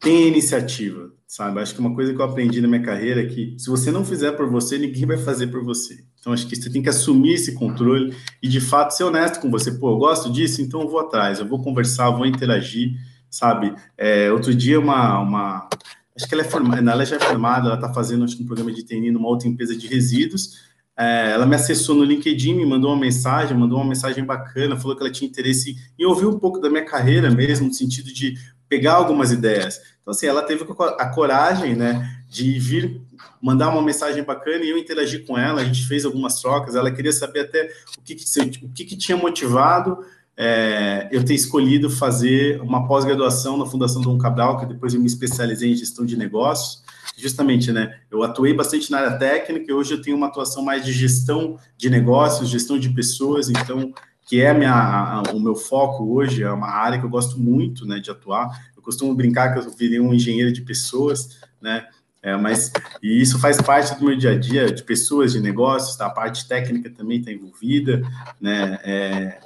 tem 0.00 0.28
iniciativa, 0.28 1.10
sabe? 1.26 1.60
Acho 1.60 1.74
que 1.74 1.80
uma 1.80 1.94
coisa 1.94 2.12
que 2.12 2.20
eu 2.20 2.24
aprendi 2.24 2.60
na 2.60 2.68
minha 2.68 2.82
carreira 2.82 3.22
é 3.22 3.26
que 3.26 3.56
se 3.58 3.68
você 3.70 3.90
não 3.90 4.04
fizer 4.04 4.32
por 4.32 4.48
você, 4.50 4.78
ninguém 4.78 5.06
vai 5.06 5.16
fazer 5.16 5.46
por 5.46 5.64
você. 5.64 6.04
Então, 6.20 6.32
acho 6.32 6.46
que 6.46 6.56
você 6.56 6.70
tem 6.70 6.82
que 6.82 6.88
assumir 6.88 7.34
esse 7.34 7.54
controle 7.54 8.14
e, 8.42 8.48
de 8.48 8.60
fato, 8.60 8.92
ser 8.92 9.04
honesto 9.04 9.40
com 9.40 9.50
você. 9.50 9.72
Pô, 9.72 9.90
eu 9.92 9.98
gosto 9.98 10.30
disso, 10.32 10.62
então 10.62 10.82
eu 10.82 10.88
vou 10.88 11.00
atrás, 11.00 11.38
eu 11.38 11.46
vou 11.46 11.62
conversar, 11.62 12.06
eu 12.06 12.16
vou 12.16 12.26
interagir, 12.26 12.92
sabe? 13.30 13.74
É, 13.96 14.32
outro 14.32 14.54
dia, 14.54 14.80
uma, 14.80 15.18
uma 15.20 15.68
acho 16.16 16.28
que 16.28 16.34
ela 16.34 16.42
é 16.42 16.48
formada, 16.48 16.90
ela 16.90 17.04
já 17.04 17.16
é 17.16 17.20
formada, 17.20 17.66
ela 17.66 17.74
está 17.74 17.92
fazendo 17.92 18.24
acho, 18.24 18.42
um 18.42 18.46
programa 18.46 18.72
de 18.72 18.84
TNI 18.84 19.10
numa 19.10 19.28
outra 19.28 19.48
empresa 19.48 19.76
de 19.76 19.86
resíduos. 19.86 20.73
É, 20.96 21.32
ela 21.32 21.44
me 21.44 21.56
acessou 21.56 21.94
no 21.94 22.04
LinkedIn, 22.04 22.54
me 22.54 22.64
mandou 22.64 22.90
uma 22.90 23.00
mensagem, 23.00 23.56
mandou 23.56 23.78
uma 23.78 23.88
mensagem 23.88 24.24
bacana, 24.24 24.76
falou 24.76 24.96
que 24.96 25.02
ela 25.02 25.10
tinha 25.10 25.28
interesse 25.28 25.76
em 25.98 26.04
ouvir 26.04 26.26
um 26.26 26.38
pouco 26.38 26.60
da 26.60 26.70
minha 26.70 26.84
carreira 26.84 27.30
mesmo, 27.30 27.66
no 27.66 27.74
sentido 27.74 28.12
de 28.12 28.34
pegar 28.68 28.94
algumas 28.94 29.32
ideias. 29.32 29.80
Então, 30.00 30.12
assim, 30.12 30.26
ela 30.26 30.42
teve 30.42 30.64
a 30.98 31.08
coragem, 31.08 31.74
né, 31.74 32.22
de 32.28 32.58
vir 32.58 33.00
mandar 33.40 33.70
uma 33.70 33.82
mensagem 33.82 34.22
bacana 34.22 34.64
e 34.64 34.70
eu 34.70 34.78
interagir 34.78 35.26
com 35.26 35.36
ela, 35.36 35.60
a 35.60 35.64
gente 35.64 35.86
fez 35.86 36.04
algumas 36.04 36.40
trocas, 36.40 36.74
ela 36.74 36.90
queria 36.90 37.12
saber 37.12 37.40
até 37.40 37.70
o 37.98 38.02
que, 38.02 38.14
que 38.14 38.24
o 38.64 38.68
que, 38.68 38.84
que 38.84 38.96
tinha 38.96 39.16
motivado 39.16 39.98
é, 40.36 41.08
eu 41.12 41.24
ter 41.24 41.34
escolhido 41.34 41.88
fazer 41.88 42.60
uma 42.60 42.86
pós-graduação 42.86 43.56
na 43.56 43.66
Fundação 43.66 44.02
Dom 44.02 44.18
Cabral, 44.18 44.58
que 44.58 44.66
depois 44.66 44.94
eu 44.94 45.00
me 45.00 45.06
especializei 45.06 45.72
em 45.72 45.76
gestão 45.76 46.04
de 46.04 46.16
negócios. 46.16 46.82
Justamente, 47.16 47.72
né? 47.72 47.98
Eu 48.10 48.22
atuei 48.22 48.52
bastante 48.54 48.90
na 48.90 48.98
área 48.98 49.18
técnica 49.18 49.70
e 49.70 49.74
hoje 49.74 49.94
eu 49.94 50.02
tenho 50.02 50.16
uma 50.16 50.26
atuação 50.26 50.62
mais 50.62 50.84
de 50.84 50.92
gestão 50.92 51.58
de 51.76 51.90
negócios, 51.90 52.48
gestão 52.48 52.78
de 52.78 52.88
pessoas, 52.90 53.48
então, 53.48 53.92
que 54.26 54.40
é 54.40 54.52
minha, 54.52 54.72
a, 54.72 55.22
o 55.32 55.40
meu 55.40 55.54
foco 55.54 56.14
hoje, 56.14 56.42
é 56.42 56.50
uma 56.50 56.70
área 56.70 56.98
que 56.98 57.04
eu 57.04 57.10
gosto 57.10 57.38
muito 57.38 57.86
né, 57.86 57.98
de 57.98 58.10
atuar. 58.10 58.48
Eu 58.76 58.82
costumo 58.82 59.14
brincar 59.14 59.52
que 59.52 59.58
eu 59.58 59.70
virei 59.70 60.00
um 60.00 60.12
engenheiro 60.14 60.52
de 60.52 60.62
pessoas, 60.62 61.38
né? 61.60 61.86
É, 62.22 62.34
mas 62.38 62.72
e 63.02 63.20
isso 63.20 63.38
faz 63.38 63.60
parte 63.60 63.98
do 63.98 64.06
meu 64.06 64.16
dia 64.16 64.30
a 64.30 64.38
dia, 64.38 64.72
de 64.72 64.82
pessoas, 64.82 65.32
de 65.32 65.40
negócios, 65.40 65.94
tá? 65.94 66.06
a 66.06 66.10
parte 66.10 66.48
técnica 66.48 66.88
também 66.88 67.18
está 67.18 67.30
envolvida, 67.30 68.00
né? 68.40 68.78
É, 68.82 69.38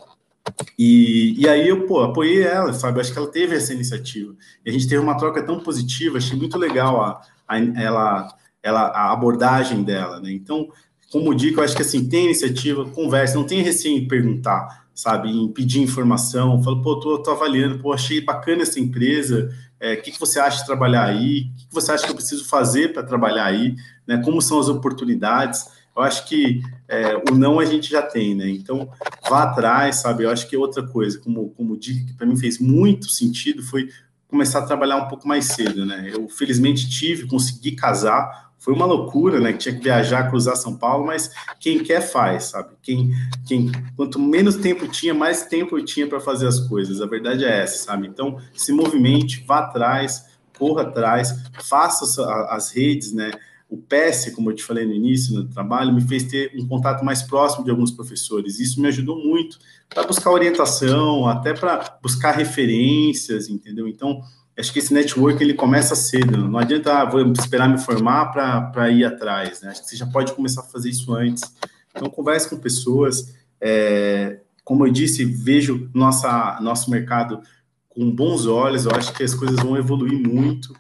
e, 0.79 1.35
e 1.39 1.49
aí 1.49 1.69
eu, 1.69 1.87
pô, 1.87 2.03
apoiei 2.03 2.43
ela, 2.43 2.73
sabe? 2.73 3.01
Acho 3.01 3.13
que 3.13 3.19
ela 3.19 3.31
teve 3.31 3.57
essa 3.57 3.75
iniciativa. 3.75 4.35
E 4.65 4.71
a 4.71 4.73
gente 4.73 4.89
teve 4.89 5.03
uma 5.03 5.17
troca 5.17 5.43
tão 5.43 5.61
positiva, 5.61 6.19
achei 6.19 6.37
muito 6.39 6.57
legal 6.57 7.03
a, 7.03 7.21
a, 7.49 7.59
ela, 7.59 8.37
ela, 8.63 8.83
a 8.89 9.13
abordagem 9.13 9.83
dela, 9.83 10.21
né? 10.21 10.31
Então, 10.33 10.69
como 11.11 11.35
dica, 11.35 11.61
eu 11.61 11.65
acho 11.65 11.75
que 11.75 11.83
assim, 11.83 12.09
tem 12.09 12.27
iniciativa, 12.27 12.85
conversa, 12.85 13.37
não 13.37 13.45
tem 13.45 13.63
receio 13.63 13.97
em 13.97 14.07
perguntar, 14.07 14.87
sabe? 14.95 15.31
Em 15.31 15.49
pedir 15.49 15.81
informação, 15.81 16.63
falo, 16.63 16.83
pô, 16.83 17.01
tô, 17.01 17.19
tô 17.23 17.31
avaliando, 17.31 17.79
pô, 17.79 17.93
achei 17.93 18.21
bacana 18.21 18.63
essa 18.63 18.79
empresa, 18.79 19.51
é, 19.81 19.95
o 19.95 20.03
que, 20.03 20.11
que 20.11 20.21
você 20.21 20.41
acha 20.41 20.59
de 20.59 20.67
trabalhar 20.67 21.05
aí? 21.05 21.51
O 21.53 21.57
que, 21.57 21.67
que 21.69 21.75
você 21.75 21.93
acha 21.93 22.05
que 22.05 22.11
eu 22.11 22.17
preciso 22.17 22.45
fazer 22.45 22.93
para 22.93 23.03
trabalhar 23.03 23.45
aí? 23.45 23.77
Né? 24.07 24.19
Como 24.19 24.43
são 24.43 24.59
as 24.59 24.69
oportunidades? 24.69 25.67
Eu 25.97 26.03
acho 26.03 26.27
que 26.27 26.61
é, 26.87 27.17
o 27.31 27.35
não 27.35 27.59
a 27.59 27.65
gente 27.65 27.91
já 27.91 28.03
tem, 28.03 28.35
né? 28.35 28.49
Então, 28.49 28.89
vá 29.29 29.45
atrás, 29.45 29.97
sabe? 29.97 30.25
Eu 30.25 30.31
acho 30.31 30.49
que 30.49 30.57
outra 30.57 30.87
coisa, 30.87 31.19
como, 31.19 31.51
como 31.51 31.77
dica 31.77 32.07
que 32.07 32.15
para 32.15 32.27
mim 32.27 32.37
fez 32.37 32.59
muito 32.59 33.09
sentido, 33.09 33.63
foi 33.63 33.89
começar 34.29 34.61
a 34.61 34.67
trabalhar 34.67 34.97
um 34.97 35.09
pouco 35.09 35.27
mais 35.27 35.47
cedo, 35.47 35.85
né? 35.85 36.11
Eu, 36.13 36.29
felizmente, 36.29 36.89
tive, 36.89 37.27
consegui 37.27 37.73
casar, 37.73 38.53
foi 38.59 38.75
uma 38.75 38.85
loucura, 38.85 39.41
né? 39.41 39.53
Que 39.53 39.59
tinha 39.59 39.75
que 39.75 39.83
viajar, 39.83 40.29
cruzar 40.29 40.57
São 40.57 40.77
Paulo, 40.77 41.07
mas 41.07 41.33
quem 41.59 41.83
quer 41.83 42.03
faz, 42.03 42.45
sabe? 42.45 42.75
Quem, 42.83 43.11
quem, 43.47 43.73
quanto 43.97 44.19
menos 44.19 44.57
tempo 44.57 44.87
tinha, 44.87 45.15
mais 45.15 45.47
tempo 45.47 45.79
eu 45.79 45.85
tinha 45.85 46.07
para 46.07 46.21
fazer 46.21 46.47
as 46.47 46.61
coisas. 46.61 47.01
A 47.01 47.07
verdade 47.07 47.45
é 47.45 47.63
essa, 47.63 47.85
sabe? 47.85 48.07
Então, 48.07 48.39
se 48.55 48.73
movimente, 48.73 49.43
vá 49.47 49.61
atrás, 49.61 50.27
corra 50.59 50.83
atrás, 50.83 51.35
faça 51.63 52.05
as 52.51 52.71
redes, 52.71 53.13
né? 53.13 53.31
O 53.71 53.77
PS, 53.77 54.33
como 54.35 54.51
eu 54.51 54.55
te 54.55 54.65
falei 54.65 54.87
no 54.87 54.95
início 54.95 55.35
no 55.35 55.47
trabalho, 55.47 55.93
me 55.93 56.01
fez 56.01 56.25
ter 56.25 56.53
um 56.57 56.67
contato 56.67 57.05
mais 57.05 57.23
próximo 57.23 57.65
de 57.65 57.71
alguns 57.71 57.91
professores. 57.91 58.59
Isso 58.59 58.81
me 58.81 58.89
ajudou 58.89 59.23
muito 59.23 59.59
para 59.89 60.07
buscar 60.07 60.31
orientação, 60.31 61.27
até 61.27 61.55
para 61.55 61.99
buscar 62.03 62.33
referências, 62.33 63.49
entendeu? 63.49 63.89
Então, 63.89 64.21
acho 64.59 64.73
que 64.73 64.79
esse 64.79 64.93
network 64.93 65.43
ele 65.43 65.55
começa 65.55 65.95
cedo. 65.97 66.37
Não 66.37 66.59
adianta, 66.59 66.93
ah, 66.93 67.05
vou 67.05 67.21
esperar 67.33 67.69
me 67.69 67.79
formar 67.79 68.27
para 68.27 68.91
ir 68.91 69.05
atrás. 69.05 69.63
Né? 69.63 69.71
Acho 69.71 69.83
que 69.83 69.91
você 69.91 69.97
já 69.97 70.07
pode 70.07 70.33
começar 70.33 70.61
a 70.61 70.65
fazer 70.65 70.91
isso 70.91 71.15
antes. 71.15 71.43
Então, 71.91 72.11
converse 72.11 72.49
com 72.49 72.57
pessoas. 72.57 73.35
É, 73.61 74.41
como 74.65 74.87
eu 74.87 74.93
disse, 74.93 75.25
vejo 75.25 75.91
nossa, 75.95 76.59
nosso 76.61 76.91
mercado 76.91 77.41
com 77.89 78.11
bons 78.11 78.47
olhos. 78.47 78.85
Eu 78.85 78.93
acho 78.93 79.13
que 79.15 79.23
as 79.23 79.35
coisas 79.35 79.57
vão 79.57 79.77
evoluir 79.77 80.19
muito 80.19 80.73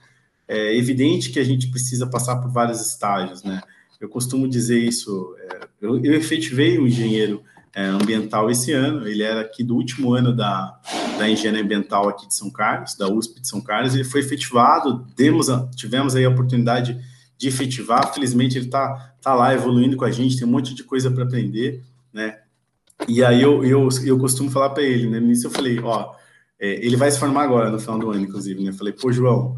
é 0.48 0.74
evidente 0.74 1.30
que 1.30 1.38
a 1.38 1.44
gente 1.44 1.68
precisa 1.68 2.06
passar 2.06 2.36
por 2.36 2.50
vários 2.50 2.80
estágios, 2.80 3.44
né? 3.44 3.60
Eu 4.00 4.08
costumo 4.08 4.48
dizer 4.48 4.78
isso. 4.78 5.36
É, 5.38 5.68
eu, 5.82 6.02
eu 6.02 6.14
efetivei 6.14 6.78
um 6.78 6.86
engenheiro 6.86 7.42
é, 7.74 7.84
ambiental 7.84 8.50
esse 8.50 8.72
ano. 8.72 9.06
Ele 9.06 9.22
era 9.22 9.40
aqui 9.40 9.62
do 9.62 9.74
último 9.74 10.14
ano 10.14 10.34
da, 10.34 10.78
da 11.18 11.28
engenharia 11.28 11.62
ambiental 11.62 12.08
aqui 12.08 12.26
de 12.26 12.34
São 12.34 12.50
Carlos, 12.50 12.94
da 12.94 13.08
USP 13.08 13.40
de 13.40 13.48
São 13.48 13.60
Carlos. 13.60 13.94
Ele 13.94 14.04
foi 14.04 14.20
efetivado. 14.20 15.06
Demos 15.16 15.50
a, 15.50 15.68
tivemos 15.74 16.14
aí 16.14 16.24
a 16.24 16.30
oportunidade 16.30 16.98
de 17.36 17.48
efetivar. 17.48 18.12
Felizmente, 18.12 18.58
ele 18.58 18.66
está 18.66 19.14
tá 19.20 19.34
lá 19.34 19.54
evoluindo 19.54 19.96
com 19.96 20.04
a 20.04 20.10
gente, 20.10 20.36
tem 20.36 20.46
um 20.46 20.50
monte 20.50 20.74
de 20.74 20.82
coisa 20.82 21.10
para 21.10 21.24
aprender, 21.24 21.82
né? 22.12 22.38
E 23.06 23.22
aí 23.22 23.40
eu, 23.40 23.64
eu, 23.64 23.88
eu 24.04 24.18
costumo 24.18 24.50
falar 24.50 24.70
para 24.70 24.82
ele, 24.82 25.08
né? 25.08 25.20
Nisso 25.20 25.46
eu 25.46 25.50
falei, 25.50 25.78
ó, 25.78 26.14
é, 26.58 26.84
ele 26.84 26.96
vai 26.96 27.10
se 27.10 27.18
formar 27.18 27.44
agora, 27.44 27.70
no 27.70 27.78
final 27.78 27.98
do 27.98 28.10
ano, 28.10 28.22
inclusive, 28.22 28.62
né? 28.62 28.70
Eu 28.70 28.74
falei, 28.74 28.92
pô, 28.92 29.12
João, 29.12 29.52
o 29.52 29.56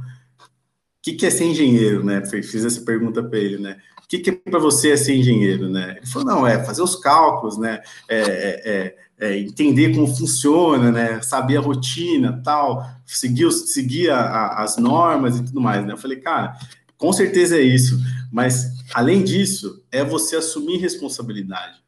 que, 1.03 1.15
que 1.15 1.25
é 1.25 1.31
ser 1.31 1.45
engenheiro, 1.45 2.05
né? 2.05 2.23
Fiz 2.27 2.65
essa 2.65 2.83
pergunta 2.83 3.23
para 3.23 3.39
ele, 3.39 3.59
né? 3.59 3.79
Que, 4.11 4.19
que 4.19 4.31
é 4.31 4.33
para 4.33 4.59
você 4.59 4.97
ser 4.97 5.15
engenheiro, 5.15 5.69
né? 5.69 5.95
Ele 5.99 6.07
falou, 6.07 6.27
não, 6.27 6.45
é 6.45 6.65
fazer 6.65 6.83
os 6.83 6.97
cálculos, 6.97 7.57
né? 7.57 7.81
É, 8.09 8.19
é, 8.19 8.97
é, 9.21 9.29
é 9.29 9.39
entender 9.39 9.95
como 9.95 10.13
funciona, 10.13 10.91
né? 10.91 11.23
Saber 11.23 11.59
a 11.59 11.61
rotina, 11.61 12.43
tal, 12.45 12.85
seguir, 13.07 13.49
seguir 13.53 14.11
a, 14.11 14.19
a, 14.19 14.65
as 14.65 14.77
normas 14.77 15.39
e 15.39 15.45
tudo 15.45 15.61
mais, 15.61 15.87
né? 15.87 15.93
Eu 15.93 15.97
falei, 15.97 16.19
cara, 16.19 16.59
com 16.99 17.13
certeza 17.13 17.57
é 17.57 17.63
isso, 17.63 18.01
mas 18.33 18.73
além 18.93 19.23
disso, 19.23 19.81
é 19.93 20.03
você 20.03 20.35
assumir 20.35 20.79
responsabilidade. 20.79 21.79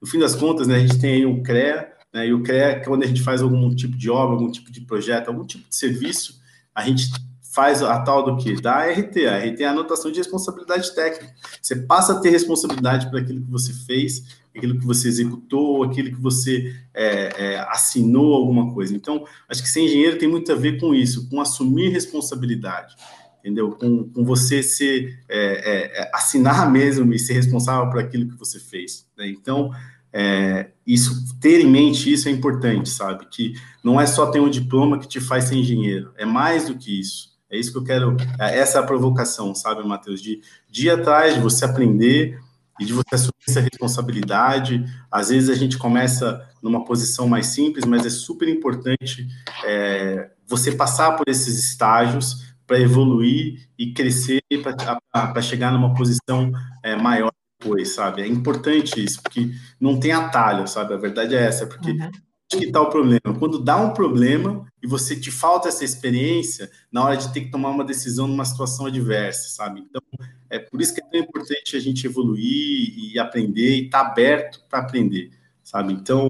No 0.00 0.06
fim 0.06 0.18
das 0.18 0.34
contas, 0.34 0.66
né, 0.66 0.76
a 0.76 0.80
gente 0.80 1.00
tem 1.00 1.14
aí 1.14 1.26
o 1.26 1.42
CREA, 1.42 1.90
né, 2.12 2.26
e 2.26 2.34
o 2.34 2.42
CREA, 2.42 2.82
quando 2.84 3.04
a 3.04 3.06
gente 3.06 3.22
faz 3.22 3.40
algum 3.40 3.74
tipo 3.74 3.96
de 3.96 4.10
obra, 4.10 4.34
algum 4.34 4.52
tipo 4.52 4.70
de 4.70 4.82
projeto, 4.82 5.28
algum 5.28 5.46
tipo 5.46 5.66
de 5.66 5.74
serviço, 5.74 6.40
a 6.74 6.84
gente 6.84 7.10
faz 7.52 7.82
a 7.82 8.00
tal 8.00 8.24
do 8.24 8.36
que? 8.36 8.60
Da 8.60 8.72
ART. 8.72 9.16
A 9.16 9.36
ART 9.36 9.60
é 9.60 9.64
a 9.64 9.70
anotação 9.70 10.10
de 10.10 10.18
responsabilidade 10.18 10.94
técnica. 10.94 11.34
Você 11.60 11.76
passa 11.76 12.12
a 12.12 12.20
ter 12.20 12.30
responsabilidade 12.30 13.10
por 13.10 13.18
aquilo 13.18 13.42
que 13.42 13.50
você 13.50 13.72
fez, 13.72 14.40
aquilo 14.56 14.78
que 14.78 14.86
você 14.86 15.08
executou, 15.08 15.82
aquilo 15.82 16.10
que 16.10 16.20
você 16.20 16.74
é, 16.94 17.54
é, 17.54 17.58
assinou 17.68 18.34
alguma 18.34 18.72
coisa. 18.72 18.94
Então, 18.94 19.24
acho 19.48 19.62
que 19.62 19.68
ser 19.68 19.80
engenheiro 19.80 20.18
tem 20.18 20.28
muito 20.28 20.50
a 20.52 20.54
ver 20.54 20.80
com 20.80 20.94
isso, 20.94 21.28
com 21.28 21.40
assumir 21.40 21.88
responsabilidade 21.90 22.94
entendeu? 23.40 23.72
Com, 23.72 24.04
com 24.04 24.22
você 24.22 24.62
ser, 24.62 25.18
é, 25.26 25.38
é, 25.38 26.02
é, 26.02 26.10
assinar 26.14 26.70
mesmo 26.70 27.12
e 27.12 27.18
ser 27.18 27.32
responsável 27.32 27.90
por 27.90 27.98
aquilo 27.98 28.28
que 28.28 28.38
você 28.38 28.60
fez. 28.60 29.06
Né? 29.16 29.28
Então, 29.28 29.70
é, 30.12 30.70
isso, 30.86 31.38
ter 31.40 31.60
em 31.60 31.66
mente 31.66 32.12
isso 32.12 32.28
é 32.28 32.32
importante, 32.32 32.88
sabe? 32.90 33.26
Que 33.30 33.54
não 33.82 34.00
é 34.00 34.06
só 34.06 34.26
ter 34.26 34.40
um 34.40 34.50
diploma 34.50 34.98
que 34.98 35.08
te 35.08 35.20
faz 35.20 35.44
ser 35.44 35.56
engenheiro, 35.56 36.12
é 36.16 36.24
mais 36.24 36.66
do 36.66 36.76
que 36.76 37.00
isso. 37.00 37.29
É 37.50 37.58
isso 37.58 37.72
que 37.72 37.78
eu 37.78 37.84
quero, 37.84 38.16
é, 38.38 38.58
essa 38.58 38.78
é 38.78 38.80
a 38.80 38.86
provocação, 38.86 39.54
sabe, 39.54 39.86
Matheus? 39.86 40.22
De, 40.22 40.40
ir 40.72 40.90
atrás, 40.90 41.34
de 41.34 41.40
você 41.40 41.64
aprender 41.64 42.38
e 42.78 42.84
de 42.84 42.92
você 42.92 43.14
assumir 43.14 43.34
essa 43.48 43.60
responsabilidade. 43.60 44.84
Às 45.10 45.30
vezes 45.30 45.50
a 45.50 45.54
gente 45.54 45.76
começa 45.76 46.46
numa 46.62 46.84
posição 46.84 47.28
mais 47.28 47.46
simples, 47.48 47.84
mas 47.84 48.06
é 48.06 48.10
super 48.10 48.48
importante 48.48 49.26
é, 49.64 50.30
você 50.46 50.72
passar 50.72 51.16
por 51.16 51.28
esses 51.28 51.58
estágios 51.58 52.50
para 52.66 52.78
evoluir 52.78 53.68
e 53.76 53.92
crescer 53.92 54.40
para 54.62 55.42
chegar 55.42 55.72
numa 55.72 55.92
posição 55.92 56.52
é, 56.84 56.94
maior 56.94 57.32
depois, 57.58 57.90
sabe? 57.94 58.22
É 58.22 58.26
importante 58.26 59.04
isso, 59.04 59.20
porque 59.20 59.50
não 59.78 59.98
tem 59.98 60.12
atalho, 60.12 60.66
sabe? 60.66 60.94
A 60.94 60.96
verdade 60.96 61.34
é 61.34 61.42
essa, 61.42 61.66
porque 61.66 61.90
uhum. 61.90 62.10
Que 62.58 62.66
está 62.66 62.80
o 62.80 62.90
problema? 62.90 63.38
Quando 63.38 63.62
dá 63.62 63.76
um 63.76 63.92
problema 63.92 64.66
e 64.82 64.86
você 64.86 65.14
te 65.14 65.30
falta 65.30 65.68
essa 65.68 65.84
experiência 65.84 66.70
na 66.90 67.04
hora 67.04 67.16
de 67.16 67.32
ter 67.32 67.42
que 67.42 67.50
tomar 67.50 67.70
uma 67.70 67.84
decisão 67.84 68.26
numa 68.26 68.44
situação 68.44 68.86
adversa, 68.86 69.48
sabe? 69.50 69.80
Então, 69.80 70.02
é 70.48 70.58
por 70.58 70.80
isso 70.80 70.94
que 70.94 71.00
é 71.00 71.04
tão 71.04 71.20
importante 71.20 71.76
a 71.76 71.80
gente 71.80 72.06
evoluir 72.06 73.12
e 73.12 73.18
aprender 73.18 73.76
e 73.76 73.84
estar 73.86 74.04
tá 74.04 74.10
aberto 74.10 74.60
para 74.68 74.80
aprender, 74.80 75.30
sabe? 75.62 75.92
Então, 75.92 76.28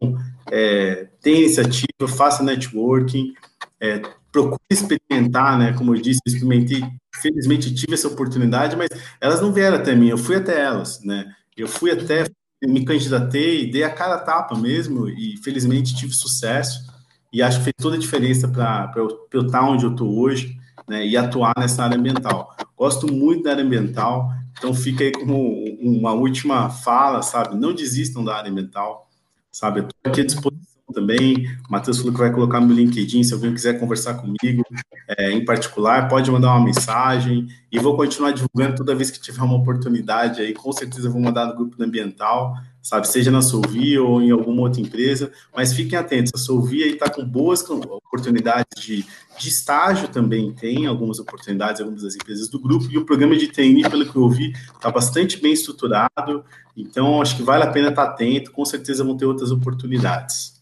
é, 0.50 1.08
tem 1.22 1.40
iniciativa, 1.42 2.06
faça 2.06 2.42
networking, 2.42 3.32
é, 3.80 4.02
procure 4.30 4.60
experimentar, 4.70 5.58
né? 5.58 5.72
Como 5.72 5.94
eu 5.94 6.00
disse, 6.00 6.20
experimentei, 6.26 6.82
felizmente 7.14 7.74
tive 7.74 7.94
essa 7.94 8.08
oportunidade, 8.08 8.76
mas 8.76 8.88
elas 9.20 9.40
não 9.40 9.52
vieram 9.52 9.76
até 9.76 9.94
mim, 9.94 10.08
eu 10.08 10.18
fui 10.18 10.36
até 10.36 10.60
elas, 10.60 11.02
né? 11.02 11.34
Eu 11.56 11.68
fui 11.68 11.90
até, 11.90 12.24
me 12.62 12.84
candidatei, 12.84 13.70
dei 13.70 13.82
a 13.82 13.90
cara 13.90 14.14
a 14.14 14.18
tapa 14.18 14.56
mesmo, 14.56 15.08
e 15.08 15.36
felizmente 15.38 15.94
tive 15.94 16.12
sucesso, 16.12 16.90
e 17.32 17.42
acho 17.42 17.58
que 17.58 17.64
fez 17.64 17.74
toda 17.78 17.96
a 17.96 17.98
diferença 17.98 18.48
para 18.48 18.92
eu, 18.96 19.26
eu 19.32 19.46
estar 19.46 19.62
onde 19.62 19.84
eu 19.84 19.92
estou 19.92 20.18
hoje, 20.18 20.58
né? 20.88 21.06
E 21.06 21.16
atuar 21.16 21.54
nessa 21.56 21.84
área 21.84 21.96
ambiental. 21.96 22.56
Gosto 22.76 23.12
muito 23.12 23.44
da 23.44 23.52
área 23.52 23.64
ambiental, 23.64 24.30
então 24.58 24.74
fica 24.74 25.04
aí 25.04 25.12
como 25.12 25.64
uma 25.80 26.12
última 26.12 26.68
fala, 26.68 27.22
sabe? 27.22 27.56
Não 27.56 27.72
desistam 27.74 28.24
da 28.24 28.36
área 28.36 28.50
ambiental, 28.50 29.08
sabe? 29.50 29.80
Estou 29.80 29.94
aqui 30.04 30.20
à 30.20 30.24
disposição 30.24 30.69
também. 30.92 31.46
O 31.68 31.72
Matheus 31.72 31.98
falou 31.98 32.12
que 32.12 32.18
vai 32.18 32.32
colocar 32.32 32.60
no 32.60 32.72
LinkedIn, 32.72 33.22
se 33.22 33.34
alguém 33.34 33.52
quiser 33.54 33.78
conversar 33.78 34.14
comigo 34.14 34.62
é, 35.08 35.32
em 35.32 35.44
particular, 35.44 36.08
pode 36.08 36.30
mandar 36.30 36.54
uma 36.54 36.64
mensagem. 36.64 37.48
E 37.70 37.78
vou 37.78 37.96
continuar 37.96 38.32
divulgando 38.32 38.76
toda 38.76 38.94
vez 38.94 39.10
que 39.10 39.20
tiver 39.20 39.42
uma 39.42 39.56
oportunidade 39.56 40.40
aí, 40.40 40.52
com 40.52 40.72
certeza 40.72 41.08
vou 41.08 41.20
mandar 41.20 41.46
no 41.46 41.54
grupo 41.54 41.76
do 41.76 41.84
ambiental, 41.84 42.54
sabe, 42.82 43.06
seja 43.06 43.30
na 43.30 43.42
Solvi 43.42 43.98
ou 43.98 44.20
em 44.22 44.30
alguma 44.30 44.62
outra 44.62 44.80
empresa, 44.80 45.30
mas 45.54 45.72
fiquem 45.72 45.98
atentos, 45.98 46.32
a 46.34 46.38
Solvi 46.38 46.82
aí 46.82 46.92
está 46.92 47.08
com 47.08 47.24
boas 47.24 47.62
oportunidades 47.68 48.82
de, 48.82 49.04
de 49.38 49.48
estágio 49.48 50.08
também, 50.08 50.52
tem 50.52 50.86
algumas 50.86 51.18
oportunidades, 51.18 51.80
algumas 51.80 52.02
das 52.02 52.14
empresas 52.14 52.48
do 52.48 52.58
grupo, 52.58 52.86
e 52.90 52.98
o 52.98 53.04
programa 53.04 53.36
de 53.36 53.48
TNI, 53.48 53.88
pelo 53.88 54.10
que 54.10 54.16
eu 54.16 54.22
ouvi, 54.22 54.52
está 54.74 54.90
bastante 54.90 55.40
bem 55.40 55.52
estruturado, 55.52 56.44
então 56.76 57.20
acho 57.20 57.36
que 57.36 57.42
vale 57.42 57.64
a 57.64 57.70
pena 57.70 57.88
estar 57.88 58.04
atento, 58.04 58.50
com 58.50 58.64
certeza 58.64 59.04
vão 59.04 59.16
ter 59.16 59.26
outras 59.26 59.50
oportunidades. 59.50 60.58